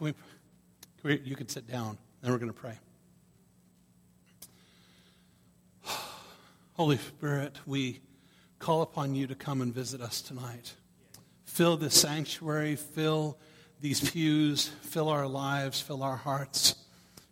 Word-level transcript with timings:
Can 0.00 0.06
we, 0.06 0.12
can 1.02 1.10
we, 1.10 1.28
you 1.28 1.36
can 1.36 1.46
sit 1.46 1.70
down, 1.70 1.98
and 2.22 2.32
we're 2.32 2.38
going 2.38 2.50
to 2.50 2.58
pray. 2.58 2.78
Holy 6.72 6.96
Spirit, 6.96 7.56
we 7.66 8.00
call 8.58 8.80
upon 8.80 9.14
you 9.14 9.26
to 9.26 9.34
come 9.34 9.60
and 9.60 9.74
visit 9.74 10.00
us 10.00 10.22
tonight. 10.22 10.72
Fill 11.44 11.76
this 11.76 12.00
sanctuary, 12.00 12.76
fill 12.76 13.36
these 13.82 14.10
pews, 14.10 14.68
fill 14.80 15.10
our 15.10 15.26
lives, 15.26 15.82
fill 15.82 16.02
our 16.02 16.16
hearts, 16.16 16.76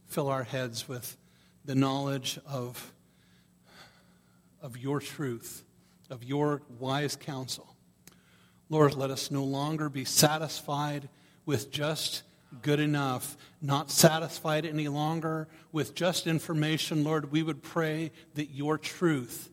fill 0.04 0.28
our 0.28 0.42
heads 0.42 0.86
with 0.86 1.16
the 1.64 1.74
knowledge 1.74 2.38
of, 2.46 2.92
of 4.60 4.76
your 4.76 5.00
truth, 5.00 5.64
of 6.10 6.22
your 6.22 6.60
wise 6.78 7.16
counsel. 7.16 7.74
Lord, 8.68 8.92
let 8.94 9.10
us 9.10 9.30
no 9.30 9.42
longer 9.42 9.88
be 9.88 10.04
satisfied 10.04 11.08
with 11.46 11.70
just 11.70 12.24
good 12.62 12.80
enough, 12.80 13.36
not 13.60 13.90
satisfied 13.90 14.64
any 14.64 14.88
longer 14.88 15.48
with 15.72 15.94
just 15.94 16.26
information. 16.26 17.04
Lord, 17.04 17.30
we 17.30 17.42
would 17.42 17.62
pray 17.62 18.10
that 18.34 18.50
your 18.50 18.78
truth 18.78 19.50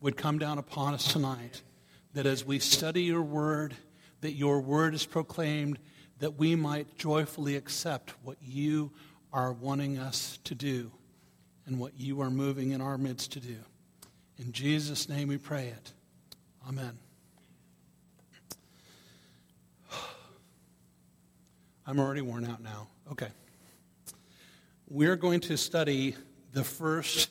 would 0.00 0.16
come 0.16 0.38
down 0.38 0.58
upon 0.58 0.94
us 0.94 1.12
tonight, 1.12 1.62
that 2.12 2.26
as 2.26 2.44
we 2.44 2.58
study 2.58 3.04
your 3.04 3.22
word, 3.22 3.74
that 4.20 4.32
your 4.32 4.60
word 4.60 4.94
is 4.94 5.06
proclaimed, 5.06 5.78
that 6.18 6.38
we 6.38 6.54
might 6.54 6.96
joyfully 6.96 7.56
accept 7.56 8.14
what 8.22 8.36
you 8.40 8.92
are 9.32 9.52
wanting 9.52 9.98
us 9.98 10.38
to 10.44 10.54
do 10.54 10.90
and 11.66 11.78
what 11.78 11.98
you 11.98 12.20
are 12.20 12.30
moving 12.30 12.72
in 12.72 12.80
our 12.80 12.98
midst 12.98 13.32
to 13.32 13.40
do. 13.40 13.56
In 14.38 14.52
Jesus' 14.52 15.08
name 15.08 15.28
we 15.28 15.38
pray 15.38 15.68
it. 15.68 15.92
Amen. 16.68 16.98
I'm 21.86 21.98
already 21.98 22.20
worn 22.20 22.44
out 22.44 22.62
now. 22.62 22.88
Okay. 23.10 23.28
We're 24.88 25.16
going 25.16 25.40
to 25.40 25.56
study 25.56 26.14
the 26.52 26.62
first 26.62 27.30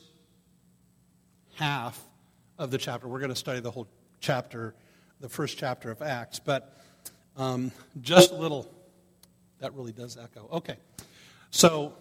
half 1.54 1.98
of 2.58 2.70
the 2.70 2.78
chapter. 2.78 3.08
We're 3.08 3.20
going 3.20 3.30
to 3.30 3.36
study 3.36 3.60
the 3.60 3.70
whole 3.70 3.88
chapter, 4.20 4.74
the 5.20 5.28
first 5.28 5.56
chapter 5.56 5.90
of 5.90 6.02
Acts, 6.02 6.38
but 6.38 6.76
um, 7.36 7.72
just 8.02 8.32
a 8.32 8.34
little. 8.34 8.70
That 9.60 9.74
really 9.74 9.92
does 9.92 10.18
echo. 10.18 10.48
Okay. 10.52 10.76
So, 11.50 11.94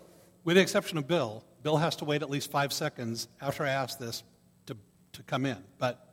with 0.44 0.56
the 0.56 0.62
exception 0.62 0.98
of 0.98 1.08
Bill, 1.08 1.44
Bill 1.64 1.78
has 1.78 1.96
to 1.98 2.06
wait 2.06 2.22
at 2.22 2.30
least 2.30 2.52
five 2.52 2.74
seconds 2.74 3.28
after 3.40 3.64
I 3.64 3.70
ask 3.70 4.00
this 4.00 4.24
to, 4.66 4.76
to 5.14 5.24
come 5.24 5.46
in. 5.46 5.58
But 5.78 6.11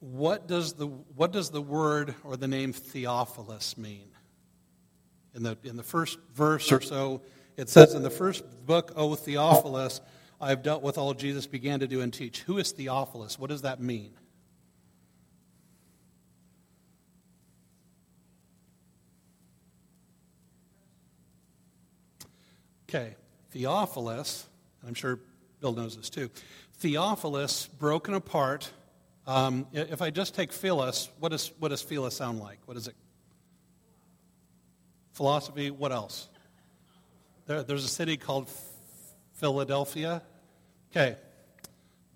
what 0.00 0.46
does 0.46 0.74
the, 0.74 0.86
what 0.86 1.32
does 1.32 1.50
the 1.50 1.62
word 1.62 2.14
or 2.24 2.36
the 2.36 2.48
name 2.48 2.72
Theophilus 2.72 3.76
mean? 3.76 4.08
In 5.34 5.42
the, 5.42 5.58
in 5.64 5.76
the 5.76 5.82
first 5.82 6.18
verse 6.34 6.70
or 6.72 6.80
so, 6.80 7.22
it 7.56 7.68
says, 7.68 7.94
In 7.94 8.02
the 8.02 8.10
first 8.10 8.44
book, 8.66 8.92
O 8.96 9.14
Theophilus, 9.14 10.00
I 10.40 10.50
have 10.50 10.62
dealt 10.62 10.82
with 10.82 10.98
all 10.98 11.14
Jesus 11.14 11.46
began 11.46 11.80
to 11.80 11.88
do 11.88 12.00
and 12.00 12.12
teach. 12.12 12.40
Who 12.42 12.58
is 12.58 12.70
Theophilus? 12.70 13.38
What 13.38 13.50
does 13.50 13.62
that 13.62 13.80
mean? 13.80 14.12
Okay, 22.88 23.16
Theophilus, 23.50 24.46
and 24.80 24.88
I'm 24.88 24.94
sure 24.94 25.20
Bill 25.60 25.74
knows 25.74 25.96
this 25.96 26.08
too. 26.08 26.30
Theophilus, 26.74 27.66
broken 27.66 28.14
apart 28.14 28.70
um, 29.28 29.66
if 29.74 30.00
I 30.00 30.08
just 30.08 30.34
take 30.34 30.52
Phyllis, 30.54 31.10
what 31.18 31.28
does, 31.32 31.52
what 31.58 31.68
does 31.68 31.82
Phyllis 31.82 32.16
sound 32.16 32.40
like? 32.40 32.60
What 32.64 32.78
is 32.78 32.88
it? 32.88 32.94
Philosophy, 35.12 35.70
what 35.70 35.92
else? 35.92 36.30
There, 37.44 37.62
there's 37.62 37.84
a 37.84 37.88
city 37.88 38.16
called 38.16 38.48
Philadelphia. 39.34 40.22
Okay. 40.90 41.16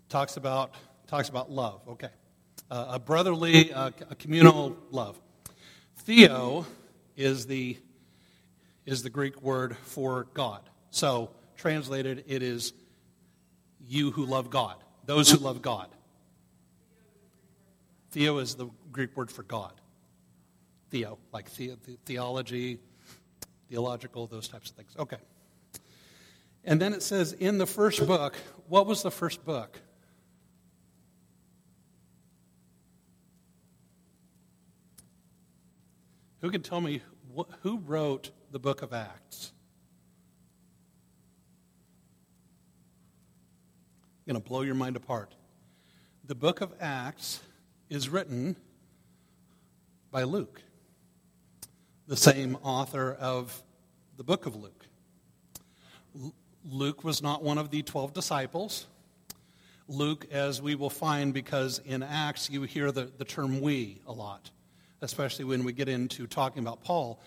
Talks 0.09 0.37
about, 0.37 0.73
talks 1.05 1.29
about 1.29 1.51
love. 1.51 1.81
Okay. 1.87 2.09
Uh, 2.71 2.85
a 2.93 2.99
brotherly, 2.99 3.71
uh, 3.71 3.91
a 4.09 4.15
communal 4.15 4.75
love. 4.89 5.21
Theo 5.97 6.65
is 7.15 7.45
the, 7.45 7.77
is 8.87 9.03
the 9.03 9.11
Greek 9.11 9.39
word 9.39 9.77
for 9.83 10.25
God. 10.33 10.67
So, 10.89 11.29
translated, 11.57 12.23
it 12.25 12.41
is 12.41 12.73
you 13.87 14.09
who 14.09 14.25
love 14.25 14.49
God, 14.49 14.77
those 15.05 15.29
who 15.29 15.37
love 15.37 15.61
God. 15.61 15.89
Theo 18.13 18.37
is 18.37 18.53
the 18.53 18.67
Greek 18.91 19.17
word 19.17 19.31
for 19.31 19.41
God. 19.41 19.73
Theo, 20.91 21.17
like 21.31 21.51
the, 21.55 21.75
the, 21.83 21.97
theology, 22.05 22.77
theological, 23.71 24.27
those 24.27 24.47
types 24.47 24.69
of 24.69 24.75
things. 24.75 24.95
Okay. 24.99 25.17
And 26.63 26.79
then 26.79 26.93
it 26.93 27.01
says 27.01 27.33
in 27.33 27.57
the 27.57 27.65
first 27.65 28.05
book, 28.05 28.35
what 28.69 28.85
was 28.85 29.01
the 29.01 29.09
first 29.09 29.43
book? 29.43 29.81
Who 36.41 36.51
can 36.51 36.61
tell 36.61 36.81
me 36.81 37.01
wh- 37.35 37.51
who 37.63 37.79
wrote 37.79 38.29
the 38.51 38.59
book 38.59 38.83
of 38.83 38.93
Acts? 38.93 39.53
I'm 44.27 44.33
going 44.33 44.43
to 44.43 44.47
blow 44.47 44.61
your 44.61 44.75
mind 44.75 44.97
apart. 44.97 45.33
The 46.25 46.35
book 46.35 46.61
of 46.61 46.75
Acts 46.79 47.41
is 47.93 48.09
written 48.09 48.55
by 50.09 50.23
Luke, 50.23 50.63
the 52.07 52.17
same 52.17 52.57
author 52.63 53.13
of 53.19 53.61
the 54.17 54.23
book 54.23 54.47
of 54.47 54.55
Luke. 54.55 54.87
Luke 56.65 57.03
was 57.03 57.21
not 57.21 57.43
one 57.43 57.59
of 57.59 57.69
the 57.69 57.83
12 57.83 58.11
disciples. 58.11 58.87
Luke, 59.87 60.25
as 60.31 60.59
we 60.59 60.73
will 60.73 60.89
find, 60.89 61.35
because 61.35 61.79
in 61.85 62.01
Acts 62.01 62.49
you 62.49 62.63
hear 62.63 62.91
the, 62.91 63.11
the 63.19 63.25
term 63.25 63.61
we 63.61 64.01
a 64.07 64.11
lot, 64.11 64.49
especially 65.01 65.45
when 65.45 65.63
we 65.63 65.71
get 65.71 65.87
into 65.87 66.25
talking 66.25 66.63
about 66.63 66.83
Paul. 66.83 67.21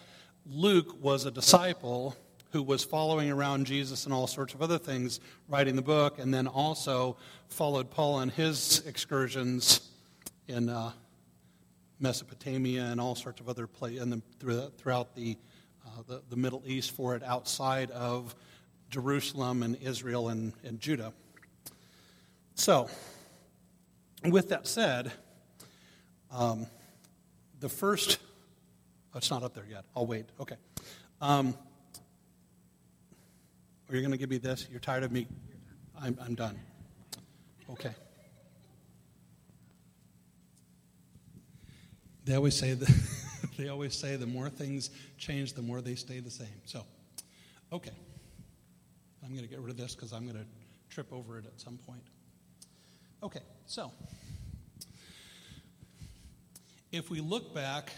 Luke 0.47 0.97
was 1.00 1.26
a 1.26 1.31
disciple 1.31 2.16
who 2.50 2.62
was 2.62 2.82
following 2.82 3.31
around 3.31 3.66
Jesus 3.66 4.05
and 4.05 4.12
all 4.12 4.26
sorts 4.26 4.53
of 4.53 4.62
other 4.62 4.78
things, 4.78 5.21
writing 5.49 5.76
the 5.76 5.82
book, 5.82 6.19
and 6.19 6.34
then 6.34 6.49
also 6.49 7.16
followed 7.49 7.88
Paul 7.88 8.15
on 8.15 8.31
his 8.31 8.82
excursions 8.84 9.93
in 10.49 10.69
uh, 10.69 10.93
Mesopotamia 12.01 12.84
and 12.84 13.01
all 13.01 13.15
sorts 13.15 13.41
of 13.41 13.49
other 13.49 13.67
places, 13.67 14.03
and 14.03 14.23
throughout 14.39 15.15
the, 15.15 15.37
uh, 15.84 16.03
the, 16.07 16.23
the, 16.29 16.37
Middle 16.37 16.62
East 16.67 16.93
for 16.93 17.17
it 17.17 17.23
outside 17.23 17.91
of 17.91 18.34
Jerusalem 18.91 19.62
and 19.62 19.77
Israel 19.83 20.29
and, 20.29 20.53
and 20.65 20.81
Judah. 20.81 21.12
So, 22.55 22.89
with 24.25 24.51
that 24.51 24.67
said, 24.67 25.12
um, 26.31 26.67
the 27.61 27.69
first, 27.69 28.19
oh, 29.15 29.19
it's 29.19 29.31
not 29.31 29.43
up 29.43 29.55
there 29.55 29.67
yet. 29.69 29.85
I'll 29.95 30.06
wait. 30.06 30.27
Okay. 30.41 30.56
Um, 31.21 31.55
are 33.89 33.95
you 33.95 34.01
going 34.03 34.12
to 34.12 34.19
give 34.19 34.31
me 34.31 34.39
this? 34.39 34.67
You're 34.71 34.81
tired 34.81 35.05
of 35.05 35.12
me? 35.12 35.27
I'm, 36.01 36.19
I'm 36.21 36.35
done. 36.35 36.59
Okay. 37.71 37.95
They 42.26 42.34
always 42.34 42.56
say 42.56 42.75
that 42.75 42.92
they 43.56 43.69
always 43.69 43.94
say 43.94 44.16
the 44.16 44.26
more 44.26 44.50
things 44.50 44.91
change, 45.16 45.54
the 45.54 45.62
more 45.62 45.81
they 45.81 45.94
stay 45.94 46.20
the 46.20 46.31
same. 46.31 46.60
So, 46.64 46.84
okay. 47.72 47.92
I'm 49.25 49.31
going 49.31 49.44
to 49.44 49.48
get 49.48 49.60
rid 49.60 49.70
of 49.70 49.76
this 49.76 49.94
because 49.94 50.12
I'm 50.12 50.25
going 50.25 50.37
to 50.37 50.47
trip 50.88 51.12
over 51.12 51.38
it 51.38 51.47
at 51.47 51.60
some 51.60 51.78
point. 51.78 52.03
Okay, 53.22 53.41
so 53.64 53.91
if 56.92 57.11
we 57.11 57.20
look 57.20 57.55
back, 57.55 57.93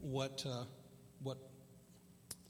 what 0.00 0.44
uh, 0.46 0.64
what 1.22 1.38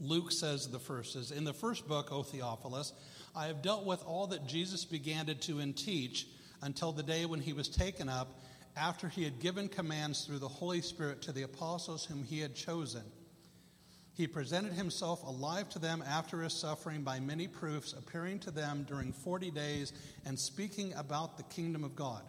Luke 0.01 0.33
says 0.33 0.69
the 0.69 0.79
first 0.79 1.15
is 1.15 1.31
in 1.31 1.45
the 1.45 1.53
first 1.53 1.87
book, 1.87 2.13
O 2.13 2.23
Theophilus, 2.23 2.93
I 3.35 3.47
have 3.47 3.63
dealt 3.63 3.85
with 3.85 4.03
all 4.05 4.27
that 4.29 4.47
Jesus 4.47 4.85
began 4.85 5.27
to 5.27 5.35
do 5.35 5.61
and 5.61 5.77
teach 5.77 6.27
until 6.63 6.93
the 6.93 7.03
day 7.03 7.27
when 7.27 7.41
he 7.41 7.53
was 7.53 7.69
taken 7.69 8.09
up 8.09 8.41
after 8.77 9.09
he 9.09 9.25
had 9.25 9.41
given 9.41 9.69
commands 9.69 10.25
through 10.25 10.39
the 10.39 10.49
Holy 10.49 10.83
Spirit 10.83 11.23
to 11.23 11.33
the 11.33 11.43
apostles 11.43 12.05
whom 12.05 12.23
he 12.23 12.41
had 12.41 12.55
chosen. 12.55 13.03
He 14.13 14.27
presented 14.27 14.73
himself 14.73 15.23
alive 15.25 15.69
to 15.71 15.79
them 15.79 16.03
after 16.07 16.41
his 16.41 16.55
suffering 16.55 17.03
by 17.03 17.21
many 17.21 17.49
proofs, 17.49 17.93
appearing 17.93 18.39
to 18.41 18.51
them 18.51 18.87
during 18.89 19.13
40 19.13 19.51
days 19.51 19.93
and 20.25 20.39
speaking 20.39 20.95
about 20.95 21.37
the 21.37 21.43
kingdom 21.45 21.85
of 21.85 21.95
God. 21.97 22.23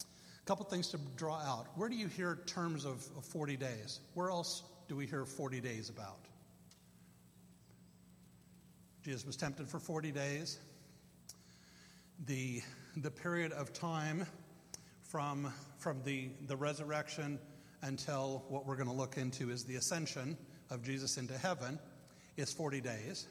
A 0.00 0.44
couple 0.44 0.64
things 0.64 0.88
to 0.88 0.98
draw 1.16 1.38
out. 1.38 1.66
Where 1.76 1.88
do 1.88 1.96
you 1.96 2.08
hear 2.08 2.38
terms 2.46 2.84
of, 2.84 3.06
of 3.16 3.24
40 3.24 3.56
days? 3.56 4.00
Where 4.14 4.30
else 4.30 4.62
do 4.88 4.96
we 4.96 5.06
hear 5.06 5.24
40 5.24 5.60
days 5.60 5.88
about? 5.88 6.18
Jesus 9.04 9.26
was 9.26 9.36
tempted 9.36 9.68
for 9.68 9.80
40 9.80 10.12
days. 10.12 10.58
The, 12.26 12.62
the 12.96 13.10
period 13.10 13.50
of 13.52 13.72
time 13.72 14.26
from, 15.12 15.52
from 15.76 16.02
the, 16.04 16.30
the 16.46 16.56
resurrection 16.56 17.38
until 17.82 18.42
what 18.48 18.64
we're 18.64 18.76
going 18.76 18.88
to 18.88 18.94
look 18.94 19.18
into 19.18 19.50
is 19.50 19.62
the 19.62 19.76
ascension 19.76 20.38
of 20.70 20.82
Jesus 20.82 21.18
into 21.18 21.36
heaven 21.36 21.78
is 22.38 22.50
40 22.50 22.80
days. 22.80 23.26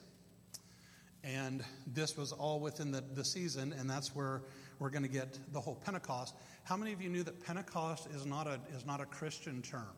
And 1.24 1.64
this 1.88 2.16
was 2.16 2.34
all 2.34 2.60
within 2.60 2.92
the, 2.92 3.04
the 3.16 3.26
season, 3.26 3.74
and 3.74 3.90
that's 3.90 4.16
where 4.16 4.44
we're 4.78 4.92
going 4.92 5.02
to 5.02 5.10
get 5.10 5.40
the 5.54 5.60
whole 5.60 5.74
Pentecost. 5.74 6.36
How 6.66 6.78
many 6.78 6.94
of 6.94 7.02
you 7.02 7.10
knew 7.10 7.24
that 7.24 7.44
Pentecost 7.44 8.08
is 8.14 8.28
not 8.28 8.46
a, 8.46 8.60
is 8.76 8.86
not 8.86 9.02
a 9.02 9.06
Christian 9.06 9.64
term? 9.64 9.96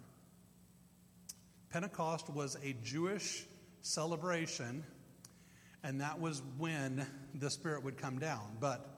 Pentecost 1.69 2.29
was 2.29 2.55
a 2.63 2.77
Jewish 2.81 3.43
celebration, 3.81 4.85
and 5.83 5.99
that 5.99 6.17
was 6.17 6.41
when 6.57 7.05
the 7.35 7.49
Spirit 7.49 7.83
would 7.83 7.97
come 7.97 8.19
down. 8.19 8.55
But 8.61 8.92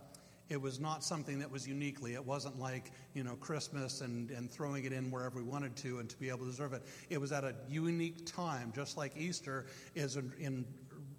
it 0.49 0.61
was 0.61 0.79
not 0.79 1.03
something 1.03 1.39
that 1.39 1.49
was 1.49 1.67
uniquely. 1.67 2.13
It 2.13 2.23
wasn't 2.23 2.59
like, 2.59 2.91
you 3.13 3.23
know, 3.23 3.35
Christmas 3.35 4.01
and, 4.01 4.29
and 4.29 4.49
throwing 4.49 4.85
it 4.85 4.93
in 4.93 5.09
wherever 5.09 5.37
we 5.37 5.43
wanted 5.43 5.75
to 5.77 5.99
and 5.99 6.09
to 6.09 6.17
be 6.17 6.29
able 6.29 6.39
to 6.39 6.45
observe 6.45 6.73
it. 6.73 6.83
It 7.09 7.19
was 7.19 7.31
at 7.31 7.43
a 7.43 7.55
unique 7.67 8.25
time, 8.25 8.71
just 8.75 8.95
like 8.95 9.17
Easter 9.17 9.65
is 9.95 10.17
in, 10.17 10.31
in, 10.39 10.65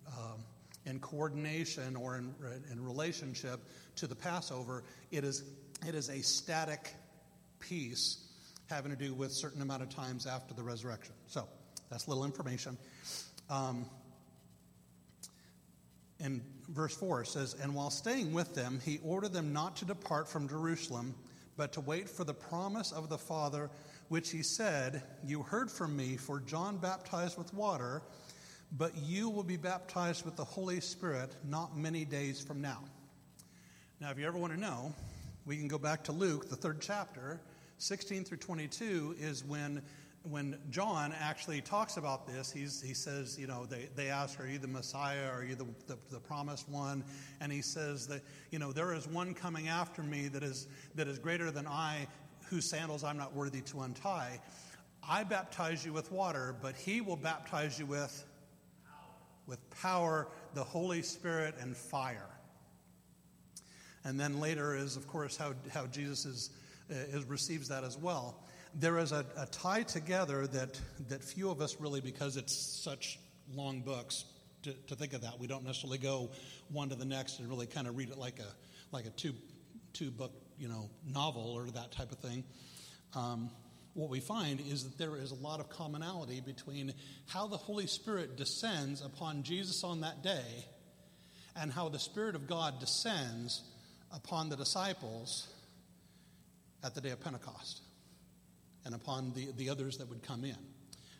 uh, 0.06 0.36
in 0.84 1.00
coordination 1.00 1.96
or 1.96 2.16
in, 2.16 2.34
in 2.70 2.84
relationship 2.84 3.60
to 3.96 4.06
the 4.06 4.14
Passover. 4.14 4.84
It 5.10 5.24
is, 5.24 5.42
it 5.86 5.96
is 5.96 6.08
a 6.08 6.22
static 6.22 6.94
piece 7.58 8.18
having 8.70 8.92
to 8.92 8.96
do 8.96 9.12
with 9.12 9.32
certain 9.32 9.62
amount 9.62 9.82
of 9.82 9.88
times 9.88 10.26
after 10.26 10.54
the 10.54 10.62
resurrection. 10.62 11.14
So 11.26 11.48
that's 11.90 12.06
little 12.06 12.24
information. 12.24 12.78
Um, 13.50 13.86
in 16.20 16.42
verse 16.68 16.94
4 16.96 17.22
it 17.22 17.28
says, 17.28 17.54
And 17.62 17.74
while 17.74 17.90
staying 17.90 18.32
with 18.32 18.54
them, 18.54 18.80
he 18.84 19.00
ordered 19.02 19.32
them 19.32 19.52
not 19.52 19.76
to 19.76 19.84
depart 19.84 20.28
from 20.28 20.48
Jerusalem, 20.48 21.14
but 21.56 21.72
to 21.72 21.80
wait 21.80 22.08
for 22.08 22.24
the 22.24 22.34
promise 22.34 22.92
of 22.92 23.08
the 23.08 23.18
Father, 23.18 23.70
which 24.08 24.30
he 24.30 24.42
said, 24.42 25.02
You 25.24 25.42
heard 25.42 25.70
from 25.70 25.96
me, 25.96 26.16
for 26.16 26.40
John 26.40 26.76
baptized 26.76 27.38
with 27.38 27.52
water, 27.54 28.02
but 28.72 28.96
you 28.96 29.28
will 29.28 29.44
be 29.44 29.56
baptized 29.56 30.24
with 30.24 30.36
the 30.36 30.44
Holy 30.44 30.80
Spirit 30.80 31.34
not 31.44 31.76
many 31.76 32.04
days 32.04 32.42
from 32.42 32.60
now. 32.60 32.82
Now, 34.00 34.10
if 34.10 34.18
you 34.18 34.26
ever 34.26 34.38
want 34.38 34.52
to 34.52 34.60
know, 34.60 34.94
we 35.46 35.56
can 35.56 35.68
go 35.68 35.78
back 35.78 36.04
to 36.04 36.12
Luke, 36.12 36.50
the 36.50 36.56
third 36.56 36.80
chapter. 36.80 37.40
16 37.78 38.24
through 38.24 38.38
22 38.38 39.16
is 39.18 39.44
when 39.44 39.82
when 40.30 40.58
John 40.70 41.14
actually 41.18 41.60
talks 41.60 41.96
about 41.96 42.26
this, 42.26 42.50
he's, 42.50 42.82
he 42.82 42.94
says, 42.94 43.38
you 43.38 43.46
know, 43.46 43.64
they, 43.64 43.88
they 43.94 44.08
ask, 44.08 44.40
Are 44.40 44.46
you 44.46 44.58
the 44.58 44.68
Messiah? 44.68 45.30
Are 45.30 45.44
you 45.44 45.54
the, 45.54 45.66
the, 45.86 45.98
the, 46.10 46.18
promised 46.18 46.68
one? 46.68 47.04
And 47.40 47.52
he 47.52 47.62
says 47.62 48.06
that, 48.08 48.22
you 48.50 48.58
know, 48.58 48.72
there 48.72 48.92
is 48.92 49.06
one 49.06 49.34
coming 49.34 49.68
after 49.68 50.02
me 50.02 50.28
that 50.28 50.42
is, 50.42 50.66
that 50.94 51.06
is 51.06 51.18
greater 51.18 51.50
than 51.50 51.66
I, 51.66 52.06
whose 52.48 52.68
sandals 52.68 53.04
I'm 53.04 53.16
not 53.16 53.34
worthy 53.34 53.60
to 53.62 53.82
untie. 53.82 54.40
I 55.08 55.22
baptize 55.22 55.84
you 55.84 55.92
with 55.92 56.10
water, 56.10 56.56
but 56.60 56.74
he 56.74 57.00
will 57.00 57.16
baptize 57.16 57.78
you 57.78 57.86
with, 57.86 58.24
with 59.46 59.58
power, 59.70 60.28
the 60.54 60.64
Holy 60.64 61.02
Spirit, 61.02 61.54
and 61.60 61.76
fire. 61.76 62.30
And 64.04 64.18
then 64.18 64.40
later 64.40 64.76
is, 64.76 64.96
of 64.96 65.06
course, 65.06 65.36
how, 65.36 65.54
how 65.72 65.86
Jesus 65.86 66.26
is, 66.26 66.50
is, 66.88 67.24
receives 67.24 67.68
that 67.68 67.84
as 67.84 67.96
well 67.96 68.45
there 68.78 68.98
is 68.98 69.12
a, 69.12 69.24
a 69.36 69.46
tie 69.46 69.82
together 69.82 70.46
that, 70.46 70.78
that 71.08 71.24
few 71.24 71.50
of 71.50 71.60
us 71.60 71.76
really, 71.80 72.00
because 72.00 72.36
it's 72.36 72.54
such 72.54 73.18
long 73.54 73.80
books, 73.80 74.24
to, 74.62 74.72
to, 74.88 74.96
think 74.96 75.12
of 75.12 75.22
that. 75.22 75.38
We 75.38 75.46
don't 75.46 75.64
necessarily 75.64 75.98
go 75.98 76.30
one 76.70 76.90
to 76.90 76.94
the 76.94 77.04
next 77.04 77.38
and 77.38 77.48
really 77.48 77.66
kind 77.66 77.86
of 77.86 77.96
read 77.96 78.10
it 78.10 78.18
like 78.18 78.38
a 78.38 78.92
like 78.92 79.06
a 79.06 79.10
two 79.10 79.32
two 79.92 80.10
book 80.10 80.32
you 80.58 80.68
know 80.68 80.90
novel 81.06 81.54
or 81.56 81.66
that 81.70 81.92
type 81.92 82.10
of 82.10 82.18
thing. 82.18 82.44
Um, 83.14 83.50
what 83.94 84.10
we 84.10 84.20
find 84.20 84.60
is 84.60 84.84
that 84.84 84.98
there 84.98 85.16
is 85.16 85.30
a 85.30 85.36
lot 85.36 85.60
of 85.60 85.70
commonality 85.70 86.40
between 86.40 86.92
how 87.28 87.46
the 87.46 87.56
Holy 87.56 87.86
Spirit 87.86 88.36
descends 88.36 89.00
upon 89.00 89.42
Jesus 89.42 89.84
on 89.84 90.00
that 90.02 90.22
day 90.22 90.66
and 91.54 91.72
how 91.72 91.88
the 91.88 91.98
Spirit 91.98 92.34
of 92.34 92.46
God 92.46 92.78
descends 92.78 93.62
upon 94.12 94.50
the 94.50 94.56
disciples 94.56 95.48
at 96.84 96.94
the 96.94 97.00
day 97.00 97.10
of 97.10 97.20
Pentecost 97.20 97.85
and 98.86 98.94
upon 98.94 99.32
the, 99.34 99.48
the 99.56 99.68
others 99.68 99.98
that 99.98 100.08
would 100.08 100.22
come 100.22 100.44
in. 100.44 100.56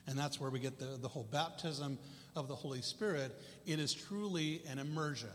And 0.07 0.17
that's 0.17 0.41
where 0.41 0.51
we 0.51 0.61
get 0.61 0.79
the, 0.79 0.97
the 1.03 1.09
whole 1.09 1.27
baptism 1.31 1.99
of 2.37 2.47
the 2.47 2.55
Holy 2.55 2.81
Spirit. 2.81 3.33
It 3.67 3.81
is 3.81 3.93
truly 3.93 4.63
an 4.71 4.79
immersion. 4.79 5.29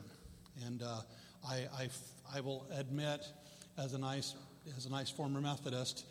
And 0.65 0.81
uh, 0.81 1.01
I, 1.47 1.67
I, 1.77 1.89
I, 2.33 2.39
will 2.39 2.65
admit, 2.73 3.27
as 3.77 3.93
a 3.93 3.97
nice, 3.97 4.35
as 4.77 4.85
a 4.85 4.89
nice 4.89 5.09
former 5.09 5.41
Methodist, 5.41 6.05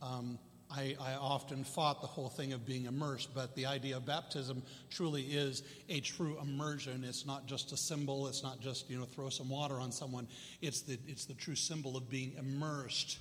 um, 0.00 0.38
I, 0.70 0.96
I, 0.98 1.12
often 1.12 1.62
fought 1.62 2.00
the 2.00 2.06
whole 2.06 2.28
thing 2.30 2.54
of 2.54 2.64
being 2.64 2.86
immersed, 2.86 3.34
but 3.34 3.54
the 3.54 3.66
idea 3.66 3.98
of 3.98 4.06
baptism 4.06 4.62
truly 4.90 5.22
is 5.22 5.62
a 5.88 6.00
true 6.00 6.38
immersion. 6.40 7.04
It's 7.04 7.26
not 7.26 7.46
just 7.46 7.72
a 7.72 7.76
symbol. 7.76 8.26
It's 8.26 8.42
not 8.42 8.60
just 8.60 8.90
you 8.90 8.98
know 8.98 9.04
throw 9.04 9.28
some 9.28 9.48
water 9.48 9.78
on 9.80 9.92
someone. 9.92 10.26
It's 10.62 10.80
the 10.80 10.98
it's 11.06 11.24
the 11.24 11.34
true 11.34 11.54
symbol 11.54 11.96
of 11.96 12.10
being 12.10 12.32
immersed 12.36 13.18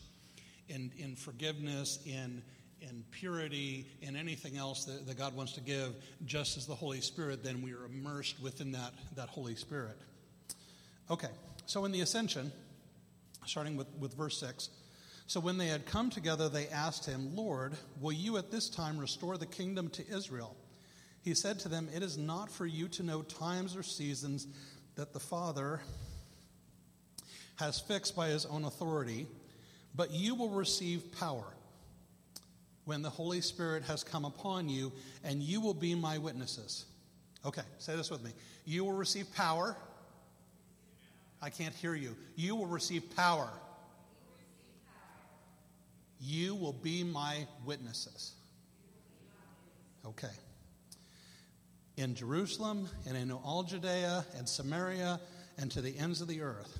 in, 0.69 0.91
in 0.97 1.15
forgiveness, 1.15 1.99
in, 2.05 2.41
in 2.81 3.03
purity, 3.11 3.87
in 4.01 4.15
anything 4.15 4.57
else 4.57 4.85
that, 4.85 5.07
that 5.07 5.17
God 5.17 5.35
wants 5.35 5.53
to 5.53 5.61
give, 5.61 5.95
just 6.25 6.57
as 6.57 6.65
the 6.65 6.75
Holy 6.75 7.01
Spirit, 7.01 7.43
then 7.43 7.61
we 7.61 7.73
are 7.73 7.85
immersed 7.85 8.41
within 8.41 8.71
that, 8.73 8.93
that 9.15 9.29
Holy 9.29 9.55
Spirit. 9.55 9.97
Okay, 11.09 11.29
so 11.65 11.85
in 11.85 11.91
the 11.91 12.01
ascension, 12.01 12.51
starting 13.45 13.77
with, 13.77 13.87
with 13.99 14.13
verse 14.15 14.39
6. 14.39 14.69
So 15.27 15.39
when 15.39 15.57
they 15.57 15.67
had 15.67 15.85
come 15.85 16.09
together, 16.09 16.49
they 16.49 16.67
asked 16.67 17.05
him, 17.05 17.35
Lord, 17.35 17.73
will 17.99 18.11
you 18.11 18.37
at 18.37 18.51
this 18.51 18.69
time 18.69 18.97
restore 18.97 19.37
the 19.37 19.45
kingdom 19.45 19.89
to 19.89 20.07
Israel? 20.07 20.55
He 21.23 21.33
said 21.33 21.59
to 21.59 21.69
them, 21.69 21.89
It 21.93 22.03
is 22.03 22.17
not 22.17 22.51
for 22.51 22.67
you 22.67 22.87
to 22.89 23.03
know 23.03 23.23
times 23.23 23.75
or 23.75 23.81
seasons 23.81 24.47
that 24.95 25.13
the 25.13 25.19
Father 25.19 25.81
has 27.55 27.79
fixed 27.79 28.15
by 28.15 28.27
his 28.27 28.45
own 28.45 28.65
authority 28.65 29.25
but 29.95 30.11
you 30.11 30.35
will 30.35 30.49
receive 30.49 31.11
power 31.17 31.45
when 32.85 33.01
the 33.01 33.09
Holy 33.09 33.41
Spirit 33.41 33.83
has 33.83 34.03
come 34.03 34.25
upon 34.25 34.69
you, 34.69 34.91
and 35.23 35.41
you 35.41 35.59
will 35.59 35.73
be 35.73 35.95
my 35.95 36.17
witnesses. 36.17 36.85
Okay, 37.45 37.63
say 37.79 37.95
this 37.95 38.11
with 38.11 38.23
me. 38.23 38.31
You 38.65 38.83
will 38.83 38.93
receive 38.93 39.33
power. 39.33 39.75
I 41.41 41.49
can't 41.49 41.73
hear 41.75 41.95
you. 41.95 42.15
You 42.35 42.55
will 42.55 42.67
receive 42.67 43.15
power. 43.15 43.49
You 46.19 46.55
will 46.55 46.73
be 46.73 47.03
my 47.03 47.47
witnesses. 47.65 48.33
Okay. 50.05 50.31
In 51.97 52.15
Jerusalem 52.15 52.87
and 53.07 53.17
in 53.17 53.31
all 53.31 53.63
Judea 53.63 54.25
and 54.37 54.47
Samaria 54.47 55.19
and 55.57 55.71
to 55.71 55.81
the 55.81 55.97
ends 55.97 56.21
of 56.21 56.27
the 56.27 56.41
earth. 56.41 56.79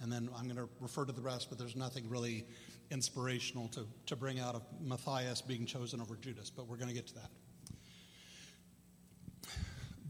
And 0.00 0.12
then 0.12 0.28
I'm 0.36 0.44
going 0.44 0.56
to 0.56 0.68
refer 0.80 1.04
to 1.04 1.12
the 1.12 1.22
rest, 1.22 1.48
but 1.48 1.58
there's 1.58 1.76
nothing 1.76 2.08
really 2.08 2.46
inspirational 2.90 3.68
to, 3.68 3.86
to 4.06 4.16
bring 4.16 4.38
out 4.38 4.54
of 4.54 4.62
Matthias 4.80 5.40
being 5.40 5.66
chosen 5.66 6.00
over 6.00 6.16
Judas, 6.16 6.50
but 6.50 6.66
we're 6.68 6.76
going 6.76 6.88
to 6.88 6.94
get 6.94 7.06
to 7.08 7.14
that. 7.14 7.30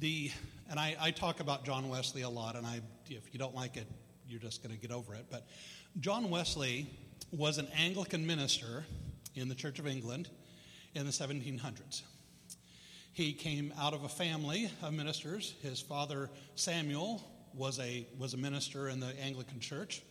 The, 0.00 0.30
and 0.68 0.78
I, 0.78 0.96
I 1.00 1.10
talk 1.10 1.40
about 1.40 1.64
John 1.64 1.88
Wesley 1.88 2.22
a 2.22 2.28
lot, 2.28 2.56
and 2.56 2.66
I, 2.66 2.80
if 3.08 3.32
you 3.32 3.38
don't 3.38 3.54
like 3.54 3.76
it, 3.76 3.86
you're 4.28 4.40
just 4.40 4.62
going 4.62 4.74
to 4.74 4.80
get 4.80 4.90
over 4.90 5.14
it. 5.14 5.26
But 5.30 5.46
John 6.00 6.28
Wesley 6.28 6.90
was 7.32 7.58
an 7.58 7.68
Anglican 7.78 8.26
minister 8.26 8.84
in 9.34 9.48
the 9.48 9.54
Church 9.54 9.78
of 9.78 9.86
England 9.86 10.28
in 10.94 11.06
the 11.06 11.12
1700s. 11.12 12.02
He 13.12 13.32
came 13.32 13.72
out 13.78 13.94
of 13.94 14.04
a 14.04 14.08
family 14.08 14.70
of 14.82 14.92
ministers. 14.92 15.54
His 15.62 15.80
father, 15.80 16.28
Samuel, 16.54 17.24
was 17.56 17.78
a, 17.80 18.06
was 18.18 18.34
a 18.34 18.36
minister 18.36 18.88
in 18.88 19.00
the 19.00 19.12
Anglican 19.20 19.60
Church. 19.60 20.02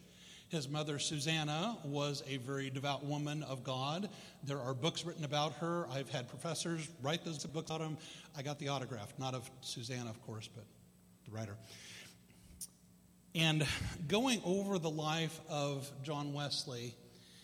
His 0.49 0.69
mother, 0.69 0.99
Susanna, 0.99 1.77
was 1.83 2.23
a 2.27 2.37
very 2.37 2.69
devout 2.69 3.03
woman 3.03 3.43
of 3.43 3.63
God. 3.63 4.09
There 4.43 4.59
are 4.59 4.73
books 4.73 5.05
written 5.05 5.25
about 5.25 5.53
her. 5.53 5.87
I've 5.89 6.09
had 6.09 6.29
professors 6.29 6.87
write 7.01 7.25
those 7.25 7.43
books 7.45 7.71
about 7.71 7.81
him. 7.81 7.97
I 8.37 8.43
got 8.43 8.59
the 8.59 8.69
autograph, 8.69 9.11
not 9.17 9.33
of 9.33 9.49
Susanna, 9.61 10.09
of 10.09 10.21
course, 10.25 10.47
but 10.53 10.65
the 11.25 11.31
writer. 11.31 11.55
And 13.33 13.65
going 14.07 14.41
over 14.45 14.77
the 14.77 14.89
life 14.89 15.41
of 15.49 15.91
John 16.03 16.31
Wesley, 16.31 16.95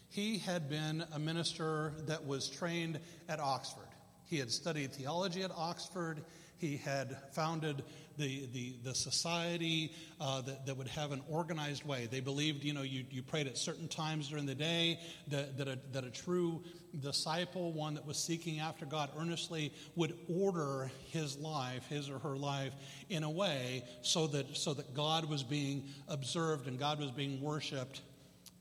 he 0.09 0.37
had 0.37 0.69
been 0.69 1.03
a 1.13 1.19
minister 1.19 1.93
that 2.07 2.25
was 2.25 2.49
trained 2.49 2.99
at 3.27 3.39
Oxford. 3.39 3.87
He 4.25 4.37
had 4.37 4.51
studied 4.51 4.93
theology 4.93 5.41
at 5.41 5.51
Oxford. 5.51 6.23
He 6.57 6.77
had 6.77 7.17
founded 7.33 7.83
the, 8.21 8.47
the, 8.53 8.75
the 8.83 8.95
society 8.95 9.91
uh, 10.19 10.41
that, 10.41 10.65
that 10.67 10.77
would 10.77 10.87
have 10.87 11.11
an 11.11 11.21
organized 11.27 11.83
way. 11.83 12.07
They 12.09 12.19
believed, 12.19 12.63
you 12.63 12.73
know, 12.73 12.83
you, 12.83 13.03
you 13.09 13.23
prayed 13.23 13.47
at 13.47 13.57
certain 13.57 13.87
times 13.87 14.29
during 14.29 14.45
the 14.45 14.55
day, 14.55 14.99
that, 15.29 15.57
that, 15.57 15.67
a, 15.67 15.79
that 15.91 16.03
a 16.03 16.11
true 16.11 16.63
disciple, 16.99 17.73
one 17.73 17.95
that 17.95 18.05
was 18.05 18.17
seeking 18.17 18.59
after 18.59 18.85
God 18.85 19.09
earnestly, 19.17 19.73
would 19.95 20.17
order 20.29 20.91
his 21.07 21.37
life, 21.37 21.85
his 21.87 22.09
or 22.09 22.19
her 22.19 22.37
life, 22.37 22.73
in 23.09 23.23
a 23.23 23.29
way 23.29 23.83
so 24.03 24.27
that, 24.27 24.55
so 24.55 24.73
that 24.75 24.93
God 24.93 25.25
was 25.25 25.41
being 25.41 25.85
observed 26.07 26.67
and 26.67 26.77
God 26.77 26.99
was 26.99 27.11
being 27.11 27.41
worshiped 27.41 28.01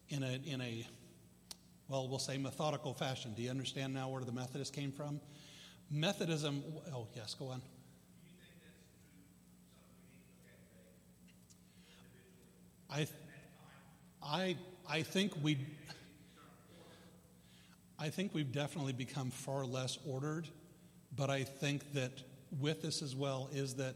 in 0.09 0.23
a, 0.23 0.41
in 0.47 0.61
a, 0.63 0.87
well, 1.89 2.09
we'll 2.09 2.19
say 2.19 2.39
methodical 2.39 2.95
fashion. 2.95 3.35
Do 3.37 3.43
you 3.43 3.51
understand 3.51 3.93
now 3.93 4.09
where 4.09 4.25
the 4.25 4.33
Methodist 4.33 4.73
came 4.73 4.91
from? 4.91 5.21
Methodism, 5.91 6.63
oh, 6.95 7.09
yes, 7.15 7.35
go 7.35 7.49
on. 7.49 7.61
I, 12.93 13.07
I, 14.23 14.57
I 14.89 15.03
think 15.03 15.33
we, 15.43 15.59
I 17.99 18.09
think 18.09 18.35
we've 18.35 18.51
definitely 18.51 18.93
become 18.93 19.31
far 19.31 19.65
less 19.65 19.97
ordered, 20.05 20.49
but 21.17 21.31
I 21.31 21.45
think 21.45 21.93
that 21.93 22.11
with 22.61 22.83
this 22.83 23.01
as 23.01 23.15
well 23.15 23.49
is 23.53 23.75
that 23.75 23.95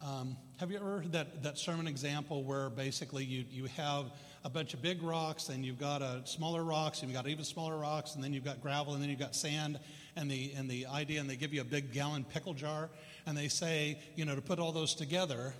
um, 0.00 0.36
have 0.58 0.70
you 0.70 0.76
ever 0.76 0.98
heard 0.98 1.12
that, 1.12 1.42
that 1.42 1.58
sermon 1.58 1.88
example 1.88 2.44
where 2.44 2.70
basically 2.70 3.24
you, 3.24 3.44
you 3.50 3.64
have 3.76 4.12
a 4.44 4.50
bunch 4.50 4.72
of 4.72 4.80
big 4.80 5.02
rocks 5.02 5.48
and 5.48 5.64
you've 5.64 5.80
got 5.80 6.00
a 6.00 6.22
smaller 6.24 6.62
rocks 6.62 7.00
and 7.00 7.10
you've 7.10 7.20
got 7.20 7.28
even 7.28 7.44
smaller 7.44 7.76
rocks 7.76 8.14
and 8.14 8.22
then 8.22 8.32
you've 8.32 8.44
got 8.44 8.62
gravel 8.62 8.94
and 8.94 9.02
then 9.02 9.10
you've 9.10 9.18
got 9.18 9.34
sand 9.34 9.80
and 10.14 10.30
the, 10.30 10.52
and 10.56 10.70
the 10.70 10.86
idea 10.86 11.18
and 11.18 11.28
they 11.28 11.34
give 11.34 11.52
you 11.52 11.60
a 11.60 11.64
big 11.64 11.92
gallon 11.92 12.22
pickle 12.22 12.54
jar 12.54 12.88
and 13.26 13.36
they 13.36 13.48
say, 13.48 13.98
you 14.14 14.24
know, 14.24 14.36
to 14.36 14.40
put 14.40 14.60
all 14.60 14.70
those 14.70 14.94
together, 14.94 15.52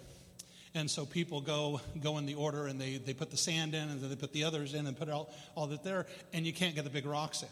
and 0.75 0.91
so 0.91 1.07
people 1.07 1.41
go 1.41 1.81
go 2.01 2.19
in 2.19 2.27
the 2.27 2.35
order 2.35 2.67
and 2.67 2.81
they, 2.81 2.97
they 2.97 3.15
put 3.15 3.31
the 3.31 3.37
sand 3.37 3.75
in 3.75 3.89
and 3.89 4.01
then 4.01 4.11
they 4.11 4.17
put 4.17 4.33
the 4.33 4.45
others 4.45 4.75
in 4.75 4.87
and 4.87 4.97
put 4.97 5.09
all, 5.09 5.33
all 5.55 5.67
that 5.67 5.83
there, 5.85 6.07
and 6.33 6.47
you 6.47 6.53
can't 6.53 6.75
get 6.75 6.85
the 6.85 6.91
big 6.91 7.07
rocks 7.07 7.43
in. 7.43 7.49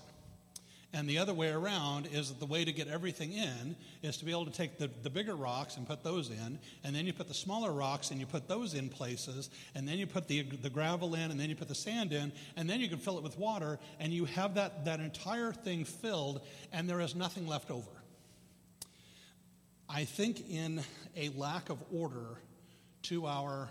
And 0.92 1.06
the 1.06 1.18
other 1.18 1.34
way 1.34 1.50
around 1.50 2.06
is 2.06 2.28
that 2.28 2.40
the 2.40 2.46
way 2.46 2.64
to 2.64 2.72
get 2.72 2.88
everything 2.88 3.32
in 3.32 3.76
is 4.02 4.16
to 4.16 4.24
be 4.24 4.30
able 4.30 4.46
to 4.46 4.50
take 4.52 4.78
the, 4.78 4.88
the 5.02 5.10
bigger 5.10 5.34
rocks 5.34 5.76
and 5.76 5.86
put 5.86 6.02
those 6.02 6.30
in, 6.30 6.58
and 6.84 6.96
then 6.96 7.06
you 7.06 7.12
put 7.12 7.28
the 7.28 7.34
smaller 7.34 7.70
rocks 7.70 8.12
and 8.12 8.20
you 8.20 8.24
put 8.24 8.48
those 8.48 8.72
in 8.72 8.88
places, 8.88 9.50
and 9.74 9.86
then 9.86 9.98
you 9.98 10.06
put 10.06 10.26
the, 10.26 10.42
the 10.42 10.70
gravel 10.70 11.14
in, 11.14 11.30
and 11.30 11.38
then 11.38 11.50
you 11.50 11.56
put 11.56 11.68
the 11.68 11.74
sand 11.74 12.14
in, 12.14 12.32
and 12.56 12.70
then 12.70 12.80
you 12.80 12.88
can 12.88 12.98
fill 12.98 13.18
it 13.18 13.24
with 13.24 13.36
water, 13.38 13.78
and 14.00 14.12
you 14.12 14.24
have 14.24 14.54
that, 14.54 14.86
that 14.86 15.00
entire 15.00 15.52
thing 15.52 15.84
filled, 15.84 16.40
and 16.72 16.88
there 16.88 17.00
is 17.00 17.14
nothing 17.14 17.46
left 17.46 17.70
over. 17.70 17.90
I 19.88 20.04
think 20.04 20.48
in 20.48 20.82
a 21.14 21.28
lack 21.30 21.68
of 21.68 21.78
order, 21.92 22.40
to 23.08 23.26
our 23.26 23.68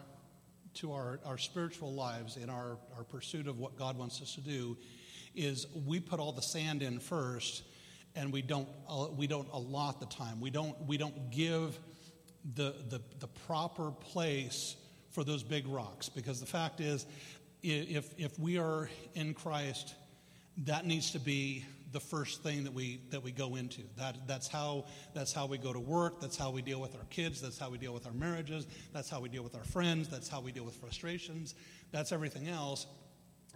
to 0.75 0.91
our, 0.91 1.19
our 1.25 1.37
spiritual 1.37 1.93
lives 1.93 2.35
in 2.35 2.49
our, 2.49 2.77
our 2.97 3.03
pursuit 3.05 3.47
of 3.47 3.59
what 3.59 3.77
God 3.77 3.97
wants 3.97 4.21
us 4.21 4.35
to 4.35 4.41
do 4.41 4.75
is 5.33 5.67
we 5.85 6.01
put 6.01 6.19
all 6.19 6.33
the 6.33 6.41
sand 6.41 6.81
in 6.81 6.99
first 6.99 7.63
and 8.15 8.31
we 8.31 8.41
don't 8.41 8.67
uh, 8.89 9.07
we 9.15 9.27
don't 9.27 9.47
allot 9.51 9.99
the 9.99 10.05
time. 10.05 10.39
We 10.39 10.49
don't 10.49 10.79
we 10.85 10.97
don't 10.97 11.31
give 11.31 11.77
the, 12.55 12.75
the 12.89 13.01
the 13.19 13.27
proper 13.47 13.91
place 13.91 14.75
for 15.11 15.23
those 15.23 15.43
big 15.43 15.67
rocks 15.67 16.09
because 16.09 16.39
the 16.39 16.45
fact 16.45 16.79
is 16.79 17.05
if 17.63 18.13
if 18.17 18.37
we 18.39 18.57
are 18.57 18.89
in 19.15 19.33
Christ 19.33 19.95
that 20.65 20.85
needs 20.85 21.11
to 21.11 21.19
be 21.19 21.65
the 21.95 21.99
first 22.01 22.43
thing 22.43 22.65
that 22.65 22.73
we 22.73 22.99
that 23.09 23.23
we 23.23 23.31
go 23.31 23.55
into. 23.55 23.81
That 23.95 24.27
that's 24.27 24.49
how 24.49 24.83
that's 25.13 25.31
how 25.31 25.45
we 25.45 25.57
go 25.57 25.71
to 25.71 25.79
work. 25.79 26.19
That's 26.19 26.35
how 26.35 26.51
we 26.51 26.61
deal 26.61 26.81
with 26.81 26.93
our 26.93 27.05
kids. 27.09 27.41
That's 27.41 27.57
how 27.57 27.69
we 27.69 27.77
deal 27.77 27.93
with 27.93 28.05
our 28.05 28.11
marriages. 28.11 28.67
That's 28.91 29.09
how 29.09 29.21
we 29.21 29.29
deal 29.29 29.43
with 29.43 29.55
our 29.55 29.63
friends. 29.63 30.09
That's 30.09 30.27
how 30.27 30.41
we 30.41 30.51
deal 30.51 30.65
with 30.65 30.75
frustrations. 30.75 31.55
That's 31.93 32.11
everything 32.11 32.49
else. 32.49 32.85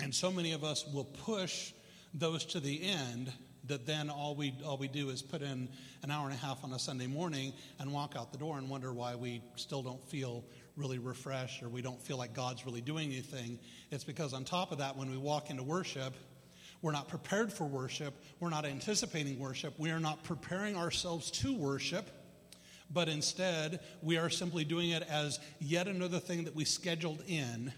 And 0.01 0.15
so 0.15 0.31
many 0.31 0.53
of 0.53 0.63
us 0.63 0.87
will 0.87 1.03
push 1.03 1.73
those 2.13 2.45
to 2.45 2.61
the 2.61 2.81
end 2.81 3.33
that 3.65 3.85
then 3.85 4.09
all 4.09 4.35
we 4.35 4.53
all 4.65 4.77
we 4.77 4.87
do 4.87 5.09
is 5.09 5.21
put 5.21 5.41
in 5.41 5.67
an 6.01 6.09
hour 6.09 6.29
and 6.29 6.33
a 6.33 6.39
half 6.39 6.63
on 6.63 6.71
a 6.71 6.79
Sunday 6.79 7.07
morning 7.07 7.51
and 7.79 7.91
walk 7.91 8.15
out 8.17 8.31
the 8.31 8.37
door 8.37 8.57
and 8.57 8.69
wonder 8.69 8.93
why 8.93 9.15
we 9.15 9.43
still 9.57 9.83
don't 9.83 10.01
feel 10.07 10.45
really 10.77 10.97
refreshed 10.97 11.61
or 11.61 11.67
we 11.67 11.81
don't 11.81 12.01
feel 12.01 12.17
like 12.17 12.33
God's 12.33 12.65
really 12.65 12.79
doing 12.79 13.11
anything. 13.11 13.59
It's 13.91 14.05
because 14.05 14.33
on 14.33 14.45
top 14.45 14.71
of 14.71 14.77
that 14.77 14.95
when 14.95 15.11
we 15.11 15.17
walk 15.17 15.49
into 15.49 15.61
worship 15.61 16.15
we're 16.81 16.91
not 16.91 17.07
prepared 17.07 17.51
for 17.51 17.65
worship. 17.65 18.13
We're 18.39 18.49
not 18.49 18.65
anticipating 18.65 19.39
worship. 19.39 19.73
We 19.77 19.91
are 19.91 19.99
not 19.99 20.23
preparing 20.23 20.75
ourselves 20.75 21.29
to 21.31 21.53
worship, 21.53 22.09
but 22.89 23.09
instead, 23.09 23.81
we 24.01 24.17
are 24.17 24.29
simply 24.29 24.63
doing 24.63 24.91
it 24.91 25.03
as 25.03 25.39
yet 25.59 25.87
another 25.87 26.19
thing 26.19 26.45
that 26.45 26.55
we 26.55 26.65
scheduled 26.65 27.23
in 27.27 27.73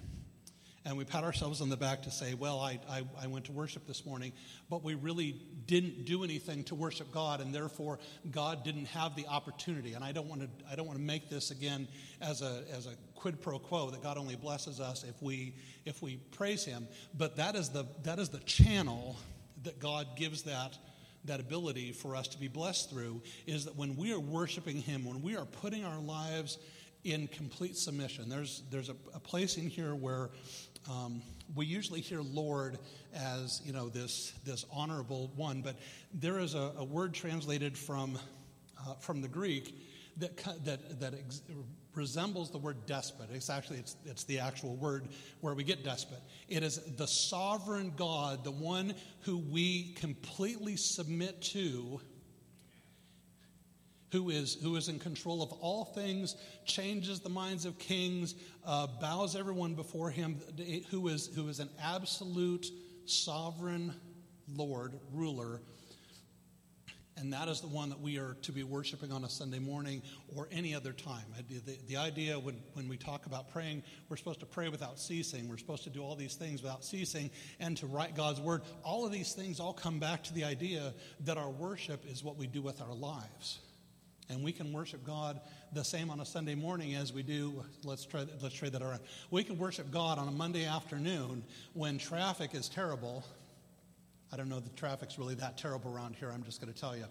and 0.86 0.98
we 0.98 1.04
pat 1.04 1.24
ourselves 1.24 1.62
on 1.62 1.70
the 1.70 1.78
back 1.78 2.02
to 2.04 2.12
say, 2.12 2.34
well, 2.34 2.60
I, 2.60 2.80
I, 2.90 3.04
I, 3.22 3.28
went 3.28 3.46
to 3.46 3.52
worship 3.52 3.86
this 3.86 4.06
morning, 4.06 4.34
but 4.70 4.84
we 4.84 4.96
really 4.96 5.40
didn't 5.68 6.06
do 6.06 6.24
anything 6.24 6.64
to 6.66 6.76
worship 6.76 7.12
God, 7.12 7.40
and 7.40 7.54
therefore 7.54 8.00
God 8.32 8.64
didn't 8.64 8.86
have 8.86 9.16
the 9.16 9.28
opportunity. 9.28 9.94
And 9.94 10.04
I 10.04 10.12
don't 10.12 10.28
want 10.28 10.42
to, 10.42 10.50
I 10.72 10.76
don't 10.76 10.88
want 10.88 10.98
to 10.98 11.06
make 11.06 11.30
this 11.30 11.52
again 11.52 11.88
as 12.20 12.42
a, 12.42 12.64
as 12.76 12.88
a 12.88 12.96
quid 13.16 13.42
pro 13.42 13.60
quo 13.60 13.92
that 13.92 14.02
God 14.02 14.18
only 14.18 14.36
blesses 14.36 14.80
us 14.80 15.04
if 15.04 15.22
we, 15.22 15.56
if 15.86 16.02
we 16.02 16.18
praise 16.32 16.66
Him, 16.66 16.88
but 17.16 17.36
that 17.38 17.56
is 17.56 17.70
the, 17.70 17.86
that 18.04 18.18
is 18.18 18.30
the 18.30 18.40
channel 18.40 19.18
that 19.64 19.80
God 19.80 20.08
gives 20.16 20.44
that 20.44 20.78
that 21.26 21.40
ability 21.40 21.92
for 21.92 22.16
us 22.16 22.28
to 22.30 22.40
be 22.40 22.48
blessed 22.48 22.90
through 22.90 23.22
is 23.46 23.66
that 23.66 23.76
when 23.76 23.96
we 23.96 24.12
are 24.12 24.20
worshiping 24.20 24.78
Him, 24.78 25.06
when 25.06 25.22
we 25.22 25.38
are 25.38 25.46
putting 25.46 25.86
our 25.86 26.00
lives 26.00 26.58
in 27.04 27.28
complete 27.28 27.78
submission, 27.78 28.30
there's, 28.30 28.64
there's 28.70 28.90
a, 28.90 28.96
a 29.14 29.20
place 29.20 29.58
in 29.58 29.70
here 29.70 29.96
where 29.96 30.30
um, 30.90 31.22
we 31.56 31.66
usually 31.66 32.02
hear 32.02 32.22
Lord 32.22 32.80
as 33.14 33.62
you 33.64 33.74
know 33.74 33.90
this 33.90 34.34
this 34.46 34.66
honorable 34.72 35.32
one, 35.36 35.62
but 35.62 35.76
there 36.14 36.40
is 36.40 36.56
a, 36.56 36.74
a 36.78 36.84
word 36.84 37.14
translated 37.14 37.78
from 37.78 38.18
uh, 38.80 38.96
from 38.96 39.22
the 39.22 39.28
Greek 39.28 39.78
that 40.18 40.38
that 40.66 41.00
that 41.00 41.14
ex- 41.14 41.42
resembles 41.94 42.52
the 42.52 42.58
word 42.58 42.86
despot. 42.86 43.30
It's 43.32 43.50
actually 43.50 43.80
it's 43.80 43.96
it's 44.06 44.24
the 44.24 44.40
actual 44.40 44.76
word 44.76 45.10
where 45.42 45.54
we 45.54 45.64
get 45.64 45.84
despot. 45.84 46.22
It 46.48 46.64
is 46.64 46.80
the 46.98 47.08
sovereign 47.08 47.94
God, 47.96 48.44
the 48.44 48.52
one 48.52 48.96
who 49.22 49.38
we 49.38 49.94
completely 49.94 50.78
submit 50.78 51.42
to 51.54 52.00
who 54.12 54.30
is, 54.30 54.56
who 54.56 54.76
is 54.76 54.90
in 54.90 55.00
control 55.00 55.42
of 55.42 55.52
all 55.54 55.86
things, 55.86 56.36
changes 56.66 57.20
the 57.20 57.30
minds 57.30 57.66
of 57.66 57.78
kings, 57.80 58.36
uh, 58.66 58.88
bows 59.00 59.36
everyone 59.36 59.74
before 59.74 60.10
him, 60.10 60.40
who 60.90 61.08
is, 61.08 61.28
who 61.36 61.48
is 61.48 61.60
an 61.60 61.70
absolute 61.82 62.68
sovereign 63.06 63.94
Lord, 64.54 65.00
ruler. 65.14 65.62
And 67.18 67.32
that 67.34 67.48
is 67.48 67.62
the 67.62 67.68
one 67.68 67.90
that 67.90 68.00
we 68.00 68.18
are 68.18 68.36
to 68.42 68.52
be 68.52 68.64
worshiping 68.64 69.12
on 69.12 69.24
a 69.24 69.30
Sunday 69.30 69.60
morning 69.60 70.02
or 70.36 70.48
any 70.52 70.74
other 70.74 70.92
time. 70.92 71.26
The, 71.48 71.78
the 71.88 71.98
idea 71.98 72.40
when, 72.40 72.56
when 72.74 72.88
we 72.88 72.98
talk 72.98 73.28
about 73.28 73.50
praying, 73.52 73.84
we're 74.10 74.18
supposed 74.18 74.40
to 74.40 74.46
pray 74.46 74.70
without 74.70 75.00
ceasing. 75.00 75.48
We're 75.48 75.58
supposed 75.58 75.84
to 75.84 75.90
do 75.90 76.02
all 76.02 76.16
these 76.16 76.36
things 76.36 76.64
without 76.64 76.84
ceasing 76.84 77.30
and 77.60 77.78
to 77.78 77.86
write 77.86 78.16
God's 78.16 78.42
word. 78.42 78.64
All 78.84 79.06
of 79.06 79.12
these 79.12 79.34
things 79.34 79.60
all 79.60 79.74
come 79.74 80.00
back 80.00 80.24
to 80.24 80.34
the 80.34 80.44
idea 80.44 80.94
that 81.26 81.38
our 81.38 81.50
worship 81.50 82.04
is 82.10 82.24
what 82.24 82.38
we 82.38 82.48
do 82.48 82.62
with 82.62 82.82
our 82.82 82.94
lives. 82.94 83.60
And 84.32 84.42
we 84.42 84.54
can 84.54 84.72
worship 84.72 85.06
God 85.06 85.42
the 85.74 85.84
same 85.84 86.10
on 86.10 86.22
a 86.22 86.26
Sunday 86.26 86.56
morning 86.56 86.96
as 86.96 87.12
we 87.12 87.22
do. 87.22 87.66
Let's 87.84 88.06
try, 88.06 88.26
let's 88.42 88.56
trade 88.56 88.72
that 88.72 88.82
around. 88.82 89.02
We 89.30 89.44
can 89.44 89.58
worship 89.58 89.92
God 89.92 90.18
on 90.18 90.30
a 90.30 90.32
Monday 90.32 90.66
afternoon 90.66 91.44
when 91.74 91.98
traffic 91.98 92.56
is 92.56 92.70
terrible. 92.70 93.26
I 94.32 94.38
don't 94.38 94.48
know 94.48 94.62
the 94.62 94.70
traffic's 94.70 95.20
really 95.20 95.36
that 95.36 95.58
terrible 95.58 95.94
around 95.94 96.16
here, 96.16 96.32
I'm 96.32 96.44
just 96.44 96.62
going 96.62 96.74
to 96.74 96.80
tell 96.80 96.96
you. 96.96 97.04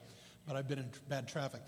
But 0.46 0.56
I've 0.56 0.66
been 0.66 0.78
in 0.78 0.90
bad 1.10 1.28
traffic. 1.28 1.60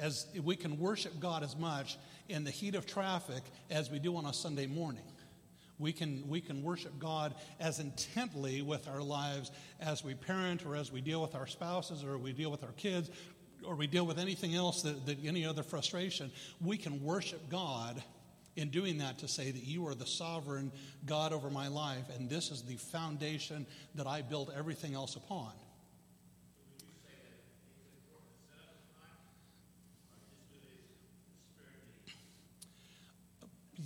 As 0.00 0.26
we 0.42 0.56
can 0.56 0.78
worship 0.78 1.20
God 1.20 1.42
as 1.42 1.54
much 1.54 1.98
in 2.30 2.42
the 2.42 2.50
heat 2.50 2.74
of 2.74 2.86
traffic 2.86 3.42
as 3.70 3.90
we 3.90 3.98
do 3.98 4.16
on 4.16 4.24
a 4.24 4.32
Sunday 4.32 4.66
morning. 4.66 5.04
We 5.78 5.92
can, 5.92 6.26
we 6.28 6.40
can 6.40 6.62
worship 6.62 6.98
God 6.98 7.34
as 7.58 7.80
intently 7.80 8.62
with 8.62 8.86
our 8.86 9.02
lives 9.02 9.50
as 9.80 10.04
we 10.04 10.14
parent 10.14 10.64
or 10.64 10.76
as 10.76 10.92
we 10.92 11.00
deal 11.00 11.20
with 11.20 11.34
our 11.34 11.48
spouses 11.48 12.04
or 12.04 12.16
we 12.16 12.32
deal 12.32 12.50
with 12.50 12.62
our 12.62 12.72
kids 12.72 13.10
or 13.66 13.74
we 13.74 13.86
deal 13.86 14.06
with 14.06 14.18
anything 14.18 14.54
else, 14.54 14.82
that, 14.82 15.06
that 15.06 15.24
any 15.24 15.44
other 15.44 15.62
frustration, 15.62 16.30
we 16.60 16.76
can 16.76 17.02
worship 17.02 17.48
God 17.48 18.02
in 18.56 18.70
doing 18.70 18.98
that 18.98 19.18
to 19.18 19.28
say 19.28 19.50
that 19.50 19.64
you 19.64 19.86
are 19.88 19.94
the 19.94 20.06
sovereign 20.06 20.70
God 21.06 21.32
over 21.32 21.50
my 21.50 21.68
life, 21.68 22.04
and 22.16 22.30
this 22.30 22.50
is 22.50 22.62
the 22.62 22.76
foundation 22.76 23.66
that 23.96 24.06
I 24.06 24.22
build 24.22 24.52
everything 24.56 24.94
else 24.94 25.16
upon. 25.16 25.52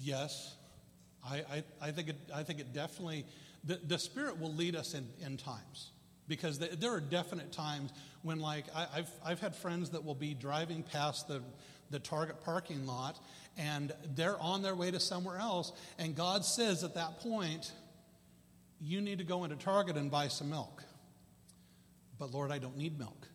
Yes, 0.00 0.54
I, 1.26 1.36
I, 1.38 1.64
I, 1.82 1.90
think 1.90 2.08
it, 2.08 2.16
I 2.34 2.42
think 2.42 2.60
it 2.60 2.72
definitely, 2.72 3.26
the, 3.64 3.80
the 3.86 3.98
Spirit 3.98 4.40
will 4.40 4.52
lead 4.54 4.76
us 4.76 4.94
in, 4.94 5.06
in 5.24 5.36
times. 5.36 5.90
Because 6.28 6.58
there 6.58 6.92
are 6.92 7.00
definite 7.00 7.52
times 7.52 7.90
when, 8.22 8.38
like, 8.38 8.66
I, 8.74 8.86
have 8.96 9.10
I've 9.24 9.40
had 9.40 9.56
friends 9.56 9.90
that 9.90 10.04
will 10.04 10.14
be 10.14 10.34
driving 10.34 10.82
past 10.82 11.26
the, 11.26 11.42
the 11.90 11.98
Target 11.98 12.44
parking 12.44 12.86
lot 12.86 13.18
and 13.58 13.92
they're 14.14 14.40
on 14.40 14.62
their 14.62 14.76
way 14.76 14.90
to 14.90 15.00
somewhere 15.00 15.36
else, 15.36 15.72
and 15.98 16.14
God 16.14 16.44
says 16.44 16.84
at 16.84 16.94
that 16.94 17.18
point, 17.18 17.72
you 18.80 19.00
need 19.00 19.18
to 19.18 19.24
go 19.24 19.42
into 19.42 19.56
Target 19.56 19.96
and 19.96 20.10
buy 20.10 20.28
some 20.28 20.48
milk. 20.48 20.84
But 22.18 22.32
Lord, 22.32 22.52
I 22.52 22.58
don't 22.58 22.76
need 22.76 22.98
milk. 22.98 23.26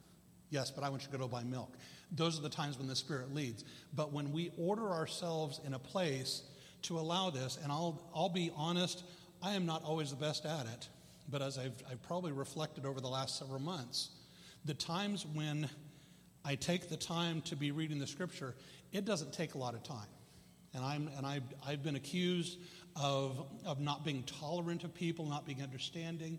Yes, 0.49 0.71
but 0.71 0.83
I 0.83 0.89
want 0.89 1.03
you 1.03 1.11
to 1.11 1.17
go 1.17 1.27
buy 1.27 1.43
milk. 1.43 1.75
Those 2.11 2.39
are 2.39 2.41
the 2.41 2.49
times 2.49 2.77
when 2.77 2.87
the 2.87 2.95
Spirit 2.95 3.33
leads. 3.33 3.65
But 3.93 4.13
when 4.13 4.31
we 4.31 4.51
order 4.57 4.91
ourselves 4.91 5.59
in 5.65 5.73
a 5.73 5.79
place 5.79 6.43
to 6.83 6.99
allow 6.99 7.29
this, 7.29 7.57
and 7.61 7.71
I'll, 7.71 8.01
I'll 8.15 8.29
be 8.29 8.51
honest, 8.55 9.03
I 9.41 9.53
am 9.53 9.65
not 9.65 9.83
always 9.83 10.11
the 10.11 10.15
best 10.15 10.45
at 10.45 10.65
it. 10.67 10.87
But 11.33 11.41
as 11.41 11.57
I've, 11.57 11.81
I've 11.89 12.01
probably 12.03 12.31
reflected 12.31 12.85
over 12.85 13.01
the 13.01 13.07
last 13.07 13.39
several 13.39 13.59
months, 13.59 14.11
the 14.65 14.75
times 14.75 15.25
when 15.33 15.67
I 16.45 16.53
take 16.53 16.89
the 16.89 16.95
time 16.95 17.41
to 17.41 17.55
be 17.55 17.71
reading 17.71 17.97
the 17.97 18.05
scripture, 18.05 18.53
it 18.91 19.03
doesn't 19.03 19.33
take 19.33 19.55
a 19.55 19.57
lot 19.57 19.73
of 19.73 19.81
time. 19.81 20.05
And, 20.75 20.85
I'm, 20.85 21.09
and 21.17 21.25
I've, 21.25 21.41
I've 21.65 21.81
been 21.81 21.95
accused 21.95 22.59
of, 22.95 23.47
of 23.65 23.79
not 23.79 24.05
being 24.05 24.21
tolerant 24.23 24.83
of 24.83 24.93
people, 24.93 25.25
not 25.25 25.43
being 25.43 25.63
understanding. 25.63 26.37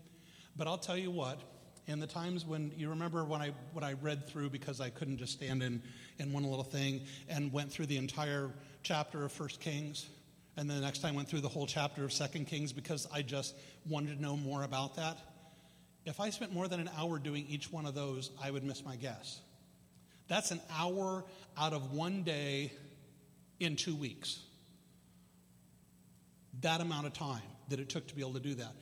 But 0.56 0.68
I'll 0.68 0.78
tell 0.78 0.96
you 0.96 1.10
what, 1.10 1.40
in 1.88 1.98
the 1.98 2.06
times 2.06 2.46
when 2.46 2.70
you 2.76 2.88
remember 2.88 3.24
when 3.24 3.42
I, 3.42 3.50
when 3.72 3.82
I 3.82 3.94
read 3.94 4.28
through 4.28 4.50
because 4.50 4.80
I 4.80 4.90
couldn't 4.90 5.18
just 5.18 5.32
stand 5.32 5.64
in, 5.64 5.82
in 6.20 6.32
one 6.32 6.44
little 6.44 6.62
thing 6.62 7.00
and 7.28 7.52
went 7.52 7.72
through 7.72 7.86
the 7.86 7.96
entire 7.96 8.52
chapter 8.84 9.24
of 9.24 9.32
First 9.32 9.58
Kings, 9.58 10.08
and 10.56 10.70
then 10.70 10.76
the 10.76 10.82
next 10.82 11.00
time 11.00 11.14
I 11.14 11.16
went 11.16 11.28
through 11.28 11.40
the 11.40 11.48
whole 11.48 11.66
chapter 11.66 12.04
of 12.04 12.12
Second 12.12 12.46
Kings 12.46 12.72
because 12.72 13.08
I 13.12 13.22
just 13.22 13.54
wanted 13.88 14.16
to 14.16 14.22
know 14.22 14.36
more 14.36 14.62
about 14.62 14.96
that. 14.96 15.18
If 16.04 16.20
I 16.20 16.30
spent 16.30 16.52
more 16.52 16.68
than 16.68 16.80
an 16.80 16.90
hour 16.96 17.18
doing 17.18 17.46
each 17.48 17.72
one 17.72 17.86
of 17.86 17.94
those, 17.94 18.30
I 18.42 18.50
would 18.50 18.62
miss 18.62 18.84
my 18.84 18.96
guess. 18.96 19.40
That's 20.28 20.50
an 20.50 20.60
hour 20.70 21.24
out 21.58 21.72
of 21.72 21.92
one 21.92 22.22
day 22.22 22.72
in 23.58 23.76
two 23.76 23.96
weeks. 23.96 24.40
That 26.60 26.80
amount 26.80 27.06
of 27.06 27.14
time 27.14 27.42
that 27.68 27.80
it 27.80 27.88
took 27.88 28.06
to 28.08 28.14
be 28.14 28.20
able 28.20 28.34
to 28.34 28.40
do 28.40 28.54
that. 28.54 28.72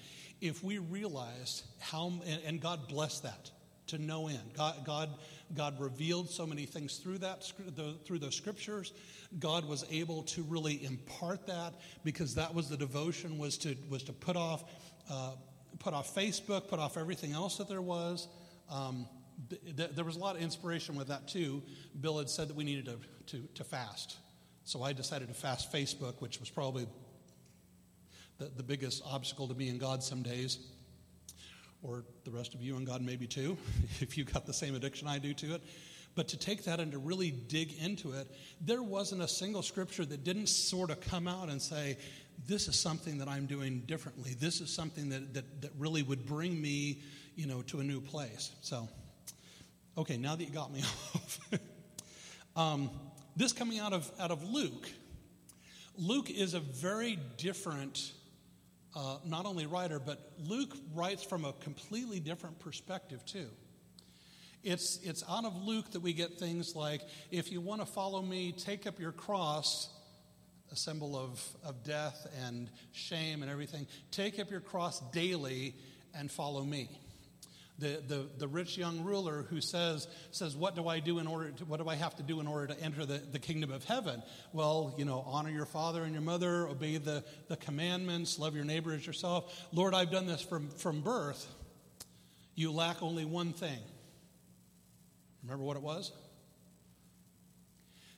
If 0.41 0.63
we 0.63 0.79
realized 0.79 1.63
how, 1.79 2.13
and 2.45 2.61
God 2.61 2.89
blessed 2.89 3.23
that 3.23 3.51
to 3.89 3.99
no 3.99 4.29
end. 4.29 4.55
God, 4.57 4.85
God, 4.85 5.11
God 5.55 5.79
revealed 5.81 6.31
so 6.31 6.47
many 6.47 6.65
things 6.65 6.97
through 6.97 7.19
that, 7.19 7.45
through 8.05 8.19
those 8.19 8.35
scriptures. 8.35 8.93
God 9.39 9.65
was 9.65 9.85
able 9.91 10.23
to 10.25 10.43
really 10.43 10.85
impart 10.85 11.47
that 11.47 11.75
because 12.05 12.35
that 12.35 12.55
was 12.55 12.69
the 12.69 12.77
devotion 12.77 13.39
was 13.39 13.59
to 13.59 13.77
was 13.91 14.03
to 14.05 14.13
put 14.13 14.37
off, 14.37 14.65
uh, 15.11 15.33
put 15.79 15.95
off 15.95 16.15
Facebook, 16.15 16.69
put 16.69 16.79
off 16.79 16.97
everything 16.97 17.33
else 17.33 17.59
that 17.59 17.69
there 17.69 17.83
was. 17.83 18.29
Um, 18.71 19.07
there 19.75 20.05
was 20.05 20.17
a 20.17 20.19
lot 20.19 20.37
of 20.37 20.43
inspiration 20.43 20.95
with 20.95 21.09
that 21.09 21.29
too. 21.29 21.63
Bill 22.01 22.19
had 22.19 22.31
said 22.31 22.49
that 22.49 22.57
we 22.57 22.65
needed 22.65 22.87
to, 22.87 22.99
to, 23.27 23.49
to 23.55 23.65
fast. 23.65 24.17
So 24.65 24.83
I 24.83 24.93
decided 24.93 25.29
to 25.29 25.35
fast 25.35 25.73
Facebook, 25.73 26.21
which 26.21 26.39
was 26.39 26.49
probably 26.49 26.87
the, 28.39 28.51
the 28.57 28.63
biggest 28.63 29.03
obstacle 29.05 29.49
to 29.49 29.55
me 29.55 29.69
and 29.69 29.81
God 29.81 30.03
some 30.03 30.23
days, 30.23 30.59
or 31.83 32.05
the 32.25 32.31
rest 32.31 32.55
of 32.55 32.63
you 32.63 32.77
and 32.77 32.87
God 32.87 33.03
maybe 33.03 33.27
too, 33.27 33.57
if 34.01 34.17
you 34.17 34.25
got 34.25 34.47
the 34.47 34.53
same 34.53 34.75
addiction 34.75 35.09
I 35.09 35.19
do 35.19 35.35
to 35.35 35.55
it. 35.55 35.63
But 36.15 36.29
to 36.29 36.37
take 36.37 36.65
that 36.65 36.79
and 36.79 36.93
to 36.93 36.99
really 36.99 37.31
dig 37.31 37.73
into 37.83 38.13
it, 38.13 38.31
there 38.61 38.83
wasn't 38.83 39.23
a 39.23 39.29
single 39.29 39.63
scripture 39.63 40.05
that 40.05 40.25
didn't 40.25 40.49
sort 40.49 40.91
of 40.91 41.01
come 41.01 41.27
out 41.27 41.49
and 41.49 41.61
say, 41.61 41.97
this 42.47 42.69
is 42.69 42.79
something 42.79 43.19
that 43.19 43.29
I'm 43.29 43.47
doing 43.47 43.81
differently. 43.87 44.35
This 44.39 44.61
is 44.61 44.71
something 44.71 45.09
that, 45.11 45.35
that, 45.35 45.63
that 45.63 45.71
really 45.79 46.03
would 46.03 46.27
bring 46.27 46.61
me, 46.61 47.01
you 47.35 47.47
know, 47.47 47.63
to 47.63 47.81
a 47.81 47.83
new 47.85 48.01
place. 48.01 48.51
So, 48.61 48.89
okay, 49.97 50.17
now 50.17 50.37
that 50.37 50.45
you 50.45 50.51
got 50.51 50.73
me 50.73 50.81
off. 51.15 51.39
um, 52.57 52.91
this 53.37 53.53
coming 53.53 53.79
out 53.79 53.93
of, 53.93 54.11
out 54.21 54.31
of 54.31 54.45
Luke. 54.45 54.91
Luke 55.97 56.31
is 56.31 56.55
a 56.55 56.61
very 56.61 57.19
different, 57.37 58.13
uh, 58.95 59.19
not 59.25 59.47
only 59.47 59.67
writer, 59.67 59.99
but 59.99 60.33
Luke 60.39 60.77
writes 60.95 61.23
from 61.23 61.45
a 61.45 61.53
completely 61.55 62.21
different 62.21 62.59
perspective, 62.59 63.25
too. 63.25 63.49
It's, 64.63 65.01
it's 65.03 65.25
out 65.29 65.45
of 65.45 65.57
Luke 65.57 65.91
that 65.93 66.01
we 66.01 66.13
get 66.13 66.39
things 66.39 66.77
like 66.77 67.03
if 67.31 67.51
you 67.51 67.61
want 67.61 67.81
to 67.81 67.87
follow 67.87 68.23
me, 68.23 68.53
take 68.53 68.87
up 68.87 69.01
your 69.01 69.13
cross, 69.13 69.89
a 70.71 70.77
symbol 70.77 71.17
of, 71.17 71.45
of 71.65 71.83
death 71.83 72.27
and 72.47 72.71
shame 72.93 73.43
and 73.43 73.51
everything. 73.51 73.87
Take 74.11 74.39
up 74.39 74.51
your 74.51 74.61
cross 74.61 75.01
daily 75.11 75.75
and 76.15 76.31
follow 76.31 76.63
me 76.63 76.89
the, 77.83 78.01
the, 78.07 78.27
the 78.39 78.49
rich 78.49 78.79
young 78.79 79.03
ruler 79.03 79.45
who 79.51 79.61
says, 79.61 80.07
says 80.31 80.55
what 80.57 80.77
do 80.77 80.87
I 80.87 81.01
do 81.01 81.19
in 81.19 81.27
order 81.27 81.51
to, 81.51 81.65
what 81.65 81.81
do 81.81 81.89
I 81.89 81.97
have 81.97 82.15
to 82.17 82.23
do 82.23 82.41
in 82.41 82.47
order 82.47 82.73
to 82.73 82.81
enter 82.81 83.05
the, 83.05 83.19
the 83.19 83.41
kingdom 83.41 83.73
of 83.73 83.85
heaven? 83.85 84.23
Well, 84.53 84.95
you 84.97 85.05
know, 85.05 85.25
honor 85.27 85.51
your 85.51 85.67
father 85.67 86.05
and 86.05 86.13
your 86.13 86.23
mother, 86.23 86.69
obey 86.69 86.97
the, 86.97 87.25
the 87.49 87.57
commandments, 87.57 88.39
love 88.39 88.55
your 88.55 88.65
neighbor 88.65 88.93
as 88.93 89.05
yourself. 89.05 89.67
Lord, 89.73 89.95
I've 89.95 90.13
done 90.13 90.27
this 90.27 90.41
from, 90.41 90.71
from 90.71 91.01
birth. 91.03 91.45
You 92.55 92.71
lack 92.71 93.03
only 93.03 93.25
one 93.25 93.53
thing. 93.53 93.81
Remember 95.43 95.65
what 95.65 95.77
it 95.77 95.83
was? 95.83 96.13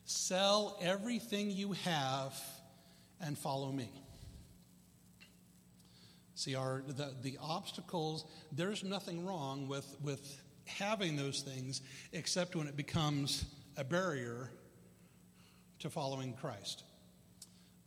Sell 0.04 0.78
everything 0.82 1.50
you 1.50 1.72
have 1.84 2.38
and 3.20 3.38
follow 3.38 3.72
me. 3.72 3.90
See, 6.34 6.54
our, 6.54 6.82
the, 6.86 7.14
the 7.22 7.38
obstacles, 7.40 8.24
there's 8.50 8.82
nothing 8.82 9.24
wrong 9.24 9.68
with, 9.68 9.96
with 10.02 10.42
having 10.66 11.16
those 11.16 11.42
things 11.42 11.82
except 12.12 12.56
when 12.56 12.66
it 12.66 12.76
becomes 12.76 13.44
a 13.76 13.84
barrier 13.84 14.50
to 15.80 15.90
following 15.90 16.32
Christ. 16.34 16.84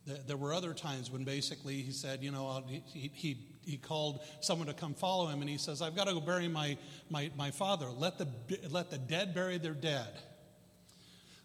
There 0.06 0.38
were 0.38 0.54
other 0.54 0.74
times 0.74 1.12
when 1.12 1.26
basically 1.26 1.82
he 1.82 1.92
said, 1.92 2.24
you 2.24 2.32
know, 2.32 2.64
he, 2.68 3.12
he, 3.14 3.38
he 3.66 3.76
called 3.76 4.22
someone 4.40 4.68
to 4.68 4.74
come 4.74 4.94
follow 4.94 5.28
him, 5.28 5.42
and 5.42 5.50
he 5.50 5.58
says, 5.58 5.82
I've 5.82 5.98
got 5.98 6.08
to 6.08 6.14
go 6.14 6.22
bury 6.22 6.48
my, 6.48 6.78
my, 7.10 7.30
my 7.36 7.52
father. 7.52 7.88
Let 7.88 8.18
the, 8.18 8.28
let 8.70 8.90
the 8.90 8.98
dead 8.98 9.34
bury 9.36 9.58
their 9.58 9.74
dead 9.74 10.14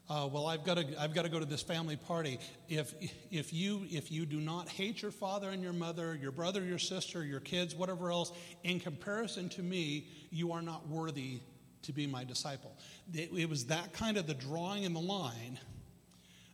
uh, 0.08 0.28
well, 0.30 0.46
I've 0.46 0.64
got 0.64 0.76
to, 0.76 1.00
I've 1.00 1.14
got 1.14 1.22
to 1.22 1.28
go 1.28 1.38
to 1.38 1.44
this 1.44 1.62
family 1.62 1.96
party. 1.96 2.38
If, 2.68 2.94
if, 3.30 3.52
you, 3.52 3.86
if 3.90 4.10
you 4.10 4.26
do 4.26 4.40
not 4.40 4.68
hate 4.68 5.00
your 5.00 5.10
father 5.10 5.50
and 5.50 5.62
your 5.62 5.72
mother, 5.72 6.18
your 6.20 6.32
brother, 6.32 6.62
your 6.64 6.78
sister, 6.78 7.24
your 7.24 7.40
kids, 7.40 7.74
whatever 7.74 8.10
else, 8.10 8.32
in 8.64 8.80
comparison 8.80 9.48
to 9.50 9.62
me, 9.62 10.08
you 10.30 10.52
are 10.52 10.62
not 10.62 10.88
worthy 10.88 11.40
to 11.82 11.92
be 11.92 12.06
my 12.06 12.24
disciple. 12.24 12.76
It, 13.12 13.30
it 13.36 13.48
was 13.48 13.66
that 13.66 13.92
kind 13.92 14.16
of 14.16 14.26
the 14.26 14.34
drawing 14.34 14.84
in 14.84 14.92
the 14.92 15.00
line 15.00 15.58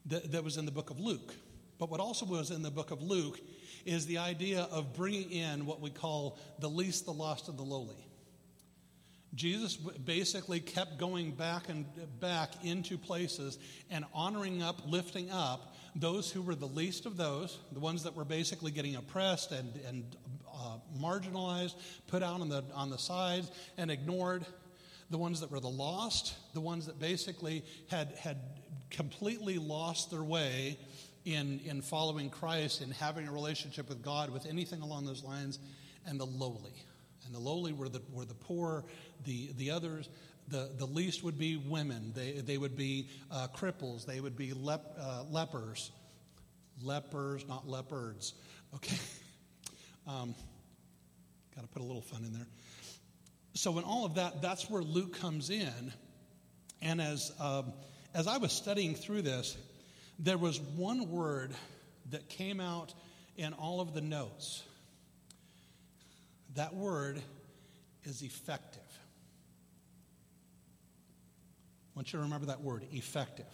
that, 0.07 0.31
that 0.33 0.45
was 0.45 0.57
in 0.57 0.65
the 0.65 0.73
book 0.73 0.91
of 0.91 1.01
Luke. 1.01 1.35
But 1.79 1.91
what 1.91 2.01
also 2.01 2.27
was 2.27 2.51
in 2.51 2.63
the 2.63 2.71
book 2.71 2.91
of 2.91 3.03
Luke 3.03 3.41
is 3.85 4.07
the 4.07 4.19
idea 4.19 4.69
of 4.71 4.95
bringing 4.95 5.31
in 5.31 5.65
what 5.65 5.81
we 5.81 5.91
call 5.91 6.39
the 6.59 6.69
least, 6.69 7.07
the 7.07 7.13
lost, 7.13 7.49
and 7.49 7.59
the 7.59 7.63
lowly. 7.63 8.08
Jesus 9.35 9.77
basically 9.77 10.61
kept 10.61 10.99
going 10.99 11.33
back 11.33 11.69
and 11.69 11.87
back 12.19 12.64
into 12.64 12.97
places 12.97 13.59
and 13.91 14.05
honoring 14.14 14.62
up, 14.62 14.83
lifting 14.87 15.31
up 15.31 15.75
those 15.95 16.31
who 16.31 16.43
were 16.43 16.55
the 16.55 16.67
least 16.67 17.07
of 17.07 17.17
those, 17.17 17.59
the 17.73 17.81
ones 17.81 18.05
that 18.05 18.14
were 18.14 18.25
basically 18.25 18.71
getting 18.71 18.97
oppressed 18.97 19.53
and, 19.53 19.81
and 19.87 20.17
uh, 20.53 20.77
marginalized, 20.99 21.75
put 22.07 22.23
out 22.23 22.41
on 22.41 22.49
the, 22.49 22.64
on 22.75 22.91
the 22.91 22.99
sides 22.99 23.51
and 23.77 23.91
ignored, 23.91 24.47
the 25.11 25.19
ones 25.19 25.41
that 25.41 25.51
were 25.51 25.61
the 25.61 25.69
lost, 25.69 26.35
the 26.55 26.61
ones 26.61 26.87
that 26.87 26.99
basically 26.99 27.64
had, 27.91 28.12
had 28.19 28.38
completely 28.91 29.59
lost 29.59 30.11
their 30.11 30.25
way 30.25 30.79
in, 31.25 31.61
in 31.61 31.83
following 31.83 32.31
Christ 32.31 32.81
and 32.81 32.93
having 32.93 33.29
a 33.29 33.33
relationship 33.33 33.88
with 33.88 34.03
God, 34.03 34.31
with 34.31 34.47
anything 34.47 34.81
along 34.81 35.07
those 35.07 35.23
lines, 35.23 35.59
and 36.07 36.19
the 36.19 36.27
lowly. 36.27 36.85
And 37.27 37.35
the 37.35 37.38
lowly 37.38 37.73
were 37.73 37.88
the, 37.88 38.01
were 38.11 38.25
the 38.25 38.35
poor, 38.35 38.85
the, 39.25 39.51
the 39.57 39.71
others, 39.71 40.09
the, 40.49 40.71
the 40.77 40.87
least 40.87 41.23
would 41.23 41.39
be 41.39 41.57
women. 41.57 42.13
They, 42.15 42.33
they 42.33 42.59
would 42.59 42.77
be 42.77 43.09
uh, 43.31 43.49
cripples. 43.55 44.07
They 44.07 44.21
would 44.21 44.37
be 44.37 44.53
lep, 44.53 44.97
uh, 45.01 45.25
lepers. 45.31 45.91
Lepers, 46.83 47.47
not 47.49 47.69
leopards. 47.69 48.35
Okay? 48.75 48.97
Um, 50.07 50.35
Got 51.59 51.63
to 51.63 51.69
put 51.71 51.83
a 51.83 51.85
little 51.85 52.03
fun 52.03 52.23
in 52.25 52.33
there. 52.33 52.47
So, 53.55 53.77
in 53.79 53.85
all 53.85 54.05
of 54.05 54.15
that, 54.15 54.41
that's 54.41 54.71
where 54.71 54.81
Luke 54.81 55.19
comes 55.19 55.51
in. 55.51 55.93
And 56.81 57.01
as, 57.01 57.33
um, 57.41 57.73
as 58.15 58.29
I 58.29 58.37
was 58.37 58.53
studying 58.53 58.95
through 58.95 59.23
this, 59.23 59.57
there 60.21 60.39
was 60.39 60.61
one 60.61 61.11
word 61.11 61.51
that 62.11 62.29
came 62.29 62.61
out 62.61 62.95
in 63.37 63.55
all 63.55 63.81
of 63.81 63.93
the 63.93 64.01
notes. 64.01 64.63
That 66.55 66.77
word 66.77 67.21
is 68.05 68.23
effective. 68.23 68.83
Want 71.99 72.13
you 72.13 72.21
to 72.21 72.23
remember 72.23 72.47
that 72.47 72.61
word, 72.61 72.85
effective. 72.93 73.49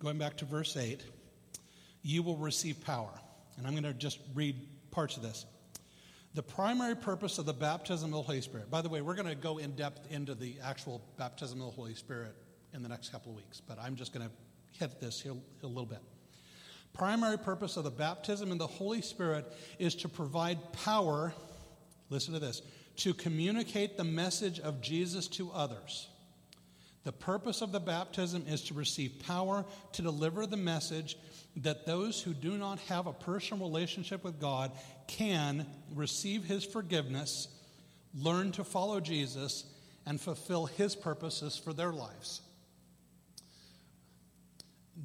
Going 0.00 0.18
back 0.18 0.36
to 0.36 0.44
verse 0.44 0.76
8, 0.76 1.02
you 2.02 2.22
will 2.22 2.36
receive 2.36 2.84
power. 2.84 3.08
And 3.56 3.66
I'm 3.66 3.72
going 3.72 3.84
to 3.84 3.94
just 3.94 4.18
read 4.34 4.54
parts 4.90 5.16
of 5.16 5.22
this. 5.22 5.46
The 6.34 6.42
primary 6.42 6.94
purpose 6.94 7.38
of 7.38 7.46
the 7.46 7.54
baptism 7.54 8.12
of 8.12 8.18
the 8.18 8.22
Holy 8.22 8.42
Spirit. 8.42 8.70
By 8.70 8.82
the 8.82 8.90
way, 8.90 9.00
we're 9.00 9.14
going 9.14 9.30
to 9.30 9.34
go 9.34 9.56
in 9.56 9.76
depth 9.76 10.12
into 10.12 10.34
the 10.34 10.56
actual 10.62 11.00
baptism 11.16 11.58
of 11.62 11.68
the 11.68 11.72
Holy 11.72 11.94
Spirit 11.94 12.34
in 12.74 12.82
the 12.82 12.88
next 12.90 13.10
couple 13.10 13.32
of 13.32 13.38
weeks, 13.38 13.62
but 13.66 13.78
I'm 13.80 13.96
just 13.96 14.12
going 14.12 14.28
to 14.28 14.32
hit 14.78 15.00
this 15.00 15.18
here 15.18 15.32
a 15.62 15.66
little 15.66 15.86
bit. 15.86 16.02
Primary 16.92 17.38
purpose 17.38 17.78
of 17.78 17.84
the 17.84 17.90
baptism 17.90 18.52
in 18.52 18.58
the 18.58 18.66
Holy 18.66 19.00
Spirit 19.00 19.50
is 19.78 19.94
to 19.94 20.08
provide 20.10 20.58
power, 20.84 21.32
listen 22.10 22.34
to 22.34 22.40
this, 22.40 22.60
to 22.98 23.14
communicate 23.14 23.96
the 23.96 24.04
message 24.04 24.60
of 24.60 24.80
Jesus 24.80 25.28
to 25.28 25.50
others. 25.52 26.08
The 27.04 27.12
purpose 27.12 27.62
of 27.62 27.72
the 27.72 27.80
baptism 27.80 28.44
is 28.46 28.64
to 28.64 28.74
receive 28.74 29.22
power 29.24 29.64
to 29.92 30.02
deliver 30.02 30.46
the 30.46 30.56
message 30.56 31.16
that 31.56 31.86
those 31.86 32.20
who 32.20 32.34
do 32.34 32.58
not 32.58 32.80
have 32.80 33.06
a 33.06 33.12
personal 33.12 33.66
relationship 33.66 34.24
with 34.24 34.40
God 34.40 34.72
can 35.06 35.64
receive 35.94 36.44
His 36.44 36.64
forgiveness, 36.64 37.48
learn 38.14 38.52
to 38.52 38.64
follow 38.64 39.00
Jesus, 39.00 39.64
and 40.04 40.20
fulfill 40.20 40.66
His 40.66 40.96
purposes 40.96 41.56
for 41.56 41.72
their 41.72 41.92
lives. 41.92 42.42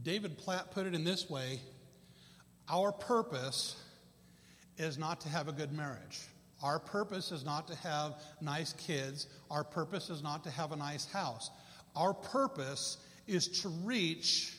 David 0.01 0.37
Platt 0.39 0.71
put 0.71 0.87
it 0.87 0.95
in 0.95 1.03
this 1.03 1.29
way 1.29 1.61
Our 2.67 2.91
purpose 2.91 3.75
is 4.77 4.97
not 4.97 5.21
to 5.21 5.29
have 5.29 5.47
a 5.47 5.51
good 5.51 5.71
marriage. 5.71 6.19
Our 6.63 6.79
purpose 6.79 7.33
is 7.33 7.43
not 7.43 7.67
to 7.67 7.75
have 7.75 8.13
nice 8.41 8.73
kids. 8.73 9.27
Our 9.51 9.65
purpose 9.65 10.09
is 10.09 10.23
not 10.23 10.45
to 10.45 10.49
have 10.49 10.71
a 10.71 10.77
nice 10.77 11.05
house. 11.11 11.51
Our 11.93 12.13
purpose 12.13 12.97
is 13.27 13.61
to 13.61 13.69
reach 13.69 14.55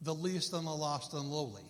the 0.00 0.14
least 0.14 0.52
and 0.52 0.66
the 0.66 0.70
lost 0.70 1.12
and 1.14 1.24
lowly. 1.24 1.64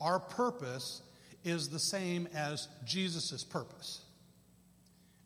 Our 0.00 0.18
purpose 0.18 1.02
is 1.44 1.68
the 1.68 1.78
same 1.78 2.26
as 2.34 2.68
Jesus' 2.84 3.44
purpose. 3.44 4.02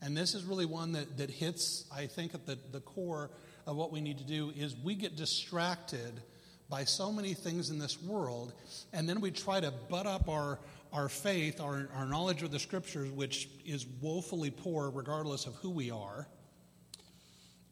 And 0.02 0.16
this 0.16 0.34
is 0.34 0.44
really 0.44 0.66
one 0.66 0.92
that, 0.92 1.18
that 1.18 1.30
hits, 1.30 1.84
I 1.94 2.06
think, 2.06 2.34
at 2.34 2.46
the, 2.46 2.58
the 2.72 2.80
core 2.80 3.30
of 3.66 3.76
what 3.76 3.92
we 3.92 4.00
need 4.00 4.18
to 4.18 4.24
do 4.24 4.52
is 4.56 4.76
we 4.76 4.94
get 4.94 5.16
distracted 5.16 6.22
by 6.70 6.84
so 6.84 7.12
many 7.12 7.34
things 7.34 7.70
in 7.70 7.78
this 7.78 8.00
world, 8.00 8.54
and 8.92 9.08
then 9.08 9.20
we 9.20 9.30
try 9.30 9.60
to 9.60 9.72
butt 9.90 10.06
up 10.06 10.28
our, 10.28 10.60
our 10.92 11.08
faith, 11.08 11.60
our, 11.60 11.88
our 11.96 12.06
knowledge 12.06 12.42
of 12.42 12.52
the 12.52 12.58
scriptures, 12.60 13.10
which 13.10 13.48
is 13.66 13.86
woefully 14.00 14.50
poor 14.50 14.88
regardless 14.90 15.46
of 15.46 15.54
who 15.56 15.68
we 15.68 15.90
are. 15.90 16.28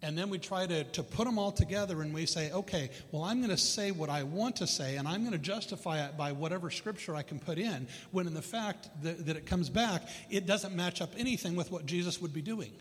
And 0.01 0.17
then 0.17 0.31
we 0.31 0.39
try 0.39 0.65
to, 0.65 0.85
to 0.85 1.03
put 1.03 1.25
them 1.25 1.39
all 1.39 1.51
together 1.51 2.03
and 2.03 2.15
we 2.15 2.25
say, 2.25 2.53
okay, 2.53 2.91
well, 3.11 3.25
I'm 3.25 3.39
going 3.39 3.51
to 3.51 3.57
say 3.57 3.91
what 3.91 4.09
I 4.09 4.23
want 4.23 4.55
to 4.57 4.67
say 4.67 4.97
and 4.97 5.09
I'm 5.09 5.23
going 5.23 5.33
to 5.33 5.39
justify 5.39 6.05
it 6.05 6.17
by 6.17 6.31
whatever 6.31 6.71
scripture 6.71 7.17
I 7.17 7.23
can 7.23 7.41
put 7.41 7.59
in, 7.59 7.89
when 8.13 8.29
in 8.29 8.35
the 8.35 8.43
fact 8.43 8.91
that, 9.03 9.27
that 9.27 9.37
it 9.37 9.45
comes 9.45 9.69
back, 9.69 10.03
it 10.31 10.47
doesn't 10.47 10.75
match 10.75 11.01
up 11.01 11.11
anything 11.17 11.57
with 11.57 11.73
what 11.73 11.85
Jesus 11.85 12.21
would 12.21 12.33
be 12.33 12.43
doing. 12.43 12.73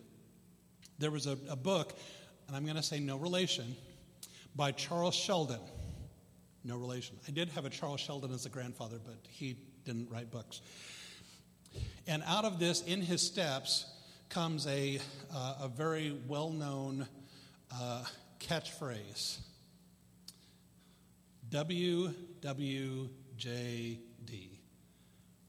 There 0.99 1.09
was 1.09 1.25
a, 1.25 1.37
a 1.49 1.55
book, 1.55 1.97
and 2.47 2.55
I'm 2.55 2.65
going 2.65 2.75
to 2.75 2.83
say 2.83 2.99
no 2.99 3.17
relation, 3.17 3.75
by 4.55 4.71
Charles 4.71 5.15
Sheldon. 5.15 5.59
No 6.67 6.75
relation. 6.75 7.15
I 7.25 7.31
did 7.31 7.47
have 7.51 7.63
a 7.63 7.69
Charles 7.69 8.01
Sheldon 8.01 8.33
as 8.33 8.45
a 8.45 8.49
grandfather, 8.49 8.97
but 9.03 9.15
he 9.29 9.55
didn't 9.85 10.11
write 10.11 10.29
books. 10.29 10.59
And 12.05 12.21
out 12.25 12.43
of 12.43 12.59
this, 12.59 12.81
in 12.81 12.99
his 13.01 13.21
steps, 13.21 13.85
comes 14.27 14.67
a, 14.67 14.99
uh, 15.33 15.59
a 15.61 15.69
very 15.69 16.19
well 16.27 16.49
known 16.49 17.07
uh, 17.73 18.03
catchphrase 18.41 19.37
WWJD, 21.49 22.09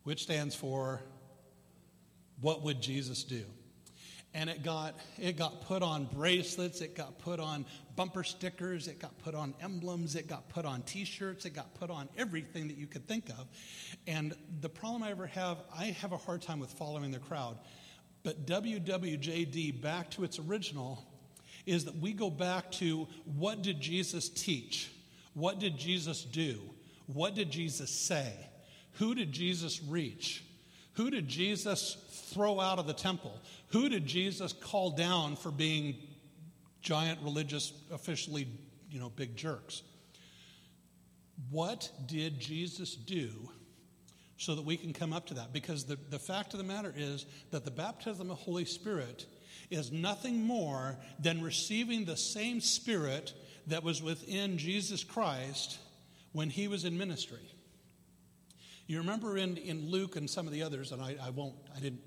which 0.05 0.23
stands 0.23 0.55
for 0.55 1.03
What 2.41 2.63
Would 2.63 2.81
Jesus 2.81 3.25
Do? 3.25 3.45
And 4.35 4.51
it 4.51 4.63
got 4.63 4.95
it 5.19 5.37
got 5.37 5.63
put 5.63 5.83
on 5.83 6.05
bracelets 6.13 6.81
it 6.81 6.95
got 6.95 7.19
put 7.19 7.41
on 7.41 7.65
bumper 7.97 8.23
stickers 8.23 8.87
it 8.87 9.01
got 9.01 9.17
put 9.19 9.35
on 9.35 9.55
emblems 9.63 10.15
it 10.15 10.29
got 10.29 10.49
put 10.49 10.65
on 10.65 10.83
t-shirts 10.83 11.45
it 11.45 11.55
got 11.55 11.75
put 11.75 11.91
on 11.91 12.09
everything 12.17 12.69
that 12.69 12.77
you 12.77 12.87
could 12.87 13.07
think 13.09 13.29
of. 13.31 13.47
And 14.07 14.35
the 14.61 14.69
problem 14.69 15.03
i 15.03 15.11
ever 15.11 15.27
have 15.27 15.59
i 15.77 15.87
have 15.87 16.13
a 16.13 16.17
hard 16.17 16.43
time 16.43 16.61
with 16.61 16.71
following 16.71 17.11
the 17.11 17.19
crowd. 17.19 17.59
But 18.23 18.47
wwjd 18.47 19.81
back 19.81 20.11
to 20.13 20.25
its 20.25 20.39
original 20.39 21.05
is 21.67 21.85
that 21.85 21.97
we 21.97 22.13
go 22.13 22.31
back 22.31 22.71
to 22.73 23.09
what 23.25 23.63
did 23.63 23.81
jesus 23.81 24.29
teach? 24.29 24.91
What 25.35 25.59
did 25.59 25.79
jesus 25.79 26.25
do? 26.25 26.61
What 27.07 27.35
did 27.35 27.51
jesus 27.51 27.91
say? 27.91 28.33
Who 28.93 29.15
did 29.15 29.33
jesus 29.33 29.83
reach 29.83 30.45
who 30.99 31.11
did 31.11 31.29
jesus 31.29 31.97
throw 32.29 32.61
out 32.61 32.79
of 32.79 32.87
the 32.87 32.93
temple? 32.93 33.37
Who 33.69 33.89
did 33.89 34.07
Jesus 34.07 34.53
call 34.53 34.91
down 34.91 35.37
for 35.37 35.51
being 35.51 35.97
giant 36.81 37.21
religious, 37.23 37.73
officially, 37.91 38.49
you 38.91 39.01
know, 39.01 39.11
big 39.11 39.37
jerks? 39.37 39.83
What 41.51 41.91
did 42.07 42.41
Jesus 42.41 42.95
do 42.95 43.31
so 44.37 44.55
that 44.55 44.65
we 44.65 44.77
can 44.77 44.93
come 44.93 45.13
up 45.13 45.27
to 45.27 45.35
that? 45.35 45.53
Because 45.53 45.85
the, 45.85 45.99
the 46.11 46.19
fact 46.19 46.53
of 46.53 46.59
the 46.59 46.65
matter 46.65 46.93
is 46.97 47.27
that 47.51 47.65
the 47.65 47.71
baptism 47.71 48.23
of 48.23 48.29
the 48.29 48.35
Holy 48.35 48.65
Spirit 48.65 49.27
is 49.71 49.93
nothing 49.93 50.43
more 50.43 50.99
than 51.19 51.43
receiving 51.43 52.05
the 52.05 52.17
same 52.17 52.61
Spirit 52.61 53.33
that 53.67 53.83
was 53.83 54.03
within 54.03 54.59
Jesus 54.59 55.05
Christ 55.05 55.79
when 56.33 56.51
he 56.51 56.69
was 56.69 56.85
in 56.85 56.97
ministry. 56.97 57.58
You 58.89 58.99
remember 58.99 59.37
in, 59.37 59.59
in 59.59 59.91
Luke 59.91 60.17
and 60.17 60.29
some 60.29 60.47
of 60.47 60.53
the 60.53 60.63
others, 60.63 60.93
and 60.93 61.03
I, 61.03 61.15
I 61.23 61.29
won't, 61.29 61.55
I 61.77 61.79
didn't 61.79 62.01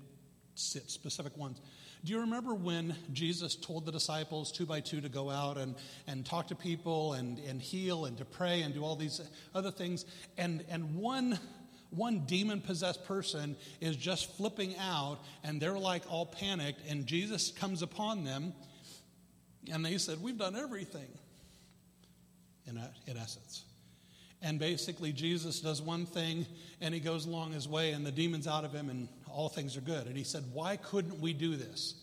sit 0.56 0.90
specific 0.90 1.36
ones. 1.36 1.60
Do 2.04 2.12
you 2.12 2.18
remember 2.18 2.54
when 2.54 2.96
Jesus 3.12 3.54
told 3.54 3.86
the 3.86 3.92
disciples 3.92 4.50
two 4.50 4.66
by 4.66 4.80
two 4.80 5.00
to 5.00 5.08
go 5.08 5.30
out 5.30 5.58
and, 5.58 5.76
and 6.08 6.26
talk 6.26 6.48
to 6.48 6.56
people 6.56 7.12
and, 7.12 7.38
and 7.38 7.62
heal 7.62 8.06
and 8.06 8.18
to 8.18 8.24
pray 8.24 8.62
and 8.62 8.74
do 8.74 8.84
all 8.84 8.96
these 8.96 9.20
other 9.54 9.70
things? 9.70 10.04
And, 10.36 10.64
and 10.68 10.96
one, 10.96 11.38
one 11.90 12.24
demon 12.26 12.60
possessed 12.60 13.04
person 13.04 13.54
is 13.80 13.96
just 13.96 14.36
flipping 14.36 14.76
out 14.78 15.20
and 15.44 15.62
they're 15.62 15.78
like 15.78 16.02
all 16.10 16.26
panicked, 16.26 16.80
and 16.88 17.06
Jesus 17.06 17.52
comes 17.52 17.82
upon 17.82 18.24
them 18.24 18.54
and 19.70 19.84
they 19.84 19.98
said, 19.98 20.20
We've 20.20 20.36
done 20.36 20.56
everything, 20.56 21.16
in, 22.66 22.76
uh, 22.76 22.90
in 23.06 23.16
essence. 23.16 23.62
And 24.42 24.58
basically, 24.58 25.12
Jesus 25.12 25.60
does 25.60 25.80
one 25.80 26.04
thing 26.04 26.46
and 26.80 26.92
he 26.92 26.98
goes 26.98 27.26
along 27.26 27.52
his 27.52 27.68
way, 27.68 27.92
and 27.92 28.04
the 28.04 28.10
demon's 28.10 28.48
out 28.48 28.64
of 28.64 28.72
him, 28.72 28.90
and 28.90 29.08
all 29.30 29.48
things 29.48 29.76
are 29.76 29.82
good. 29.82 30.06
And 30.08 30.16
he 30.16 30.24
said, 30.24 30.44
Why 30.52 30.76
couldn't 30.76 31.20
we 31.20 31.32
do 31.32 31.54
this? 31.56 31.94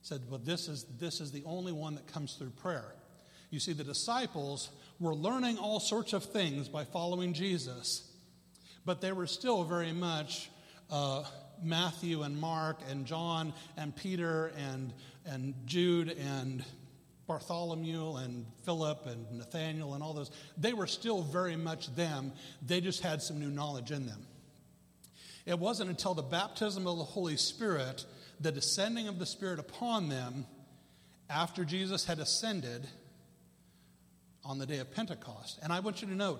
He 0.00 0.06
said, 0.06 0.22
Well, 0.30 0.40
this 0.42 0.68
is, 0.68 0.84
this 1.00 1.20
is 1.20 1.32
the 1.32 1.42
only 1.44 1.72
one 1.72 1.96
that 1.96 2.06
comes 2.06 2.34
through 2.34 2.50
prayer. 2.50 2.94
You 3.50 3.58
see, 3.60 3.72
the 3.72 3.84
disciples 3.84 4.70
were 5.00 5.14
learning 5.14 5.58
all 5.58 5.80
sorts 5.80 6.12
of 6.12 6.24
things 6.24 6.68
by 6.68 6.84
following 6.84 7.34
Jesus, 7.34 8.08
but 8.86 9.00
they 9.00 9.12
were 9.12 9.26
still 9.26 9.64
very 9.64 9.92
much 9.92 10.50
uh, 10.90 11.24
Matthew 11.62 12.22
and 12.22 12.38
Mark 12.38 12.78
and 12.88 13.06
John 13.06 13.52
and 13.76 13.94
Peter 13.94 14.52
and, 14.56 14.92
and 15.26 15.54
Jude 15.66 16.10
and 16.10 16.64
Bartholomew 17.32 18.16
and 18.16 18.44
Philip 18.64 19.06
and 19.06 19.38
Nathaniel 19.38 19.94
and 19.94 20.02
all 20.02 20.12
those, 20.12 20.30
they 20.58 20.74
were 20.74 20.86
still 20.86 21.22
very 21.22 21.56
much 21.56 21.94
them. 21.96 22.30
They 22.60 22.82
just 22.82 23.02
had 23.02 23.22
some 23.22 23.40
new 23.40 23.48
knowledge 23.48 23.90
in 23.90 24.04
them. 24.04 24.26
It 25.46 25.58
wasn't 25.58 25.88
until 25.88 26.12
the 26.12 26.22
baptism 26.22 26.86
of 26.86 26.98
the 26.98 27.04
Holy 27.04 27.38
Spirit, 27.38 28.04
the 28.38 28.52
descending 28.52 29.08
of 29.08 29.18
the 29.18 29.24
Spirit 29.24 29.58
upon 29.58 30.10
them, 30.10 30.44
after 31.30 31.64
Jesus 31.64 32.04
had 32.04 32.18
ascended 32.18 32.86
on 34.44 34.58
the 34.58 34.66
day 34.66 34.80
of 34.80 34.92
Pentecost. 34.92 35.58
And 35.62 35.72
I 35.72 35.80
want 35.80 36.02
you 36.02 36.08
to 36.08 36.14
note, 36.14 36.38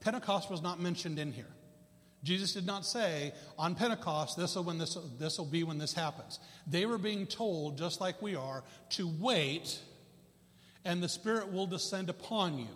Pentecost 0.00 0.50
was 0.50 0.60
not 0.60 0.78
mentioned 0.78 1.18
in 1.18 1.32
here. 1.32 1.48
Jesus 2.22 2.52
did 2.52 2.66
not 2.66 2.84
say, 2.84 3.32
on 3.58 3.74
Pentecost, 3.74 4.36
this 4.36 4.56
will, 4.56 4.64
when 4.64 4.76
this, 4.76 4.98
this 5.18 5.38
will 5.38 5.46
be 5.46 5.64
when 5.64 5.78
this 5.78 5.94
happens. 5.94 6.38
They 6.66 6.84
were 6.84 6.98
being 6.98 7.26
told, 7.26 7.78
just 7.78 8.02
like 8.02 8.20
we 8.20 8.36
are, 8.36 8.62
to 8.90 9.10
wait 9.18 9.78
and 10.84 11.02
the 11.02 11.08
Spirit 11.08 11.52
will 11.52 11.66
descend 11.66 12.10
upon 12.10 12.58
you. 12.58 12.68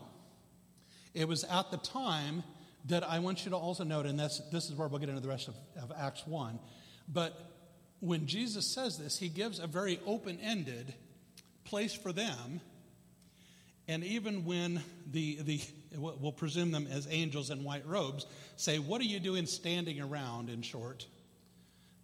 It 1.14 1.29
was 1.29 1.44
at 1.44 1.71
the 1.71 1.79
time 1.79 2.42
that 2.87 3.03
I 3.03 3.18
want 3.18 3.44
you 3.44 3.51
to 3.51 3.57
also 3.57 3.85
note, 3.85 4.07
and 4.07 4.18
this, 4.18 4.40
this 4.51 4.71
is 4.71 4.75
where 4.75 4.88
we'll 4.88 5.01
get 5.01 5.09
into 5.09 5.21
the 5.21 5.29
rest 5.29 5.49
of, 5.49 5.55
of 5.83 5.92
Acts 5.97 6.27
1. 6.27 6.59
But 7.09 7.38
when 8.01 8.27
Jesus 8.27 8.66
says 8.66 8.99
this, 8.99 9.18
he 9.18 9.29
gives 9.29 9.59
a 9.59 9.66
very 9.66 10.01
open 10.07 10.38
ended 10.40 10.94
place 11.64 11.94
for 11.94 12.12
them. 12.12 12.61
And 13.88 14.05
even 14.05 14.44
when 14.44 14.83
the, 15.11 15.38
the, 15.42 15.61
we'll 15.97 16.33
presume 16.33 16.71
them 16.71 16.87
as 16.90 17.09
angels 17.11 17.51
in 17.51 17.64
white 17.64 17.87
robes, 17.87 18.27
say, 18.57 18.79
What 18.79 19.01
are 19.01 19.05
you 19.05 19.18
doing 19.18 19.47
standing 19.47 20.01
around, 20.01 20.51
in 20.51 20.62
short? 20.62 21.07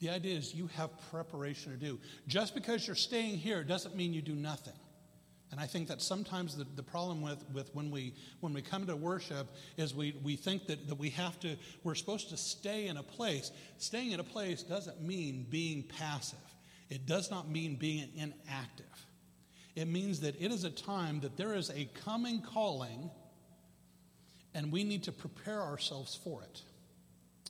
The 0.01 0.11
idea 0.11 0.37
is 0.37 0.55
you 0.55 0.67
have 0.77 0.90
preparation 1.11 1.73
to 1.73 1.79
do. 1.79 1.99
Just 2.27 2.55
because 2.55 2.87
you're 2.87 2.97
staying 2.97 3.38
here 3.38 3.62
doesn't 3.62 3.97
mean 3.97 4.12
you 4.12 4.23
do 4.23 4.35
nothing. 4.35 4.75
And 5.55 5.61
I 5.61 5.67
think 5.67 5.87
that 5.87 6.03
sometimes 6.03 6.57
the, 6.57 6.67
the 6.75 6.83
problem 6.83 7.23
with, 7.23 7.38
with 7.53 7.73
when, 7.77 7.88
we, 7.88 8.12
when 8.40 8.53
we 8.53 8.61
come 8.61 8.88
to 8.88 8.97
worship 8.97 9.47
is 9.77 9.95
we, 9.95 10.12
we 10.25 10.35
think 10.35 10.67
that, 10.67 10.88
that 10.88 10.97
we 10.97 11.11
have 11.11 11.38
to, 11.40 11.55
we're 11.85 11.95
supposed 11.95 12.31
to 12.31 12.37
stay 12.37 12.88
in 12.88 12.97
a 12.97 13.05
place. 13.05 13.53
Staying 13.79 14.11
in 14.11 14.19
a 14.19 14.25
place 14.25 14.64
doesn't 14.64 15.01
mean 15.01 15.47
being 15.49 15.85
passive, 15.85 16.40
it 16.90 17.07
does 17.07 17.31
not 17.31 17.49
mean 17.49 17.77
being 17.77 18.09
inactive. 18.17 19.07
It 19.77 19.87
means 19.87 20.19
that 20.23 20.35
it 20.43 20.51
is 20.51 20.64
a 20.64 20.71
time 20.71 21.21
that 21.21 21.37
there 21.37 21.55
is 21.55 21.71
a 21.71 21.88
coming 22.05 22.43
calling, 22.43 23.09
and 24.55 24.73
we 24.73 24.83
need 24.83 25.05
to 25.05 25.12
prepare 25.12 25.62
ourselves 25.62 26.19
for 26.25 26.43
it. 26.43 26.62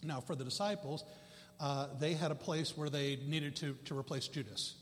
Now, 0.03 0.21
for 0.21 0.35
the 0.35 0.45
disciples, 0.45 1.05
uh, 1.59 1.87
they 1.99 2.13
had 2.13 2.33
a 2.33 2.35
place 2.35 2.77
where 2.77 2.91
they 2.91 3.19
needed 3.27 3.57
to, 3.57 3.79
to 3.87 3.99
replace 3.99 4.29
Judas. 4.29 4.75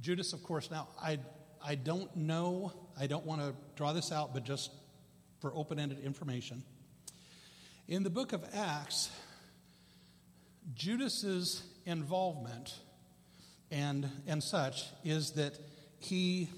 Judas, 0.00 0.32
of 0.32 0.44
course, 0.44 0.70
now 0.70 0.86
I, 1.02 1.18
I 1.64 1.74
don't 1.74 2.14
know, 2.16 2.72
I 2.98 3.06
don't 3.06 3.26
want 3.26 3.40
to 3.42 3.54
draw 3.76 3.92
this 3.92 4.12
out, 4.12 4.32
but 4.32 4.44
just 4.44 4.70
for 5.40 5.54
open 5.54 5.78
ended 5.78 6.00
information. 6.00 6.62
In 7.88 8.02
the 8.02 8.10
book 8.10 8.32
of 8.32 8.44
Acts, 8.54 9.10
Judas's 10.74 11.62
involvement 11.84 12.74
and, 13.70 14.08
and 14.26 14.42
such 14.42 14.84
is 15.04 15.32
that 15.32 15.58
he 15.98 16.48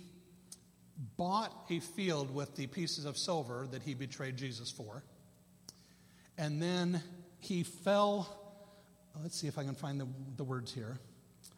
bought 1.17 1.53
a 1.71 1.81
field 1.81 2.33
with 2.35 2.55
the 2.57 2.67
pieces 2.67 3.05
of 3.05 3.17
silver 3.17 3.67
that 3.71 3.83
he 3.83 3.95
betrayed 3.95 4.37
Jesus 4.37 4.71
for. 4.71 5.03
And 6.39 6.63
then 6.63 7.03
he 7.39 7.63
fell, 7.63 8.29
let's 9.23 9.39
see 9.39 9.49
if 9.49 9.59
I 9.59 9.65
can 9.65 9.75
find 9.75 10.01
the, 10.01 10.07
the 10.37 10.45
words 10.45 10.73
here 10.73 10.99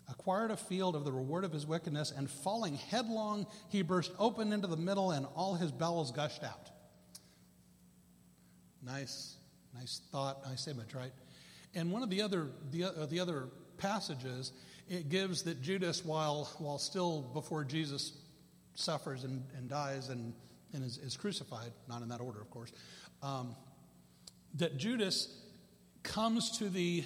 acquired 0.08 0.50
a 0.50 0.56
field 0.56 0.96
of 0.96 1.04
the 1.04 1.12
reward 1.12 1.44
of 1.44 1.52
his 1.52 1.66
wickedness, 1.66 2.12
and 2.14 2.30
falling 2.30 2.76
headlong, 2.76 3.46
he 3.68 3.82
burst 3.82 4.12
open 4.18 4.52
into 4.52 4.66
the 4.66 4.76
middle, 4.76 5.10
and 5.10 5.26
all 5.34 5.54
his 5.54 5.72
bowels 5.72 6.12
gushed 6.12 6.44
out. 6.44 6.70
Nice, 8.82 9.36
nice 9.74 10.02
thought, 10.12 10.44
nice 10.46 10.68
image, 10.68 10.94
right? 10.94 11.12
And 11.74 11.90
one 11.90 12.02
of 12.02 12.10
the 12.10 12.22
other, 12.22 12.50
the, 12.70 12.84
uh, 12.84 13.06
the 13.06 13.20
other 13.20 13.48
passages, 13.78 14.52
it 14.88 15.08
gives 15.08 15.42
that 15.44 15.62
Judas, 15.62 16.04
while, 16.04 16.50
while 16.58 16.78
still 16.78 17.22
before 17.22 17.64
Jesus 17.64 18.12
suffers 18.74 19.24
and, 19.24 19.42
and 19.56 19.68
dies 19.68 20.08
and, 20.10 20.34
and 20.72 20.84
is, 20.84 20.98
is, 20.98 21.16
crucified, 21.16 21.72
not 21.88 22.02
in 22.02 22.08
that 22.08 22.20
order, 22.20 22.40
of 22.40 22.50
course, 22.50 22.72
um, 23.22 23.56
that 24.54 24.76
Judas 24.76 25.42
comes 26.02 26.58
to 26.58 26.68
the 26.68 27.04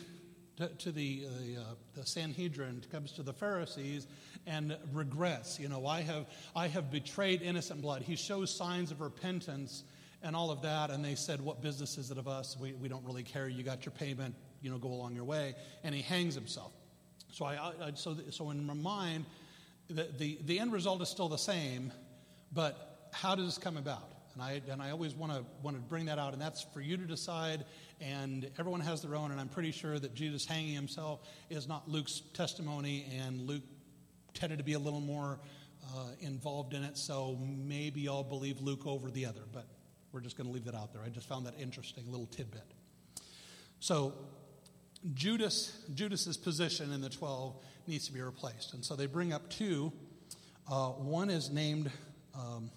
to, 0.58 0.68
to 0.68 0.92
the, 0.92 1.24
uh, 1.56 1.60
the 1.94 2.04
Sanhedrin, 2.04 2.82
comes 2.90 3.12
to 3.12 3.22
the 3.22 3.32
Pharisees, 3.32 4.06
and 4.46 4.76
regrets. 4.92 5.58
You 5.60 5.68
know, 5.68 5.86
I 5.86 6.00
have, 6.02 6.26
I 6.54 6.66
have 6.66 6.90
betrayed 6.90 7.42
innocent 7.42 7.80
blood. 7.80 8.02
He 8.02 8.16
shows 8.16 8.54
signs 8.54 8.90
of 8.90 9.00
repentance 9.00 9.84
and 10.20 10.34
all 10.34 10.50
of 10.50 10.62
that, 10.62 10.90
and 10.90 11.04
they 11.04 11.14
said, 11.14 11.40
What 11.40 11.62
business 11.62 11.96
is 11.96 12.10
it 12.10 12.18
of 12.18 12.26
us? 12.26 12.56
We, 12.60 12.72
we 12.72 12.88
don't 12.88 13.04
really 13.04 13.22
care. 13.22 13.48
You 13.48 13.62
got 13.62 13.86
your 13.86 13.92
payment, 13.92 14.34
you 14.60 14.70
know, 14.70 14.78
go 14.78 14.88
along 14.88 15.14
your 15.14 15.24
way. 15.24 15.54
And 15.84 15.94
he 15.94 16.02
hangs 16.02 16.34
himself. 16.34 16.72
So, 17.30 17.44
I, 17.44 17.72
I 17.80 17.92
so, 17.94 18.16
so 18.30 18.50
in 18.50 18.66
my 18.66 18.74
mind, 18.74 19.26
the, 19.88 20.08
the, 20.18 20.38
the 20.44 20.58
end 20.58 20.72
result 20.72 21.00
is 21.02 21.08
still 21.08 21.28
the 21.28 21.38
same, 21.38 21.92
but 22.52 23.10
how 23.12 23.36
does 23.36 23.44
this 23.44 23.58
come 23.58 23.76
about? 23.76 24.10
And 24.38 24.46
I, 24.46 24.62
and 24.70 24.80
I 24.80 24.90
always 24.92 25.16
want 25.16 25.32
to 25.32 25.44
want 25.62 25.76
to 25.76 25.82
bring 25.82 26.04
that 26.04 26.20
out, 26.20 26.32
and 26.32 26.40
that's 26.40 26.62
for 26.62 26.80
you 26.80 26.96
to 26.96 27.02
decide. 27.02 27.64
And 28.00 28.48
everyone 28.56 28.80
has 28.82 29.02
their 29.02 29.16
own, 29.16 29.32
and 29.32 29.40
I'm 29.40 29.48
pretty 29.48 29.72
sure 29.72 29.98
that 29.98 30.14
Jesus 30.14 30.46
hanging 30.46 30.74
himself 30.74 31.28
is 31.50 31.66
not 31.66 31.88
Luke's 31.88 32.22
testimony, 32.34 33.10
and 33.18 33.40
Luke 33.40 33.64
tended 34.34 34.58
to 34.58 34.64
be 34.64 34.74
a 34.74 34.78
little 34.78 35.00
more 35.00 35.40
uh, 35.92 36.10
involved 36.20 36.72
in 36.72 36.84
it. 36.84 36.96
So 36.96 37.36
maybe 37.40 38.08
I'll 38.08 38.22
believe 38.22 38.60
Luke 38.60 38.86
over 38.86 39.10
the 39.10 39.26
other, 39.26 39.42
but 39.52 39.66
we're 40.12 40.20
just 40.20 40.36
going 40.36 40.46
to 40.46 40.52
leave 40.52 40.66
that 40.66 40.76
out 40.76 40.92
there. 40.92 41.02
I 41.02 41.08
just 41.08 41.26
found 41.26 41.44
that 41.46 41.54
interesting 41.58 42.04
little 42.08 42.26
tidbit. 42.26 42.62
So 43.80 44.14
Judas, 45.14 45.76
Judas's 45.94 46.36
position 46.36 46.92
in 46.92 47.00
the 47.00 47.10
twelve 47.10 47.56
needs 47.88 48.06
to 48.06 48.12
be 48.12 48.20
replaced, 48.20 48.72
and 48.74 48.84
so 48.84 48.94
they 48.94 49.06
bring 49.06 49.32
up 49.32 49.50
two. 49.50 49.92
Uh, 50.70 50.90
one 50.90 51.28
is 51.28 51.50
named. 51.50 51.90
Um, 52.36 52.70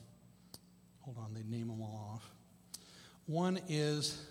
hold 1.02 1.18
on, 1.18 1.34
they 1.34 1.44
name 1.44 1.68
them 1.68 1.82
all 1.82 2.14
off. 2.16 2.32
One 3.26 3.60
is. 3.68 4.26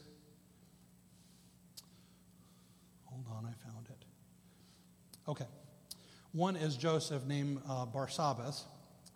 Hold 3.04 3.26
on, 3.30 3.44
I 3.44 3.70
found 3.70 3.86
it. 3.88 4.04
Okay. 5.28 5.46
One 6.32 6.56
is 6.56 6.76
Joseph 6.76 7.26
named 7.26 7.60
uh, 7.68 7.86
Barsabbas, 7.86 8.62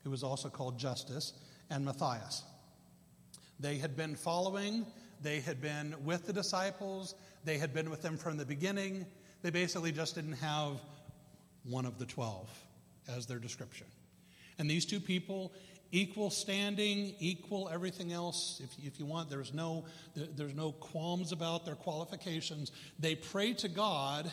who 0.02 0.10
was 0.10 0.22
also 0.22 0.48
called 0.48 0.78
Justus, 0.78 1.32
and 1.70 1.84
Matthias. 1.84 2.42
They 3.60 3.78
had 3.78 3.96
been 3.96 4.16
following, 4.16 4.84
they 5.22 5.40
had 5.40 5.60
been 5.60 5.94
with 6.04 6.26
the 6.26 6.32
disciples, 6.32 7.14
they 7.44 7.58
had 7.58 7.72
been 7.72 7.88
with 7.88 8.02
them 8.02 8.16
from 8.16 8.36
the 8.36 8.44
beginning. 8.44 9.06
They 9.42 9.50
basically 9.50 9.92
just 9.92 10.14
didn't 10.14 10.34
have 10.34 10.80
one 11.64 11.86
of 11.86 11.98
the 11.98 12.06
12 12.06 12.48
as 13.08 13.26
their 13.26 13.38
description. 13.38 13.86
And 14.58 14.70
these 14.70 14.84
two 14.84 15.00
people, 15.00 15.52
equal 15.94 16.28
standing, 16.28 17.14
equal 17.20 17.70
everything 17.72 18.12
else. 18.12 18.61
If, 18.62 18.85
if 18.85 18.98
you 18.98 19.07
want, 19.07 19.30
there's 19.30 19.54
no, 19.54 19.85
there's 20.16 20.54
no 20.54 20.72
qualms 20.72 21.30
about 21.30 21.64
their 21.64 21.76
qualifications. 21.76 22.72
They 22.98 23.14
pray 23.14 23.52
to 23.54 23.68
God 23.68 24.30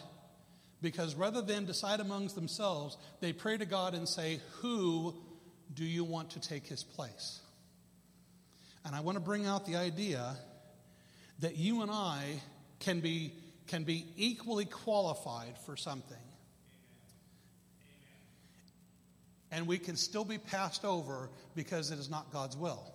because 0.82 1.14
rather 1.14 1.44
than 1.44 1.66
decide 1.66 2.00
amongst 2.00 2.34
themselves, 2.34 2.98
they 3.20 3.32
pray 3.32 3.58
to 3.58 3.66
God 3.66 3.94
and 3.94 4.10
say, 4.10 4.42
Who 4.62 5.16
do 5.72 5.86
you 5.86 6.04
want 6.04 6.32
to 6.32 6.40
take 6.40 6.66
his 6.66 6.84
place? 6.84 7.42
And 8.84 8.96
I 8.96 9.02
want 9.02 9.18
to 9.18 9.24
bring 9.24 9.46
out 9.46 9.68
the 9.68 9.76
idea 9.76 10.36
that 11.40 11.58
you 11.58 11.84
and 11.84 11.92
I 11.92 12.42
can 12.80 13.02
be, 13.02 13.34
can 13.68 13.84
be 13.84 14.08
equally 14.18 14.66
qualified 14.66 15.60
for 15.68 15.78
something. 15.78 16.18
And 19.52 19.68
we 19.68 19.78
can 19.78 19.98
still 19.98 20.26
be 20.26 20.38
passed 20.38 20.86
over 20.86 21.30
because 21.56 21.92
it 21.92 22.00
is 22.00 22.10
not 22.10 22.32
God's 22.32 22.56
will. 22.56 22.94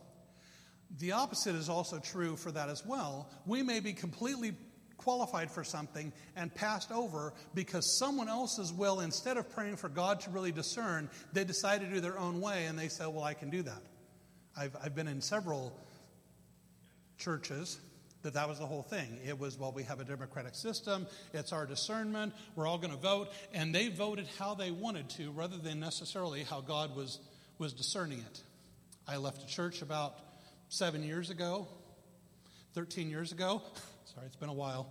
The 0.98 1.12
opposite 1.12 1.54
is 1.54 1.68
also 1.68 1.98
true 1.98 2.36
for 2.36 2.50
that 2.52 2.68
as 2.68 2.84
well. 2.86 3.30
We 3.44 3.62
may 3.62 3.80
be 3.80 3.92
completely 3.92 4.54
qualified 4.96 5.50
for 5.50 5.62
something 5.62 6.12
and 6.36 6.54
passed 6.54 6.90
over 6.90 7.34
because 7.54 7.98
someone 7.98 8.28
else's 8.28 8.72
will, 8.72 9.00
instead 9.00 9.36
of 9.36 9.50
praying 9.50 9.76
for 9.76 9.88
God 9.88 10.20
to 10.20 10.30
really 10.30 10.52
discern, 10.52 11.10
they 11.32 11.44
decide 11.44 11.80
to 11.80 11.86
do 11.86 12.00
their 12.00 12.18
own 12.18 12.40
way 12.40 12.66
and 12.66 12.78
they 12.78 12.88
say, 12.88 13.06
Well, 13.06 13.24
I 13.24 13.34
can 13.34 13.50
do 13.50 13.62
that. 13.62 13.82
I've, 14.56 14.76
I've 14.82 14.94
been 14.94 15.08
in 15.08 15.20
several 15.20 15.78
churches 17.18 17.78
that 18.26 18.34
that 18.34 18.48
was 18.48 18.58
the 18.58 18.66
whole 18.66 18.82
thing. 18.82 19.18
It 19.24 19.38
was, 19.38 19.56
well, 19.56 19.70
we 19.70 19.84
have 19.84 20.00
a 20.00 20.04
democratic 20.04 20.56
system, 20.56 21.06
it's 21.32 21.52
our 21.52 21.64
discernment, 21.64 22.34
we're 22.56 22.66
all 22.66 22.76
going 22.76 22.90
to 22.90 22.98
vote, 22.98 23.28
and 23.54 23.72
they 23.72 23.88
voted 23.88 24.26
how 24.36 24.54
they 24.54 24.72
wanted 24.72 25.08
to 25.10 25.30
rather 25.30 25.56
than 25.56 25.78
necessarily 25.78 26.42
how 26.42 26.60
God 26.60 26.96
was, 26.96 27.20
was 27.58 27.72
discerning 27.72 28.18
it. 28.18 28.42
I 29.06 29.18
left 29.18 29.44
a 29.44 29.46
church 29.46 29.80
about 29.80 30.18
seven 30.68 31.04
years 31.04 31.30
ago, 31.30 31.68
13 32.74 33.10
years 33.10 33.30
ago. 33.30 33.62
Sorry, 34.14 34.26
it's 34.26 34.34
been 34.34 34.48
a 34.48 34.54
while. 34.54 34.88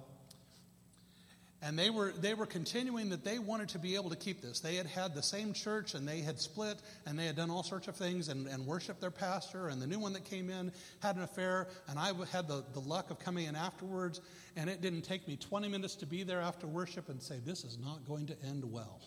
And 1.66 1.80
they 1.80 1.90
were, 1.90 2.12
they 2.12 2.36
were 2.36 2.46
continuing 2.46 3.10
that 3.10 3.24
they 3.24 3.40
wanted 3.40 3.70
to 3.70 3.80
be 3.80 3.96
able 3.96 4.12
to 4.12 4.16
keep 4.16 4.40
this. 4.40 4.60
They 4.60 4.76
had 4.76 4.86
had 4.86 5.16
the 5.16 5.24
same 5.24 5.52
church 5.52 5.96
and 5.96 6.08
they 6.08 6.20
had 6.20 6.40
split 6.40 6.80
and 7.08 7.18
they 7.18 7.26
had 7.26 7.36
done 7.36 7.50
all 7.50 7.64
sorts 7.64 7.88
of 7.88 7.96
things 7.96 8.30
and, 8.30 8.46
and 8.46 8.68
worshiped 8.68 9.02
their 9.02 9.10
pastor. 9.10 9.70
And 9.70 9.82
the 9.82 9.88
new 9.88 9.98
one 9.98 10.14
that 10.14 10.26
came 10.26 10.52
in 10.52 10.72
had 11.02 11.16
an 11.16 11.24
affair. 11.24 11.68
And 11.88 11.98
I 11.98 12.12
had 12.32 12.48
the, 12.48 12.64
the 12.74 12.82
luck 12.82 13.10
of 13.10 13.18
coming 13.18 13.48
in 13.48 13.56
afterwards. 13.56 14.22
And 14.56 14.70
it 14.70 14.82
didn't 14.82 15.02
take 15.02 15.28
me 15.28 15.38
20 15.38 15.68
minutes 15.68 15.96
to 15.96 16.06
be 16.06 16.22
there 16.22 16.40
after 16.40 16.68
worship 16.68 17.10
and 17.10 17.20
say, 17.20 17.40
This 17.44 17.64
is 17.64 17.80
not 17.84 18.06
going 18.08 18.28
to 18.28 18.36
end 18.46 18.72
well. 18.72 19.02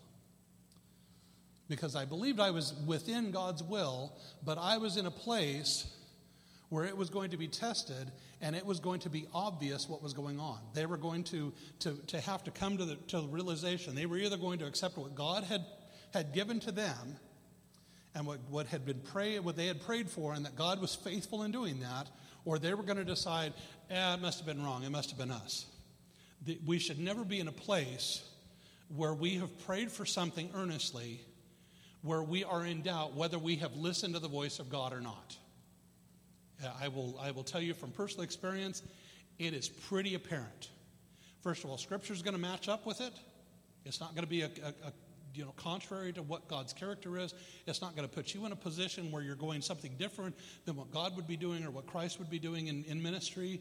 Because 1.69 1.95
I 1.95 2.07
believed 2.07 2.41
I 2.41 2.51
was 2.51 2.75
within 2.85 3.31
God's 3.31 3.63
will, 3.63 4.19
but 4.45 4.59
I 4.59 4.79
was 4.79 4.97
in 4.97 5.07
a 5.07 5.13
place 5.13 5.87
where 6.71 6.85
it 6.85 6.97
was 6.97 7.09
going 7.09 7.31
to 7.31 7.37
be 7.37 7.47
tested 7.47 8.11
and 8.41 8.55
it 8.55 8.65
was 8.65 8.81
going 8.81 9.01
to 9.01 9.11
be 9.11 9.27
obvious 9.35 9.89
what 9.89 10.03
was 10.03 10.13
going 10.13 10.39
on. 10.39 10.59
They 10.75 10.87
were 10.87 10.97
going 10.97 11.25
to, 11.25 11.53
to, 11.81 11.95
to 12.09 12.21
have 12.21 12.45
to 12.45 12.51
come 12.51 12.79
to 12.79 12.85
the, 12.85 12.97
to 13.09 13.21
the 13.21 13.29
realization. 13.29 13.95
They 13.95 14.07
were 14.07 14.19
either 14.19 14.37
going 14.37 14.61
to 14.61 14.67
accept 14.67 14.97
what 14.97 15.15
God 15.15 15.45
had, 15.45 15.65
had 16.13 16.33
given 16.33 16.61
to 16.61 16.73
them 16.73 17.17
and 18.15 18.27
what, 18.27 18.39
what 18.49 18.67
had 18.67 18.87
been 18.87 19.01
prayed, 19.01 19.41
what 19.41 19.57
they 19.57 19.67
had 19.67 19.81
prayed 19.81 20.09
for, 20.09 20.35
and 20.35 20.45
that 20.45 20.57
God 20.57 20.81
was 20.81 20.95
faithful 20.95 21.43
in 21.43 21.51
doing 21.53 21.81
that, 21.81 22.09
or 22.45 22.59
they 22.59 22.75
were 22.75 22.83
going 22.83 22.97
to 22.97 23.05
decide, 23.05 23.53
eh, 23.91 24.15
it 24.15 24.21
must 24.21 24.39
have 24.39 24.47
been 24.47 24.65
wrong, 24.65 24.85
it 24.85 24.91
must 24.91 25.11
have 25.11 25.19
been 25.19 25.31
us. 25.31 25.67
The, 26.45 26.59
we 26.65 26.79
should 26.79 26.99
never 26.99 27.25
be 27.25 27.41
in 27.41 27.49
a 27.49 27.53
place 27.53 28.23
where 28.95 29.13
we 29.13 29.37
have 29.37 29.67
prayed 29.67 29.91
for 29.91 30.07
something 30.07 30.51
earnestly, 30.55 31.21
where 32.03 32.23
we 32.23 32.45
are 32.45 32.65
in 32.65 32.83
doubt 32.83 33.15
whether 33.15 33.39
we 33.39 33.57
have 33.57 33.77
listened 33.77 34.15
to 34.15 34.21
the 34.21 34.29
voice 34.29 34.59
of 34.61 34.71
God 34.71 34.93
or 34.93 35.01
not. 35.01 35.37
I 36.81 36.89
will, 36.89 37.19
I 37.21 37.31
will 37.31 37.45
tell 37.45 37.61
you 37.61 37.75
from 37.75 37.91
personal 37.91 38.25
experience, 38.25 38.83
it 39.39 39.55
is 39.55 39.69
pretty 39.69 40.15
apparent. 40.15 40.71
First 41.43 41.65
of 41.65 41.71
all, 41.71 41.79
Scripture 41.79 42.13
is 42.13 42.23
going 42.23 42.35
to 42.35 42.41
match 42.41 42.69
up 42.69 42.87
with 42.87 43.01
it. 43.01 43.13
It's 43.85 44.01
not 44.01 44.15
going 44.15 44.25
to 44.25 44.29
be 44.29 44.43
a, 44.43 44.51
a, 44.65 44.89
a 44.89 44.93
you 45.35 45.45
know, 45.45 45.53
contrary 45.57 46.13
to 46.13 46.23
what 46.23 46.49
God's 46.49 46.73
character 46.73 47.17
is. 47.17 47.33
It's 47.67 47.81
not 47.81 47.95
going 47.95 48.09
to 48.09 48.13
put 48.13 48.35
you 48.35 48.45
in 48.47 48.53
a 48.53 48.57
position 48.57 49.13
where 49.13 49.23
you're 49.23 49.37
going 49.37 49.63
something 49.63 49.95
different 49.99 50.35
than 50.65 50.75
what 50.77 50.91
God 50.91 51.15
would 51.17 51.29
be 51.29 51.37
doing 51.37 51.65
or 51.65 51.71
what 51.71 51.87
Christ 51.87 52.19
would 52.19 52.31
be 52.31 52.41
doing 52.41 52.67
in, 52.67 52.85
in 52.85 53.01
ministry. 53.01 53.61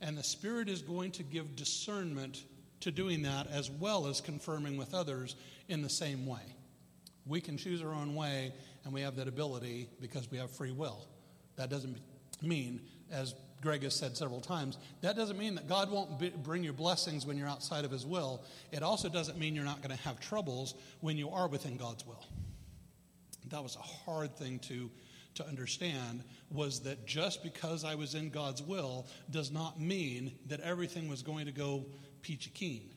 And 0.00 0.16
the 0.16 0.22
Spirit 0.22 0.68
is 0.68 0.80
going 0.80 1.10
to 1.12 1.22
give 1.22 1.54
discernment 1.54 2.44
to 2.80 2.90
doing 2.90 3.22
that 3.22 3.48
as 3.50 3.70
well 3.70 4.06
as 4.06 4.20
confirming 4.20 4.76
with 4.76 4.94
others 4.94 5.36
in 5.68 5.82
the 5.82 5.90
same 5.90 6.26
way. 6.26 6.54
We 7.26 7.40
can 7.40 7.58
choose 7.58 7.82
our 7.82 7.92
own 7.92 8.14
way, 8.14 8.52
and 8.84 8.92
we 8.92 9.02
have 9.02 9.16
that 9.16 9.28
ability 9.28 9.90
because 10.00 10.30
we 10.30 10.38
have 10.38 10.50
free 10.50 10.70
will. 10.70 11.06
That 11.56 11.68
doesn't 11.68 11.98
mean, 12.42 12.80
as 13.10 13.34
Greg 13.60 13.82
has 13.82 13.94
said 13.94 14.16
several 14.16 14.40
times, 14.40 14.78
that 15.00 15.16
doesn't 15.16 15.38
mean 15.38 15.56
that 15.56 15.68
God 15.68 15.90
won't 15.90 16.42
bring 16.42 16.62
you 16.62 16.72
blessings 16.72 17.26
when 17.26 17.36
you're 17.36 17.48
outside 17.48 17.84
of 17.84 17.90
His 17.90 18.06
will. 18.06 18.42
It 18.70 18.82
also 18.82 19.08
doesn't 19.08 19.38
mean 19.38 19.54
you're 19.54 19.64
not 19.64 19.82
going 19.82 19.96
to 19.96 20.02
have 20.04 20.20
troubles 20.20 20.74
when 21.00 21.16
you 21.16 21.30
are 21.30 21.48
within 21.48 21.76
God's 21.76 22.06
will. 22.06 22.24
That 23.50 23.62
was 23.62 23.76
a 23.76 23.80
hard 23.80 24.36
thing 24.36 24.58
to, 24.60 24.90
to 25.34 25.46
understand 25.46 26.22
was 26.50 26.80
that 26.80 27.06
just 27.06 27.42
because 27.42 27.84
I 27.84 27.94
was 27.94 28.14
in 28.14 28.30
God's 28.30 28.62
will 28.62 29.06
does 29.30 29.50
not 29.50 29.80
mean 29.80 30.32
that 30.46 30.60
everything 30.60 31.08
was 31.08 31.22
going 31.22 31.46
to 31.46 31.52
go 31.52 31.86
peachy 32.22 32.50
keen. 32.50 32.90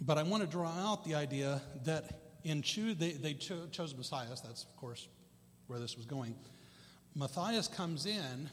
But 0.00 0.16
I 0.18 0.22
want 0.22 0.42
to 0.42 0.48
draw 0.48 0.70
out 0.70 1.04
the 1.04 1.14
idea 1.14 1.60
that 1.84 2.04
in 2.44 2.62
choose, 2.62 2.96
they, 2.96 3.12
they 3.12 3.34
cho- 3.34 3.66
chose 3.70 3.94
Matthias. 3.94 4.40
That's, 4.40 4.64
of 4.64 4.76
course, 4.76 5.08
where 5.68 5.78
this 5.78 5.96
was 5.96 6.06
going. 6.06 6.34
Matthias 7.14 7.68
comes 7.68 8.06
in, 8.06 8.50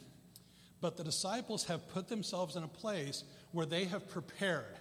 but 0.82 0.98
the 0.98 1.04
disciples 1.04 1.66
have 1.66 1.88
put 1.90 2.08
themselves 2.08 2.56
in 2.56 2.64
a 2.64 2.68
place 2.68 3.24
where 3.52 3.66
they 3.66 3.86
have 3.86 4.08
prepared. 4.08 4.78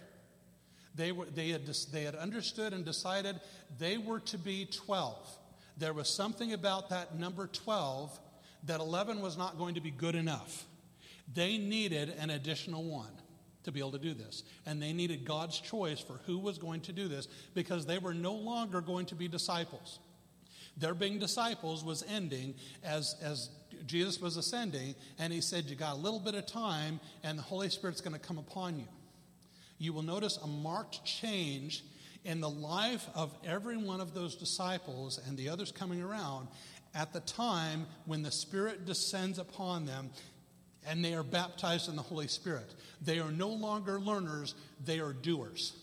They, 0.95 1.11
were, 1.11 1.25
they, 1.25 1.49
had, 1.49 1.65
they 1.91 2.03
had 2.03 2.15
understood 2.15 2.73
and 2.73 2.85
decided 2.85 3.39
they 3.77 3.97
were 3.97 4.19
to 4.21 4.37
be 4.37 4.65
12. 4.65 5.37
There 5.77 5.93
was 5.93 6.09
something 6.09 6.53
about 6.53 6.89
that 6.89 7.17
number 7.17 7.47
12 7.47 8.17
that 8.63 8.79
11 8.79 9.21
was 9.21 9.37
not 9.37 9.57
going 9.57 9.75
to 9.75 9.81
be 9.81 9.91
good 9.91 10.15
enough. 10.15 10.65
They 11.33 11.57
needed 11.57 12.09
an 12.19 12.29
additional 12.29 12.83
one 12.83 13.11
to 13.63 13.71
be 13.71 13.79
able 13.79 13.91
to 13.91 13.99
do 13.99 14.13
this. 14.13 14.43
And 14.65 14.81
they 14.81 14.93
needed 14.93 15.25
God's 15.25 15.59
choice 15.59 15.99
for 15.99 16.19
who 16.25 16.37
was 16.37 16.57
going 16.57 16.81
to 16.81 16.93
do 16.93 17.07
this 17.07 17.27
because 17.53 17.85
they 17.85 17.97
were 17.97 18.13
no 18.13 18.33
longer 18.33 18.79
going 18.79 19.07
to 19.07 19.15
be 19.15 19.27
disciples. 19.27 19.99
Their 20.77 20.93
being 20.93 21.19
disciples 21.19 21.83
was 21.83 22.03
ending 22.09 22.55
as, 22.83 23.15
as 23.21 23.49
Jesus 23.85 24.19
was 24.19 24.37
ascending, 24.37 24.95
and 25.19 25.31
he 25.31 25.41
said, 25.41 25.65
You 25.65 25.75
got 25.75 25.93
a 25.93 25.97
little 25.97 26.19
bit 26.19 26.35
of 26.35 26.45
time, 26.45 26.99
and 27.23 27.37
the 27.37 27.43
Holy 27.43 27.69
Spirit's 27.69 28.01
going 28.01 28.13
to 28.13 28.19
come 28.19 28.37
upon 28.37 28.77
you. 28.77 28.87
You 29.77 29.93
will 29.93 30.03
notice 30.03 30.37
a 30.37 30.47
marked 30.47 31.03
change 31.05 31.83
in 32.23 32.41
the 32.41 32.49
life 32.49 33.07
of 33.13 33.33
every 33.45 33.77
one 33.77 34.01
of 34.01 34.13
those 34.13 34.35
disciples 34.35 35.19
and 35.27 35.37
the 35.37 35.49
others 35.49 35.71
coming 35.71 36.01
around 36.01 36.47
at 36.93 37.13
the 37.13 37.19
time 37.21 37.85
when 38.05 38.23
the 38.23 38.31
Spirit 38.31 38.85
descends 38.85 39.37
upon 39.37 39.85
them 39.85 40.09
and 40.87 41.03
they 41.03 41.13
are 41.13 41.23
baptized 41.23 41.89
in 41.89 41.95
the 41.95 42.01
Holy 42.01 42.27
Spirit. 42.27 42.73
They 43.01 43.19
are 43.19 43.31
no 43.31 43.49
longer 43.49 43.99
learners, 43.99 44.55
they 44.83 44.99
are 44.99 45.13
doers. 45.13 45.73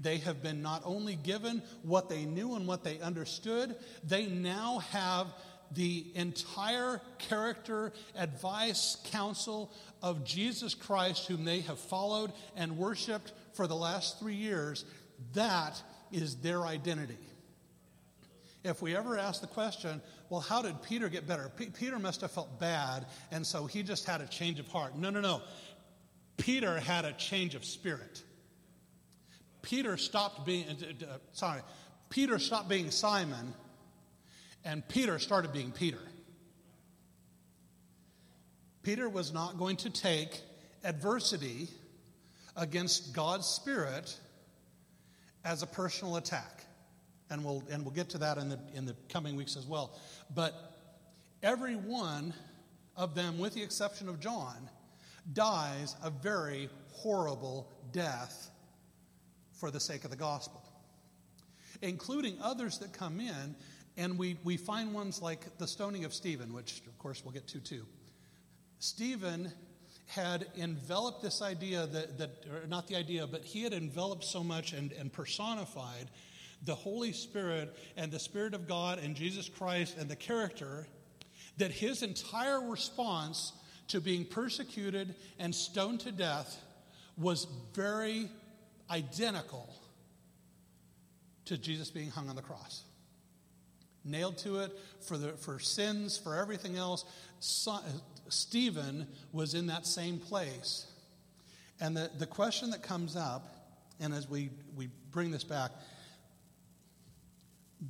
They 0.00 0.18
have 0.18 0.42
been 0.42 0.62
not 0.62 0.82
only 0.84 1.16
given 1.16 1.62
what 1.82 2.08
they 2.08 2.24
knew 2.24 2.54
and 2.54 2.66
what 2.66 2.84
they 2.84 3.00
understood, 3.00 3.74
they 4.04 4.26
now 4.26 4.78
have 4.90 5.26
the 5.72 6.06
entire 6.14 7.00
character, 7.18 7.92
advice, 8.16 8.96
counsel 9.10 9.72
of 10.02 10.24
Jesus 10.24 10.74
Christ, 10.74 11.26
whom 11.26 11.44
they 11.44 11.60
have 11.60 11.78
followed 11.78 12.32
and 12.56 12.78
worshiped 12.78 13.32
for 13.52 13.66
the 13.66 13.76
last 13.76 14.18
three 14.18 14.34
years. 14.34 14.84
That 15.34 15.82
is 16.12 16.36
their 16.36 16.62
identity. 16.62 17.18
If 18.64 18.82
we 18.82 18.96
ever 18.96 19.18
ask 19.18 19.40
the 19.40 19.46
question, 19.46 20.00
well, 20.30 20.40
how 20.40 20.62
did 20.62 20.82
Peter 20.82 21.08
get 21.08 21.26
better? 21.26 21.50
P- 21.56 21.70
Peter 21.70 21.98
must 21.98 22.20
have 22.22 22.30
felt 22.30 22.58
bad, 22.58 23.06
and 23.30 23.46
so 23.46 23.66
he 23.66 23.82
just 23.82 24.04
had 24.04 24.20
a 24.20 24.26
change 24.26 24.58
of 24.58 24.68
heart. 24.68 24.96
No, 24.96 25.10
no, 25.10 25.20
no. 25.20 25.42
Peter 26.36 26.78
had 26.78 27.04
a 27.04 27.12
change 27.12 27.54
of 27.54 27.64
spirit. 27.64 28.22
Peter 29.62 29.96
stopped 29.96 30.46
being, 30.46 30.64
uh, 30.68 31.04
uh, 31.04 31.18
sorry, 31.32 31.60
Peter 32.10 32.38
stopped 32.38 32.68
being 32.68 32.90
Simon, 32.90 33.54
and 34.64 34.86
Peter 34.88 35.18
started 35.18 35.52
being 35.52 35.72
Peter. 35.72 36.00
Peter 38.82 39.08
was 39.08 39.32
not 39.32 39.58
going 39.58 39.76
to 39.76 39.90
take 39.90 40.40
adversity 40.84 41.68
against 42.56 43.12
God's 43.12 43.46
Spirit 43.46 44.18
as 45.44 45.62
a 45.62 45.66
personal 45.66 46.16
attack. 46.16 46.64
And 47.30 47.44
we'll, 47.44 47.62
and 47.70 47.84
we'll 47.84 47.94
get 47.94 48.08
to 48.10 48.18
that 48.18 48.38
in 48.38 48.48
the, 48.48 48.58
in 48.74 48.86
the 48.86 48.96
coming 49.10 49.36
weeks 49.36 49.56
as 49.56 49.66
well. 49.66 49.98
But 50.34 50.54
every 51.42 51.76
one 51.76 52.32
of 52.96 53.14
them, 53.14 53.38
with 53.38 53.54
the 53.54 53.62
exception 53.62 54.08
of 54.08 54.20
John, 54.20 54.70
dies 55.32 55.94
a 56.02 56.10
very 56.10 56.70
horrible 56.90 57.70
death 57.92 58.50
for 59.58 59.70
the 59.70 59.80
sake 59.80 60.04
of 60.04 60.10
the 60.10 60.16
gospel, 60.16 60.62
including 61.82 62.36
others 62.42 62.78
that 62.78 62.92
come 62.92 63.20
in. 63.20 63.54
And 63.96 64.16
we, 64.16 64.38
we 64.44 64.56
find 64.56 64.94
ones 64.94 65.20
like 65.20 65.58
the 65.58 65.66
stoning 65.66 66.04
of 66.04 66.14
Stephen, 66.14 66.52
which 66.52 66.82
of 66.86 66.96
course 66.98 67.22
we'll 67.24 67.32
get 67.32 67.48
to 67.48 67.58
too. 67.58 67.84
Stephen 68.78 69.52
had 70.06 70.46
enveloped 70.56 71.22
this 71.22 71.42
idea 71.42 71.86
that, 71.86 72.16
that 72.18 72.68
not 72.68 72.86
the 72.86 72.96
idea, 72.96 73.26
but 73.26 73.44
he 73.44 73.62
had 73.62 73.72
enveloped 73.72 74.24
so 74.24 74.42
much 74.42 74.72
and, 74.72 74.92
and 74.92 75.12
personified 75.12 76.08
the 76.64 76.74
Holy 76.74 77.12
Spirit 77.12 77.76
and 77.96 78.10
the 78.10 78.18
Spirit 78.18 78.54
of 78.54 78.66
God 78.66 78.98
and 78.98 79.14
Jesus 79.14 79.48
Christ 79.48 79.96
and 79.98 80.08
the 80.08 80.16
character 80.16 80.86
that 81.58 81.70
his 81.70 82.02
entire 82.02 82.60
response 82.60 83.52
to 83.88 84.00
being 84.00 84.24
persecuted 84.24 85.14
and 85.38 85.54
stoned 85.54 86.00
to 86.00 86.12
death 86.12 86.56
was 87.16 87.46
very 87.74 88.30
identical 88.90 89.74
to 91.46 91.58
Jesus 91.58 91.90
being 91.90 92.10
hung 92.10 92.28
on 92.28 92.36
the 92.36 92.42
cross. 92.42 92.84
Nailed 94.04 94.38
to 94.38 94.60
it 94.60 94.72
for, 95.00 95.18
the, 95.18 95.32
for 95.32 95.58
sins, 95.58 96.16
for 96.16 96.36
everything 96.36 96.76
else. 96.76 97.04
Stephen 98.28 99.06
was 99.32 99.54
in 99.54 99.66
that 99.66 99.86
same 99.86 100.18
place. 100.18 100.86
And 101.80 101.96
the, 101.96 102.10
the 102.18 102.26
question 102.26 102.70
that 102.70 102.82
comes 102.82 103.16
up, 103.16 103.48
and 104.00 104.12
as 104.12 104.28
we, 104.28 104.50
we 104.76 104.88
bring 105.10 105.30
this 105.30 105.44
back, 105.44 105.70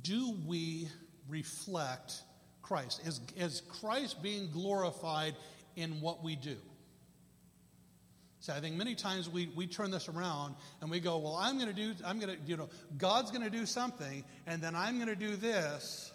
do 0.01 0.35
we 0.45 0.87
reflect 1.27 2.21
Christ? 2.61 3.01
Is, 3.05 3.21
is 3.35 3.61
Christ 3.81 4.21
being 4.21 4.49
glorified 4.51 5.35
in 5.75 6.01
what 6.01 6.23
we 6.23 6.35
do? 6.35 6.57
So 8.49 8.55
I 8.55 8.61
think 8.61 8.77
many 8.77 8.95
times 8.95 9.29
we, 9.29 9.47
we 9.55 9.67
turn 9.67 9.91
this 9.91 10.09
around 10.09 10.55
and 10.81 10.89
we 10.89 10.99
go, 10.99 11.19
well, 11.19 11.35
I'm 11.35 11.59
going 11.59 11.67
to 11.67 11.73
do, 11.73 11.93
I'm 12.03 12.19
going 12.19 12.35
to, 12.35 12.41
you 12.47 12.57
know, 12.57 12.67
God's 12.97 13.29
going 13.29 13.43
to 13.43 13.49
do 13.51 13.63
something, 13.67 14.23
and 14.47 14.59
then 14.59 14.73
I'm 14.73 14.95
going 14.95 15.07
to 15.07 15.15
do 15.15 15.35
this, 15.35 16.11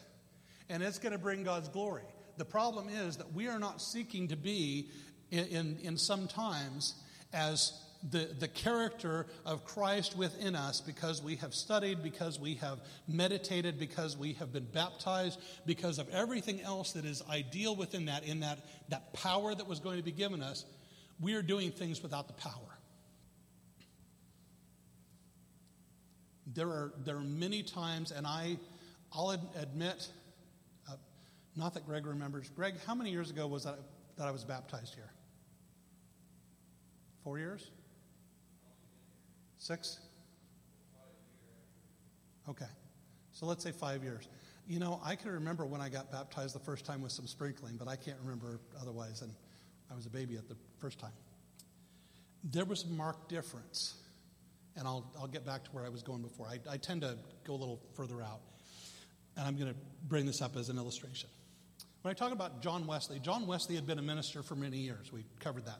and 0.68 0.82
it's 0.82 0.98
going 0.98 1.12
to 1.12 1.18
bring 1.18 1.44
God's 1.44 1.68
glory. 1.68 2.02
The 2.36 2.44
problem 2.44 2.88
is 2.88 3.18
that 3.18 3.32
we 3.34 3.46
are 3.46 3.60
not 3.60 3.80
seeking 3.80 4.26
to 4.28 4.36
be, 4.36 4.88
in, 5.30 5.44
in, 5.44 5.78
in 5.84 5.96
some 5.96 6.26
times, 6.26 6.96
as 7.32 7.72
the, 8.10 8.28
the 8.36 8.48
character 8.48 9.26
of 9.46 9.64
Christ 9.64 10.18
within 10.18 10.56
us 10.56 10.80
because 10.80 11.22
we 11.22 11.36
have 11.36 11.54
studied, 11.54 12.02
because 12.02 12.40
we 12.40 12.54
have 12.54 12.80
meditated, 13.06 13.78
because 13.78 14.16
we 14.16 14.32
have 14.34 14.52
been 14.52 14.66
baptized, 14.72 15.38
because 15.66 16.00
of 16.00 16.08
everything 16.08 16.60
else 16.62 16.94
that 16.94 17.04
is 17.04 17.22
ideal 17.30 17.76
within 17.76 18.06
that, 18.06 18.24
in 18.24 18.40
that, 18.40 18.58
that 18.88 19.12
power 19.12 19.54
that 19.54 19.68
was 19.68 19.78
going 19.78 19.98
to 19.98 20.02
be 20.04 20.10
given 20.10 20.42
us, 20.42 20.64
we 21.20 21.34
are 21.34 21.42
doing 21.42 21.70
things 21.70 22.02
without 22.02 22.26
the 22.26 22.34
power. 22.34 22.78
There 26.54 26.68
are, 26.68 26.92
there 27.04 27.16
are 27.16 27.20
many 27.20 27.62
times, 27.62 28.12
and 28.12 28.26
I, 28.26 28.58
I'll 29.12 29.30
admit, 29.30 30.08
uh, 30.88 30.96
not 31.56 31.74
that 31.74 31.86
Greg 31.86 32.06
remembers. 32.06 32.50
Greg, 32.50 32.74
how 32.86 32.94
many 32.94 33.10
years 33.10 33.30
ago 33.30 33.46
was 33.46 33.64
that, 33.64 33.78
that 34.18 34.28
I 34.28 34.30
was 34.30 34.44
baptized 34.44 34.94
here? 34.94 35.10
Four 37.22 37.38
years? 37.38 37.70
Six? 39.58 39.98
Okay. 42.48 42.66
So 43.32 43.46
let's 43.46 43.64
say 43.64 43.72
five 43.72 44.02
years. 44.02 44.28
You 44.68 44.78
know, 44.78 45.00
I 45.02 45.16
can 45.16 45.30
remember 45.32 45.66
when 45.66 45.80
I 45.80 45.88
got 45.88 46.12
baptized 46.12 46.54
the 46.54 46.60
first 46.60 46.84
time 46.84 47.02
with 47.02 47.12
some 47.12 47.26
sprinkling, 47.26 47.76
but 47.76 47.88
I 47.88 47.96
can't 47.96 48.18
remember 48.22 48.60
otherwise. 48.80 49.22
And 49.22 49.32
I 49.94 49.96
was 49.96 50.06
a 50.06 50.10
baby 50.10 50.36
at 50.36 50.48
the 50.48 50.56
first 50.80 50.98
time. 50.98 51.12
There 52.42 52.64
was 52.64 52.82
a 52.82 52.88
marked 52.88 53.28
difference. 53.28 53.94
And 54.76 54.88
I'll, 54.88 55.08
I'll 55.20 55.28
get 55.28 55.46
back 55.46 55.62
to 55.64 55.70
where 55.70 55.84
I 55.84 55.88
was 55.88 56.02
going 56.02 56.20
before. 56.22 56.48
I, 56.48 56.58
I 56.68 56.78
tend 56.78 57.02
to 57.02 57.16
go 57.46 57.52
a 57.52 57.56
little 57.56 57.80
further 57.94 58.20
out. 58.20 58.40
And 59.36 59.46
I'm 59.46 59.56
going 59.56 59.72
to 59.72 59.78
bring 60.08 60.26
this 60.26 60.42
up 60.42 60.56
as 60.56 60.68
an 60.68 60.78
illustration. 60.78 61.30
When 62.02 62.10
I 62.10 62.14
talk 62.14 62.32
about 62.32 62.60
John 62.60 62.88
Wesley, 62.88 63.20
John 63.20 63.46
Wesley 63.46 63.76
had 63.76 63.86
been 63.86 64.00
a 64.00 64.02
minister 64.02 64.42
for 64.42 64.56
many 64.56 64.78
years. 64.78 65.12
We 65.12 65.24
covered 65.38 65.66
that. 65.66 65.78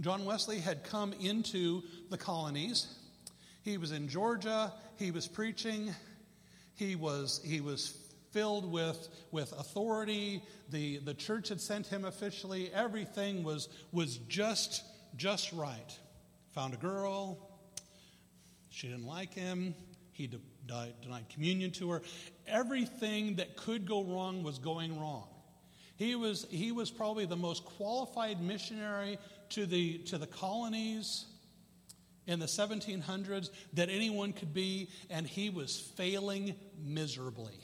John 0.00 0.24
Wesley 0.24 0.58
had 0.58 0.82
come 0.82 1.12
into 1.12 1.82
the 2.10 2.18
colonies. 2.18 2.88
He 3.62 3.78
was 3.78 3.92
in 3.92 4.08
Georgia, 4.08 4.72
he 4.98 5.12
was 5.12 5.28
preaching, 5.28 5.94
he 6.74 6.96
was, 6.96 7.40
he 7.44 7.60
was 7.60 7.96
filled 8.32 8.70
with, 8.70 9.08
with 9.30 9.52
authority. 9.52 10.42
The, 10.70 10.98
the 10.98 11.14
church 11.14 11.48
had 11.48 11.60
sent 11.60 11.86
him 11.86 12.04
officially. 12.04 12.70
Everything 12.72 13.42
was, 13.42 13.68
was 13.92 14.16
just, 14.28 14.82
just 15.16 15.52
right. 15.52 15.98
Found 16.54 16.74
a 16.74 16.78
girl. 16.78 17.38
She 18.70 18.88
didn't 18.88 19.06
like 19.06 19.34
him. 19.34 19.74
He 20.12 20.26
de- 20.26 20.40
denied 20.66 21.28
communion 21.30 21.70
to 21.72 21.90
her. 21.90 22.02
Everything 22.46 23.36
that 23.36 23.56
could 23.56 23.86
go 23.86 24.04
wrong 24.04 24.42
was 24.42 24.58
going 24.58 24.98
wrong. 25.00 25.28
He 25.96 26.14
was, 26.14 26.46
he 26.50 26.72
was 26.72 26.90
probably 26.90 27.26
the 27.26 27.36
most 27.36 27.64
qualified 27.64 28.40
missionary 28.40 29.18
to 29.50 29.66
the, 29.66 29.98
to 29.98 30.18
the 30.18 30.26
colonies 30.26 31.26
in 32.26 32.38
the 32.38 32.46
1700s 32.46 33.50
that 33.74 33.90
anyone 33.90 34.32
could 34.32 34.54
be, 34.54 34.88
and 35.10 35.26
he 35.26 35.50
was 35.50 35.78
failing 35.96 36.54
miserably. 36.82 37.58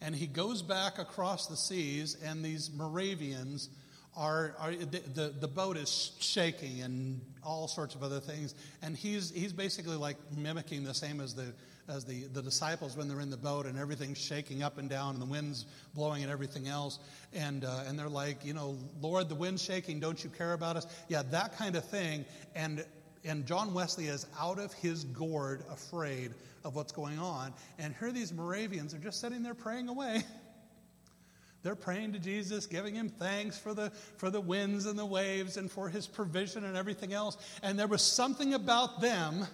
And 0.00 0.14
he 0.14 0.26
goes 0.26 0.62
back 0.62 0.98
across 0.98 1.46
the 1.46 1.56
seas, 1.56 2.16
and 2.22 2.44
these 2.44 2.70
Moravians 2.72 3.68
are, 4.16 4.54
are 4.58 4.74
the, 4.74 5.34
the, 5.38 5.48
boat 5.48 5.76
is 5.76 6.12
shaking 6.18 6.82
and 6.82 7.20
all 7.44 7.68
sorts 7.68 7.94
of 7.94 8.02
other 8.02 8.20
things. 8.20 8.54
And 8.82 8.96
he's, 8.96 9.30
he's 9.30 9.52
basically 9.52 9.96
like 9.96 10.16
mimicking 10.36 10.82
the 10.82 10.94
same 10.94 11.20
as 11.20 11.34
the, 11.34 11.52
as 11.88 12.04
the, 12.04 12.24
the 12.24 12.42
disciples 12.42 12.96
when 12.96 13.08
they're 13.08 13.20
in 13.20 13.30
the 13.30 13.36
boat 13.36 13.66
and 13.66 13.78
everything's 13.78 14.18
shaking 14.18 14.62
up 14.62 14.78
and 14.78 14.90
down 14.90 15.14
and 15.14 15.22
the 15.22 15.26
wind's 15.26 15.66
blowing 15.94 16.22
and 16.22 16.32
everything 16.32 16.66
else. 16.66 16.98
And, 17.32 17.64
uh, 17.64 17.84
and 17.86 17.98
they're 17.98 18.08
like, 18.08 18.44
you 18.44 18.54
know, 18.54 18.76
Lord, 19.00 19.28
the 19.28 19.36
wind's 19.36 19.62
shaking. 19.62 20.00
Don't 20.00 20.22
you 20.22 20.30
care 20.30 20.52
about 20.52 20.76
us? 20.76 20.86
Yeah, 21.08 21.22
that 21.30 21.56
kind 21.56 21.76
of 21.76 21.84
thing. 21.84 22.24
And, 22.56 22.84
and 23.24 23.46
John 23.46 23.74
Wesley 23.74 24.06
is 24.06 24.26
out 24.38 24.58
of 24.58 24.72
his 24.74 25.04
gourd 25.04 25.64
afraid 25.70 26.32
of 26.64 26.74
what's 26.74 26.92
going 26.92 27.18
on. 27.18 27.52
And 27.78 27.94
here 27.98 28.12
these 28.12 28.32
Moravians 28.32 28.94
are 28.94 28.98
just 28.98 29.20
sitting 29.20 29.42
there 29.42 29.54
praying 29.54 29.88
away. 29.88 30.22
They're 31.62 31.74
praying 31.74 32.12
to 32.12 32.18
Jesus, 32.18 32.66
giving 32.66 32.94
him 32.94 33.08
thanks 33.08 33.58
for 33.58 33.74
the, 33.74 33.90
for 34.16 34.30
the 34.30 34.40
winds 34.40 34.86
and 34.86 34.98
the 34.98 35.04
waves 35.04 35.56
and 35.56 35.70
for 35.70 35.88
his 35.88 36.06
provision 36.06 36.64
and 36.64 36.76
everything 36.76 37.12
else. 37.12 37.36
And 37.62 37.78
there 37.78 37.88
was 37.88 38.00
something 38.00 38.54
about 38.54 39.00
them 39.00 39.46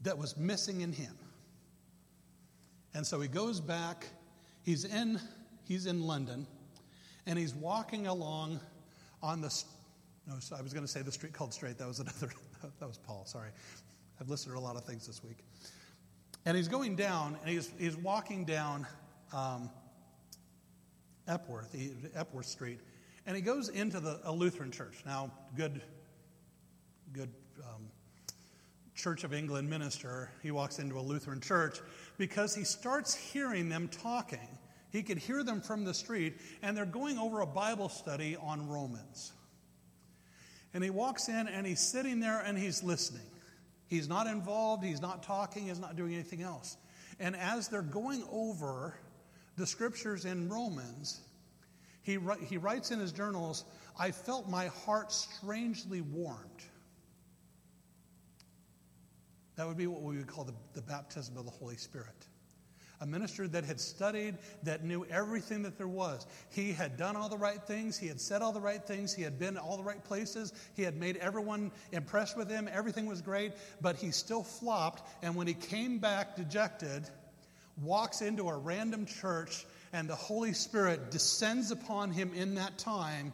that 0.00 0.18
was 0.18 0.36
missing 0.36 0.80
in 0.80 0.92
him. 0.92 1.16
And 2.94 3.06
so 3.06 3.20
he 3.20 3.28
goes 3.28 3.60
back. 3.60 4.06
He's 4.64 4.84
in, 4.84 5.20
he's 5.64 5.86
in 5.86 6.06
London, 6.06 6.46
and 7.26 7.38
he's 7.38 7.54
walking 7.54 8.06
along 8.06 8.60
on 9.22 9.40
the. 9.40 9.64
No, 10.26 10.34
I 10.56 10.62
was 10.62 10.72
going 10.72 10.84
to 10.84 10.90
say 10.90 11.02
the 11.02 11.12
street 11.12 11.32
called 11.32 11.52
Straight. 11.52 11.78
That 11.78 11.88
was 11.88 12.00
another. 12.00 12.32
That 12.78 12.86
was 12.86 12.96
Paul. 12.98 13.24
Sorry, 13.26 13.50
I've 14.20 14.28
listened 14.28 14.54
to 14.54 14.58
a 14.58 14.62
lot 14.62 14.76
of 14.76 14.84
things 14.84 15.04
this 15.04 15.24
week. 15.24 15.38
And 16.44 16.56
he's 16.56 16.68
going 16.68 16.94
down, 16.94 17.36
and 17.40 17.50
he's 17.50 17.72
he's 17.76 17.96
walking 17.96 18.44
down 18.44 18.86
um, 19.32 19.68
Epworth, 21.26 21.74
Epworth 22.14 22.46
Street, 22.46 22.78
and 23.26 23.34
he 23.34 23.42
goes 23.42 23.68
into 23.68 23.98
the 23.98 24.20
a 24.22 24.30
Lutheran 24.30 24.70
church. 24.70 25.02
Now, 25.04 25.32
good, 25.56 25.82
good 27.12 27.30
um, 27.64 27.88
Church 28.94 29.24
of 29.24 29.34
England 29.34 29.68
minister, 29.68 30.30
he 30.42 30.50
walks 30.52 30.78
into 30.78 30.98
a 30.98 31.00
Lutheran 31.00 31.40
church 31.40 31.80
because 32.18 32.54
he 32.54 32.62
starts 32.62 33.14
hearing 33.14 33.68
them 33.68 33.88
talking. 33.88 34.58
He 34.90 35.02
could 35.02 35.18
hear 35.18 35.42
them 35.42 35.60
from 35.60 35.84
the 35.84 35.94
street, 35.94 36.38
and 36.62 36.76
they're 36.76 36.84
going 36.84 37.18
over 37.18 37.40
a 37.40 37.46
Bible 37.46 37.88
study 37.88 38.36
on 38.36 38.68
Romans. 38.68 39.32
And 40.74 40.82
he 40.82 40.90
walks 40.90 41.28
in 41.28 41.48
and 41.48 41.66
he's 41.66 41.80
sitting 41.80 42.20
there 42.20 42.40
and 42.40 42.56
he's 42.56 42.82
listening. 42.82 43.26
He's 43.86 44.08
not 44.08 44.26
involved, 44.26 44.84
he's 44.84 45.02
not 45.02 45.22
talking, 45.22 45.66
he's 45.66 45.78
not 45.78 45.96
doing 45.96 46.14
anything 46.14 46.42
else. 46.42 46.78
And 47.20 47.36
as 47.36 47.68
they're 47.68 47.82
going 47.82 48.24
over 48.30 48.94
the 49.56 49.66
scriptures 49.66 50.24
in 50.24 50.48
Romans, 50.48 51.20
he, 52.02 52.18
he 52.46 52.56
writes 52.56 52.90
in 52.90 52.98
his 52.98 53.12
journals, 53.12 53.64
I 53.98 54.10
felt 54.10 54.48
my 54.48 54.68
heart 54.68 55.12
strangely 55.12 56.00
warmed. 56.00 56.38
That 59.56 59.66
would 59.66 59.76
be 59.76 59.86
what 59.86 60.00
we 60.00 60.16
would 60.16 60.26
call 60.26 60.44
the, 60.44 60.54
the 60.72 60.82
baptism 60.82 61.36
of 61.36 61.44
the 61.44 61.50
Holy 61.50 61.76
Spirit. 61.76 62.26
A 63.02 63.06
minister 63.06 63.48
that 63.48 63.64
had 63.64 63.80
studied, 63.80 64.38
that 64.62 64.84
knew 64.84 65.04
everything 65.06 65.64
that 65.64 65.76
there 65.76 65.88
was. 65.88 66.24
He 66.50 66.72
had 66.72 66.96
done 66.96 67.16
all 67.16 67.28
the 67.28 67.36
right 67.36 67.60
things. 67.60 67.98
He 67.98 68.06
had 68.06 68.20
said 68.20 68.42
all 68.42 68.52
the 68.52 68.60
right 68.60 68.80
things. 68.80 69.12
He 69.12 69.22
had 69.22 69.40
been 69.40 69.58
all 69.58 69.76
the 69.76 69.82
right 69.82 70.02
places. 70.04 70.52
He 70.74 70.84
had 70.84 70.96
made 70.96 71.16
everyone 71.16 71.72
impressed 71.90 72.36
with 72.36 72.48
him. 72.48 72.68
Everything 72.72 73.06
was 73.06 73.20
great, 73.20 73.54
but 73.80 73.96
he 73.96 74.12
still 74.12 74.44
flopped. 74.44 75.02
And 75.20 75.34
when 75.34 75.48
he 75.48 75.54
came 75.54 75.98
back 75.98 76.36
dejected, 76.36 77.10
walks 77.82 78.22
into 78.22 78.48
a 78.48 78.56
random 78.56 79.04
church, 79.04 79.66
and 79.92 80.08
the 80.08 80.14
Holy 80.14 80.52
Spirit 80.52 81.10
descends 81.10 81.72
upon 81.72 82.12
him 82.12 82.32
in 82.34 82.54
that 82.54 82.78
time, 82.78 83.32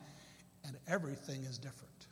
and 0.64 0.78
everything 0.86 1.44
is 1.44 1.58
different. 1.58 2.06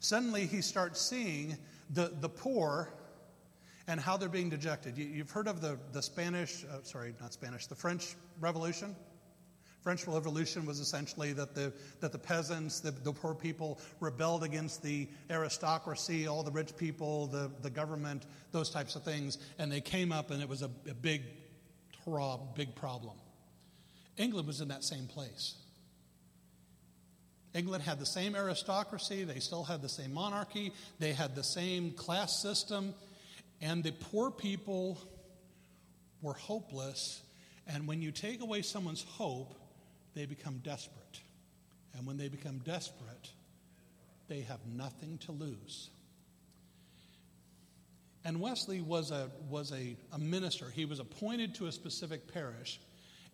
Suddenly, 0.00 0.44
he 0.44 0.60
starts 0.60 1.00
seeing 1.00 1.56
the, 1.88 2.12
the 2.20 2.28
poor 2.28 2.92
and 3.88 3.98
how 3.98 4.18
they're 4.18 4.28
being 4.28 4.50
dejected. 4.50 4.96
You, 4.98 5.18
have 5.18 5.30
heard 5.30 5.48
of 5.48 5.62
the, 5.62 5.78
the 5.92 6.02
Spanish, 6.02 6.64
uh, 6.64 6.82
sorry, 6.82 7.14
not 7.20 7.32
Spanish, 7.32 7.66
the 7.66 7.74
French 7.74 8.14
Revolution? 8.38 8.94
French 9.80 10.06
Revolution 10.06 10.66
was 10.66 10.78
essentially 10.78 11.32
that 11.32 11.54
the, 11.54 11.72
that 12.00 12.12
the 12.12 12.18
peasants, 12.18 12.80
the, 12.80 12.90
the 12.90 13.12
poor 13.12 13.34
people, 13.34 13.80
rebelled 14.00 14.44
against 14.44 14.82
the 14.82 15.08
aristocracy, 15.30 16.28
all 16.28 16.42
the 16.42 16.50
rich 16.50 16.76
people, 16.76 17.28
the, 17.28 17.50
the 17.62 17.70
government, 17.70 18.26
those 18.52 18.68
types 18.68 18.94
of 18.94 19.02
things, 19.02 19.38
and 19.58 19.72
they 19.72 19.80
came 19.80 20.12
up 20.12 20.30
and 20.30 20.42
it 20.42 20.48
was 20.48 20.62
a, 20.62 20.70
a 20.88 20.94
big, 20.94 21.22
big 22.54 22.74
problem. 22.74 23.16
England 24.18 24.46
was 24.46 24.60
in 24.60 24.68
that 24.68 24.84
same 24.84 25.06
place. 25.06 25.54
England 27.54 27.82
had 27.82 27.98
the 27.98 28.06
same 28.06 28.36
aristocracy, 28.36 29.24
they 29.24 29.38
still 29.38 29.64
had 29.64 29.80
the 29.80 29.88
same 29.88 30.12
monarchy, 30.12 30.72
they 30.98 31.14
had 31.14 31.34
the 31.34 31.42
same 31.42 31.92
class 31.92 32.42
system, 32.42 32.94
and 33.60 33.82
the 33.82 33.92
poor 33.92 34.30
people 34.30 34.98
were 36.22 36.34
hopeless. 36.34 37.22
And 37.66 37.86
when 37.86 38.02
you 38.02 38.12
take 38.12 38.40
away 38.40 38.62
someone's 38.62 39.02
hope, 39.02 39.54
they 40.14 40.26
become 40.26 40.58
desperate. 40.58 41.20
And 41.96 42.06
when 42.06 42.16
they 42.16 42.28
become 42.28 42.58
desperate, 42.58 43.30
they 44.28 44.40
have 44.40 44.60
nothing 44.66 45.18
to 45.26 45.32
lose. 45.32 45.90
And 48.24 48.40
Wesley 48.40 48.80
was 48.80 49.10
a, 49.10 49.30
was 49.48 49.72
a, 49.72 49.96
a 50.12 50.18
minister. 50.18 50.66
He 50.70 50.84
was 50.84 51.00
appointed 51.00 51.54
to 51.56 51.66
a 51.66 51.72
specific 51.72 52.32
parish. 52.32 52.80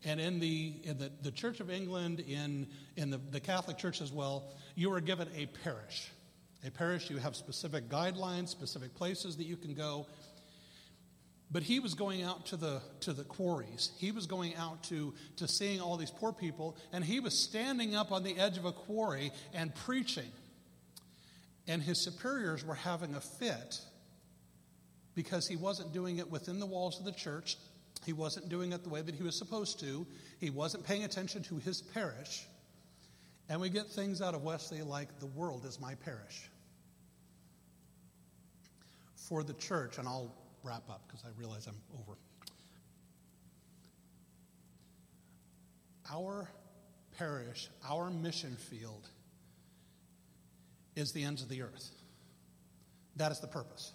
And 0.04 0.20
in 0.20 0.38
the, 0.38 0.74
in 0.84 0.98
the, 0.98 1.10
the 1.22 1.30
Church 1.30 1.60
of 1.60 1.70
England, 1.70 2.20
in, 2.20 2.68
in 2.96 3.10
the, 3.10 3.18
the 3.30 3.40
Catholic 3.40 3.78
Church 3.78 4.00
as 4.00 4.12
well, 4.12 4.44
you 4.74 4.90
were 4.90 5.00
given 5.00 5.28
a 5.36 5.46
parish. 5.46 6.10
A 6.66 6.70
parish, 6.70 7.10
you 7.10 7.18
have 7.18 7.36
specific 7.36 7.90
guidelines, 7.90 8.48
specific 8.48 8.94
places 8.94 9.36
that 9.36 9.44
you 9.44 9.56
can 9.56 9.74
go. 9.74 10.06
But 11.50 11.62
he 11.62 11.78
was 11.78 11.92
going 11.94 12.22
out 12.22 12.46
to 12.46 12.56
the, 12.56 12.80
to 13.00 13.12
the 13.12 13.22
quarries. 13.22 13.92
He 13.98 14.12
was 14.12 14.26
going 14.26 14.56
out 14.56 14.82
to, 14.84 15.12
to 15.36 15.46
seeing 15.46 15.80
all 15.80 15.96
these 15.96 16.10
poor 16.10 16.32
people, 16.32 16.76
and 16.92 17.04
he 17.04 17.20
was 17.20 17.38
standing 17.38 17.94
up 17.94 18.12
on 18.12 18.24
the 18.24 18.36
edge 18.38 18.56
of 18.56 18.64
a 18.64 18.72
quarry 18.72 19.30
and 19.52 19.74
preaching. 19.74 20.30
And 21.68 21.82
his 21.82 22.02
superiors 22.02 22.64
were 22.64 22.74
having 22.74 23.14
a 23.14 23.20
fit 23.20 23.78
because 25.14 25.46
he 25.46 25.56
wasn't 25.56 25.92
doing 25.92 26.18
it 26.18 26.30
within 26.30 26.58
the 26.58 26.66
walls 26.66 26.98
of 26.98 27.04
the 27.04 27.12
church. 27.12 27.56
He 28.04 28.12
wasn't 28.12 28.48
doing 28.48 28.72
it 28.72 28.82
the 28.82 28.90
way 28.90 29.02
that 29.02 29.14
he 29.14 29.22
was 29.22 29.38
supposed 29.38 29.80
to. 29.80 30.06
He 30.40 30.50
wasn't 30.50 30.84
paying 30.84 31.04
attention 31.04 31.42
to 31.44 31.56
his 31.58 31.82
parish. 31.82 32.46
And 33.48 33.60
we 33.60 33.68
get 33.68 33.86
things 33.86 34.22
out 34.22 34.34
of 34.34 34.42
Wesley 34.42 34.82
like 34.82 35.20
the 35.20 35.26
world 35.26 35.66
is 35.66 35.78
my 35.78 35.94
parish. 35.94 36.50
For 39.28 39.42
the 39.42 39.54
church, 39.54 39.98
and 39.98 40.06
I'll 40.06 40.34
wrap 40.62 40.88
up 40.90 41.02
because 41.06 41.24
I 41.24 41.28
realize 41.38 41.66
I'm 41.66 41.80
over. 42.00 42.18
Our 46.12 46.50
parish, 47.16 47.70
our 47.88 48.10
mission 48.10 48.56
field, 48.56 49.08
is 50.94 51.12
the 51.12 51.24
ends 51.24 51.42
of 51.42 51.48
the 51.48 51.62
earth. 51.62 51.90
That 53.16 53.32
is 53.32 53.40
the 53.40 53.46
purpose. 53.46 53.92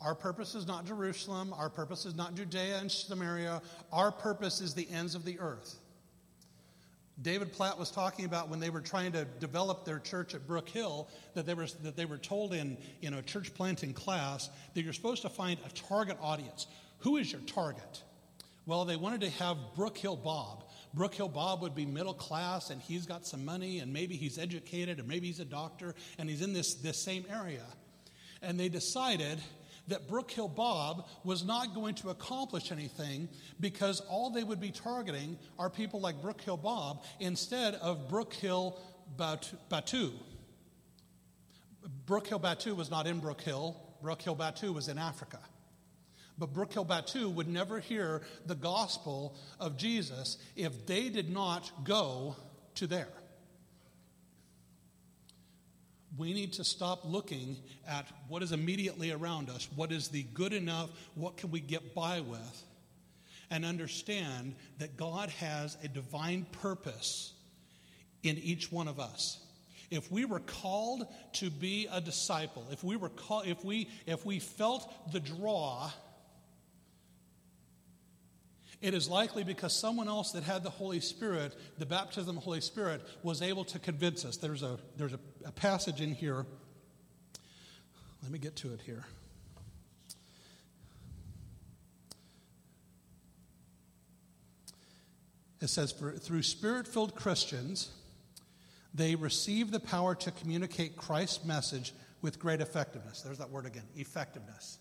Our 0.00 0.16
purpose 0.16 0.56
is 0.56 0.66
not 0.66 0.86
Jerusalem. 0.86 1.54
Our 1.56 1.70
purpose 1.70 2.04
is 2.04 2.16
not 2.16 2.34
Judea 2.34 2.78
and 2.78 2.90
Samaria. 2.90 3.62
Our 3.92 4.10
purpose 4.10 4.60
is 4.60 4.74
the 4.74 4.88
ends 4.90 5.14
of 5.14 5.24
the 5.24 5.38
earth. 5.38 5.76
David 7.20 7.52
Platt 7.52 7.78
was 7.78 7.90
talking 7.90 8.24
about 8.24 8.48
when 8.48 8.58
they 8.58 8.70
were 8.70 8.80
trying 8.80 9.12
to 9.12 9.24
develop 9.24 9.84
their 9.84 9.98
church 9.98 10.34
at 10.34 10.46
Brook 10.46 10.68
Hill 10.68 11.08
that 11.34 11.44
they 11.44 11.54
were, 11.54 11.66
that 11.82 11.94
they 11.94 12.06
were 12.06 12.18
told 12.18 12.54
in 12.54 12.78
you 13.00 13.10
know, 13.10 13.20
church 13.20 13.52
planting 13.54 13.92
class 13.92 14.48
that 14.74 14.82
you're 14.82 14.94
supposed 14.94 15.22
to 15.22 15.28
find 15.28 15.58
a 15.66 15.68
target 15.70 16.16
audience. 16.20 16.66
Who 17.00 17.18
is 17.18 17.30
your 17.30 17.42
target? 17.42 18.02
Well, 18.64 18.84
they 18.84 18.96
wanted 18.96 19.22
to 19.22 19.30
have 19.30 19.56
Brook 19.76 19.98
Hill 19.98 20.16
Bob. 20.16 20.64
Brook 20.94 21.14
Hill 21.14 21.28
Bob 21.28 21.62
would 21.62 21.74
be 21.74 21.84
middle 21.84 22.14
class 22.14 22.70
and 22.70 22.80
he's 22.80 23.06
got 23.06 23.26
some 23.26 23.44
money 23.44 23.80
and 23.80 23.92
maybe 23.92 24.16
he's 24.16 24.38
educated 24.38 25.00
or 25.00 25.04
maybe 25.04 25.26
he's 25.26 25.40
a 25.40 25.44
doctor 25.44 25.94
and 26.18 26.28
he's 26.28 26.42
in 26.42 26.52
this, 26.52 26.74
this 26.74 27.02
same 27.02 27.24
area. 27.30 27.64
And 28.40 28.58
they 28.58 28.68
decided 28.68 29.38
that 29.88 30.08
Brook 30.08 30.30
Hill 30.30 30.48
Bob 30.48 31.08
was 31.24 31.44
not 31.44 31.74
going 31.74 31.94
to 31.96 32.10
accomplish 32.10 32.70
anything 32.70 33.28
because 33.60 34.00
all 34.00 34.30
they 34.30 34.44
would 34.44 34.60
be 34.60 34.70
targeting 34.70 35.38
are 35.58 35.68
people 35.68 36.00
like 36.00 36.20
Brook 36.22 36.40
Hill 36.40 36.56
Bob 36.56 37.04
instead 37.20 37.74
of 37.74 38.08
Brook 38.08 38.32
Hill 38.34 38.78
Batu. 39.16 40.12
Brook 42.06 42.26
Hill 42.26 42.38
Batu 42.38 42.74
was 42.74 42.90
not 42.90 43.06
in 43.06 43.18
Brook 43.18 43.40
Hill, 43.40 43.76
Brook 44.02 44.22
Hill 44.22 44.34
Batu 44.34 44.72
was 44.72 44.88
in 44.88 44.98
Africa. 44.98 45.38
But 46.38 46.52
Brook 46.52 46.72
Hill 46.72 46.84
Batu 46.84 47.28
would 47.28 47.48
never 47.48 47.78
hear 47.78 48.22
the 48.46 48.54
gospel 48.54 49.36
of 49.60 49.76
Jesus 49.76 50.38
if 50.56 50.86
they 50.86 51.08
did 51.08 51.30
not 51.30 51.70
go 51.84 52.36
to 52.76 52.86
there. 52.86 53.12
We 56.18 56.34
need 56.34 56.52
to 56.54 56.64
stop 56.64 57.00
looking 57.04 57.56
at 57.88 58.06
what 58.28 58.42
is 58.42 58.52
immediately 58.52 59.12
around 59.12 59.48
us, 59.48 59.68
what 59.74 59.92
is 59.92 60.08
the 60.08 60.24
good 60.34 60.52
enough, 60.52 60.90
what 61.14 61.36
can 61.36 61.50
we 61.50 61.60
get 61.60 61.94
by 61.94 62.20
with, 62.20 62.64
and 63.50 63.64
understand 63.64 64.54
that 64.78 64.96
God 64.96 65.30
has 65.30 65.76
a 65.82 65.88
divine 65.88 66.46
purpose 66.60 67.32
in 68.22 68.36
each 68.38 68.70
one 68.70 68.88
of 68.88 69.00
us. 69.00 69.38
If 69.90 70.10
we 70.10 70.24
were 70.24 70.40
called 70.40 71.06
to 71.34 71.50
be 71.50 71.88
a 71.92 72.00
disciple, 72.00 72.66
if 72.70 72.82
we 72.82 72.96
were 72.96 73.10
called, 73.10 73.46
if 73.46 73.64
we 73.64 73.88
if 74.06 74.24
we 74.24 74.38
felt 74.38 75.12
the 75.12 75.20
draw 75.20 75.90
it 78.82 78.94
is 78.94 79.08
likely 79.08 79.44
because 79.44 79.72
someone 79.72 80.08
else 80.08 80.32
that 80.32 80.42
had 80.42 80.64
the 80.64 80.70
Holy 80.70 80.98
Spirit, 80.98 81.54
the 81.78 81.86
baptism 81.86 82.30
of 82.30 82.34
the 82.34 82.40
Holy 82.40 82.60
Spirit, 82.60 83.00
was 83.22 83.40
able 83.40 83.64
to 83.66 83.78
convince 83.78 84.24
us. 84.24 84.36
There's 84.36 84.64
a, 84.64 84.78
there's 84.96 85.12
a, 85.12 85.20
a 85.46 85.52
passage 85.52 86.00
in 86.00 86.12
here. 86.12 86.44
Let 88.22 88.32
me 88.32 88.40
get 88.40 88.56
to 88.56 88.74
it 88.74 88.80
here. 88.84 89.04
It 95.60 95.68
says, 95.68 95.92
through 95.92 96.42
spirit 96.42 96.88
filled 96.88 97.14
Christians, 97.14 97.90
they 98.92 99.14
receive 99.14 99.70
the 99.70 99.78
power 99.78 100.16
to 100.16 100.32
communicate 100.32 100.96
Christ's 100.96 101.44
message 101.44 101.94
with 102.20 102.40
great 102.40 102.60
effectiveness. 102.60 103.22
There's 103.22 103.38
that 103.38 103.50
word 103.50 103.66
again 103.66 103.84
effectiveness. 103.94 104.78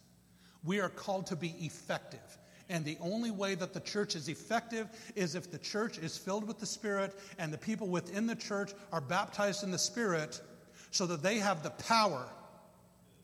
We 0.63 0.79
are 0.79 0.89
called 0.89 1.27
to 1.27 1.35
be 1.35 1.53
effective. 1.59 2.37
And 2.71 2.85
the 2.85 2.97
only 3.01 3.31
way 3.31 3.53
that 3.55 3.73
the 3.73 3.81
church 3.81 4.15
is 4.15 4.29
effective 4.29 4.87
is 5.13 5.35
if 5.35 5.51
the 5.51 5.57
church 5.57 5.97
is 5.97 6.17
filled 6.17 6.47
with 6.47 6.57
the 6.57 6.65
Spirit 6.65 7.13
and 7.37 7.51
the 7.51 7.57
people 7.57 7.87
within 7.89 8.27
the 8.27 8.35
church 8.35 8.71
are 8.93 9.01
baptized 9.01 9.63
in 9.63 9.71
the 9.71 9.77
Spirit 9.77 10.41
so 10.89 11.05
that 11.05 11.21
they 11.21 11.39
have 11.39 11.63
the 11.63 11.71
power 11.71 12.25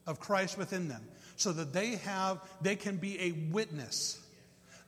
of 0.05 0.19
Christ 0.19 0.57
within 0.57 0.89
them, 0.89 1.01
so 1.37 1.53
that 1.53 1.71
they 1.71 1.95
have 1.95 2.41
they 2.61 2.75
can 2.75 2.97
be 2.97 3.19
a 3.21 3.31
witness 3.51 4.19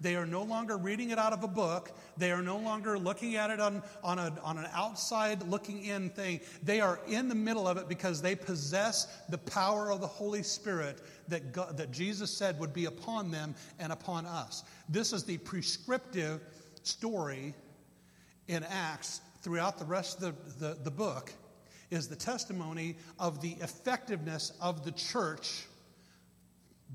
they 0.02 0.16
are 0.16 0.26
no 0.26 0.44
longer 0.44 0.78
reading 0.78 1.10
it 1.10 1.20
out 1.20 1.34
of 1.34 1.44
a 1.44 1.48
book. 1.48 1.92
They 2.18 2.32
are 2.32 2.42
no 2.42 2.58
longer 2.58 2.98
looking 2.98 3.36
at 3.36 3.50
it 3.50 3.60
on, 3.60 3.84
on, 4.04 4.18
a, 4.18 4.34
on 4.44 4.58
an 4.58 4.68
outside 4.74 5.44
looking 5.44 5.84
in 5.84 6.10
thing. 6.10 6.40
They 6.64 6.80
are 6.80 7.00
in 7.08 7.28
the 7.28 7.36
middle 7.36 7.68
of 7.68 7.78
it 7.78 7.90
because 7.90 8.22
they 8.22 8.36
possess 8.36 9.08
the 9.28 9.38
power 9.38 9.92
of 9.92 10.00
the 10.00 10.08
Holy 10.08 10.44
Spirit 10.44 11.02
that, 11.28 11.52
God, 11.52 11.78
that 11.78 11.92
Jesus 11.92 12.32
said 12.32 12.58
would 12.60 12.74
be 12.74 12.86
upon 12.86 13.30
them 13.30 13.56
and 13.78 13.92
upon 13.92 14.26
us. 14.26 14.64
This 14.88 15.12
is 15.12 15.26
the 15.26 15.38
prescriptive 15.40 16.42
story 16.84 17.54
in 18.48 18.64
Acts 18.64 19.22
throughout 19.42 19.78
the 19.78 19.86
rest 19.86 20.22
of 20.22 20.60
the, 20.60 20.68
the, 20.68 20.78
the 20.84 20.92
book 20.92 21.32
is 21.92 22.08
the 22.08 22.16
testimony 22.16 22.96
of 23.18 23.42
the 23.42 23.54
effectiveness 23.62 24.54
of 24.62 24.86
the 24.86 24.92
church 24.92 25.66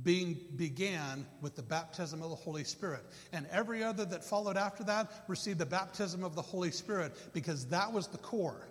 being 0.03 0.38
began 0.57 1.24
with 1.40 1.55
the 1.55 1.62
baptism 1.62 2.22
of 2.22 2.30
the 2.30 2.36
Holy 2.36 2.64
Spirit. 2.64 3.03
And 3.32 3.47
every 3.51 3.84
other 3.84 4.05
that 4.07 4.24
followed 4.24 4.57
after 4.57 4.82
that 4.84 5.11
received 5.28 5.61
the 5.61 5.66
baptism 5.66 6.24
of 6.24 6.34
the 6.34 6.42
Holy 6.42 6.72
Spirit 6.72 7.12
because 7.32 7.66
that 7.66 7.92
was 7.92 8.09
the 8.09 8.18
core. 8.18 8.66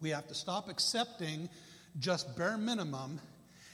We 0.00 0.10
have 0.10 0.28
to 0.28 0.34
stop 0.34 0.68
accepting 0.68 1.48
just 1.98 2.36
bare 2.36 2.58
minimum 2.58 3.18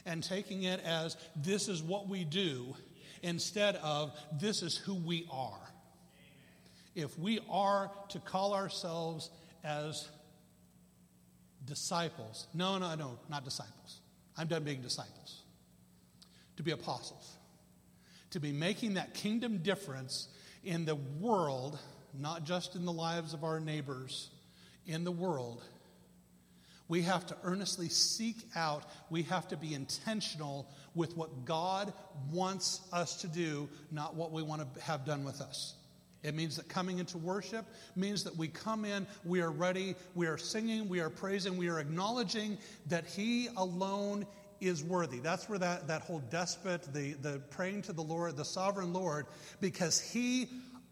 and 0.07 0.23
taking 0.23 0.63
it 0.63 0.81
as 0.85 1.17
this 1.37 1.69
is 1.69 1.83
what 1.83 2.09
we 2.09 2.25
do 2.25 2.75
instead 3.23 3.77
of 3.77 4.17
this 4.41 4.63
is 4.63 4.77
who 4.77 4.95
we 4.95 5.27
are. 5.33 5.59
If 6.95 7.19
we 7.19 7.41
are 7.51 7.91
to 8.11 8.21
call 8.21 8.55
ourselves 8.55 9.31
as 9.65 10.09
disciples, 11.65 12.47
no, 12.55 12.79
no, 12.79 12.95
no, 12.95 13.19
not 13.29 13.45
disciples. 13.45 14.01
I'm 14.37 14.47
done 14.47 14.63
being 14.63 14.83
disciples 14.83 15.42
to 16.57 16.63
be 16.63 16.71
apostles, 16.71 17.37
to 18.31 18.41
be 18.41 18.53
making 18.53 18.95
that 18.95 19.15
kingdom 19.15 19.59
difference 19.59 20.29
in 20.65 20.85
the 20.85 20.95
world, 20.95 21.79
not 22.19 22.45
just 22.45 22.75
in 22.75 22.85
the 22.85 22.93
lives 22.93 23.35
of 23.35 23.45
our 23.45 23.61
neighbors, 23.61 24.31
in 24.87 25.05
the 25.05 25.13
world. 25.13 25.63
We 26.89 27.03
have 27.03 27.27
to 27.27 27.37
earnestly 27.45 27.89
seek 27.89 28.37
out, 28.55 28.85
we 29.09 29.23
have 29.25 29.49
to 29.49 29.57
be 29.57 29.75
intentional 29.75 30.69
with 30.95 31.17
what 31.17 31.45
God 31.45 31.93
wants 32.31 32.81
us 32.93 33.23
to 33.23 33.29
do, 33.29 33.69
not 33.91 34.15
what 34.15 34.31
we 34.31 34.43
want 34.43 34.75
to 34.75 34.81
have 34.83 35.07
done 35.07 35.25
with 35.25 35.41
us. 35.41 35.75
It 36.23 36.35
means 36.35 36.57
that 36.57 36.69
coming 36.69 36.99
into 36.99 37.19
worship 37.19 37.67
means 37.97 38.25
that 38.25 38.37
we 38.37 38.47
come 38.47 38.85
in, 38.85 39.07
we 39.25 39.41
are 39.41 39.51
ready, 39.51 39.97
we 40.15 40.27
are 40.27 40.39
singing, 40.39 40.89
we 40.89 41.01
are 41.01 41.11
praising, 41.11 41.57
we 41.57 41.69
are 41.69 41.81
acknowledging 41.81 42.59
that 42.87 43.07
He 43.07 43.49
alone 43.57 44.27
is 44.63 44.85
worthy. 44.85 45.19
That's 45.19 45.49
where 45.49 45.59
that, 45.59 45.89
that 45.89 46.03
whole 46.03 46.23
despot, 46.31 46.93
the, 46.95 47.15
the 47.15 47.41
praying 47.51 47.83
to 47.83 47.93
the 47.93 48.03
Lord, 48.03 48.37
the 48.37 48.45
sovereign 48.45 48.93
Lord, 48.93 49.27
because 49.61 50.01
he 50.01 50.49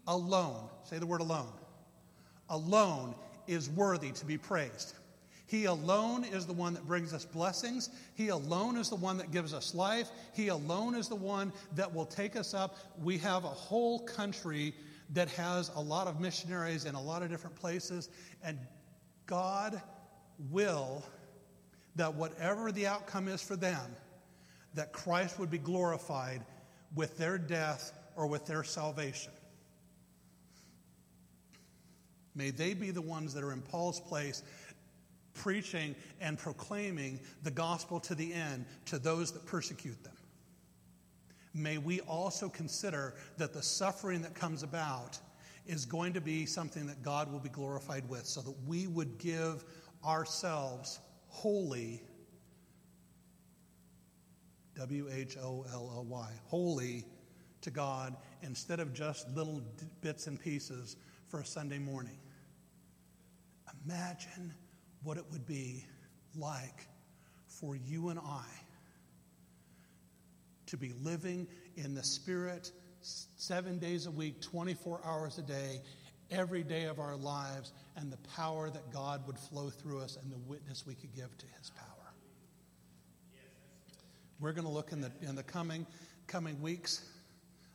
alone, 0.07 0.69
say 0.83 0.99
the 0.99 1.05
word 1.05 1.21
alone, 1.21 1.51
alone 2.49 3.15
is 3.47 3.69
worthy 3.69 4.11
to 4.11 4.25
be 4.25 4.37
praised. 4.37 4.93
He 5.47 5.65
alone 5.65 6.23
is 6.23 6.45
the 6.45 6.53
one 6.53 6.73
that 6.75 6.87
brings 6.87 7.13
us 7.13 7.25
blessings. 7.25 7.89
He 8.15 8.29
alone 8.29 8.77
is 8.77 8.89
the 8.89 8.95
one 8.95 9.17
that 9.17 9.31
gives 9.31 9.53
us 9.53 9.75
life. 9.75 10.09
He 10.33 10.47
alone 10.47 10.95
is 10.95 11.09
the 11.09 11.15
one 11.15 11.51
that 11.75 11.93
will 11.93 12.05
take 12.05 12.37
us 12.37 12.53
up. 12.53 12.77
We 13.03 13.17
have 13.17 13.43
a 13.43 13.49
whole 13.49 13.99
country 13.99 14.73
that 15.13 15.27
has 15.31 15.69
a 15.75 15.81
lot 15.81 16.07
of 16.07 16.21
missionaries 16.21 16.85
in 16.85 16.95
a 16.95 17.01
lot 17.01 17.21
of 17.21 17.29
different 17.29 17.57
places, 17.57 18.09
and 18.43 18.57
God 19.25 19.81
will 20.49 21.03
that 21.95 22.13
whatever 22.15 22.71
the 22.71 22.87
outcome 22.87 23.27
is 23.27 23.41
for 23.41 23.55
them, 23.55 23.95
that 24.73 24.93
Christ 24.93 25.39
would 25.39 25.51
be 25.51 25.57
glorified 25.57 26.45
with 26.95 27.17
their 27.17 27.37
death 27.37 27.91
or 28.15 28.27
with 28.27 28.45
their 28.45 28.63
salvation. 28.63 29.31
May 32.33 32.51
they 32.51 32.73
be 32.73 32.91
the 32.91 33.01
ones 33.01 33.33
that 33.33 33.43
are 33.43 33.51
in 33.51 33.61
Paul's 33.61 33.99
place, 33.99 34.43
preaching 35.33 35.95
and 36.19 36.37
proclaiming 36.37 37.19
the 37.43 37.51
gospel 37.51 37.99
to 38.01 38.15
the 38.15 38.33
end 38.33 38.65
to 38.85 38.99
those 38.99 39.31
that 39.33 39.45
persecute 39.45 40.01
them. 40.03 40.13
May 41.53 41.77
we 41.77 41.99
also 42.01 42.47
consider 42.47 43.15
that 43.37 43.53
the 43.53 43.61
suffering 43.61 44.21
that 44.21 44.33
comes 44.33 44.63
about 44.63 45.19
is 45.67 45.85
going 45.85 46.13
to 46.13 46.21
be 46.21 46.45
something 46.45 46.87
that 46.87 47.03
God 47.03 47.31
will 47.31 47.39
be 47.39 47.49
glorified 47.49 48.07
with, 48.09 48.25
so 48.25 48.41
that 48.41 48.55
we 48.65 48.87
would 48.87 49.17
give 49.17 49.65
ourselves 50.05 50.99
holy, 51.31 52.03
W 54.75 55.09
H 55.11 55.37
O 55.37 55.65
L 55.73 55.91
L 55.95 56.05
Y, 56.07 56.29
holy 56.45 57.05
to 57.61 57.71
God 57.71 58.15
instead 58.41 58.79
of 58.79 58.93
just 58.93 59.29
little 59.35 59.61
bits 60.01 60.27
and 60.27 60.39
pieces 60.39 60.97
for 61.27 61.39
a 61.39 61.45
Sunday 61.45 61.79
morning. 61.79 62.17
Imagine 63.85 64.53
what 65.03 65.17
it 65.17 65.25
would 65.31 65.45
be 65.45 65.85
like 66.35 66.87
for 67.47 67.75
you 67.75 68.09
and 68.09 68.19
I 68.19 68.45
to 70.67 70.77
be 70.77 70.93
living 71.01 71.47
in 71.75 71.93
the 71.93 72.03
Spirit 72.03 72.71
seven 73.01 73.79
days 73.79 74.05
a 74.05 74.11
week, 74.11 74.41
24 74.41 75.01
hours 75.03 75.37
a 75.37 75.41
day, 75.41 75.81
every 76.31 76.63
day 76.63 76.85
of 76.85 76.99
our 76.99 77.15
lives 77.15 77.73
and 77.97 78.11
the 78.11 78.17
power 78.35 78.69
that 78.69 78.91
God 78.91 79.25
would 79.27 79.37
flow 79.37 79.69
through 79.69 79.99
us 79.99 80.17
and 80.21 80.31
the 80.31 80.37
witness 80.49 80.85
we 80.87 80.95
could 80.95 81.13
give 81.15 81.37
to 81.37 81.45
his 81.57 81.69
power. 81.69 81.87
We're 84.39 84.53
going 84.53 84.65
to 84.65 84.73
look 84.73 84.91
in 84.91 85.01
the, 85.01 85.11
in 85.21 85.35
the 85.35 85.43
coming, 85.43 85.85
coming 86.25 86.59
weeks, 86.61 87.07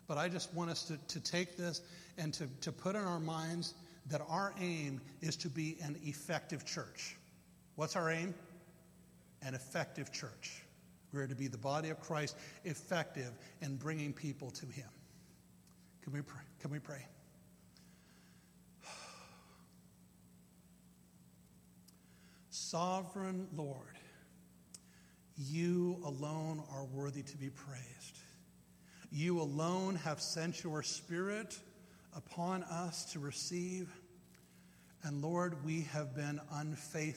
but 0.08 0.18
I 0.18 0.28
just 0.28 0.52
want 0.52 0.70
us 0.70 0.82
to, 0.84 0.96
to 0.96 1.20
take 1.20 1.56
this 1.56 1.82
and 2.18 2.34
to, 2.34 2.48
to 2.62 2.72
put 2.72 2.96
in 2.96 3.04
our 3.04 3.20
minds 3.20 3.74
that 4.08 4.20
our 4.28 4.52
aim 4.60 5.00
is 5.20 5.36
to 5.36 5.48
be 5.48 5.76
an 5.82 5.96
effective 6.02 6.64
church. 6.64 7.16
What's 7.76 7.94
our 7.94 8.10
aim? 8.10 8.34
An 9.42 9.54
effective 9.54 10.12
church. 10.12 10.62
We're 11.12 11.26
to 11.26 11.34
be 11.34 11.46
the 11.46 11.58
body 11.58 11.90
of 11.90 12.00
Christ, 12.00 12.36
effective 12.64 13.30
in 13.60 13.76
bringing 13.76 14.12
people 14.12 14.50
to 14.50 14.66
Him. 14.66 14.88
Can 16.02 16.12
we 16.12 16.20
pray? 16.20 16.42
Can 16.60 16.70
we 16.70 16.78
pray? 16.78 17.04
Sovereign 22.76 23.48
Lord, 23.56 23.96
You 25.38 25.98
alone 26.04 26.62
are 26.70 26.84
worthy 26.84 27.22
to 27.22 27.36
be 27.38 27.48
praised. 27.48 28.18
You 29.10 29.40
alone 29.40 29.94
have 29.94 30.20
sent 30.20 30.62
your 30.62 30.82
Spirit 30.82 31.58
upon 32.14 32.64
us 32.64 33.06
to 33.14 33.18
receive. 33.18 33.90
And 35.04 35.22
Lord, 35.22 35.64
we 35.64 35.84
have 35.94 36.14
been 36.14 36.38
unfaithful 36.52 37.14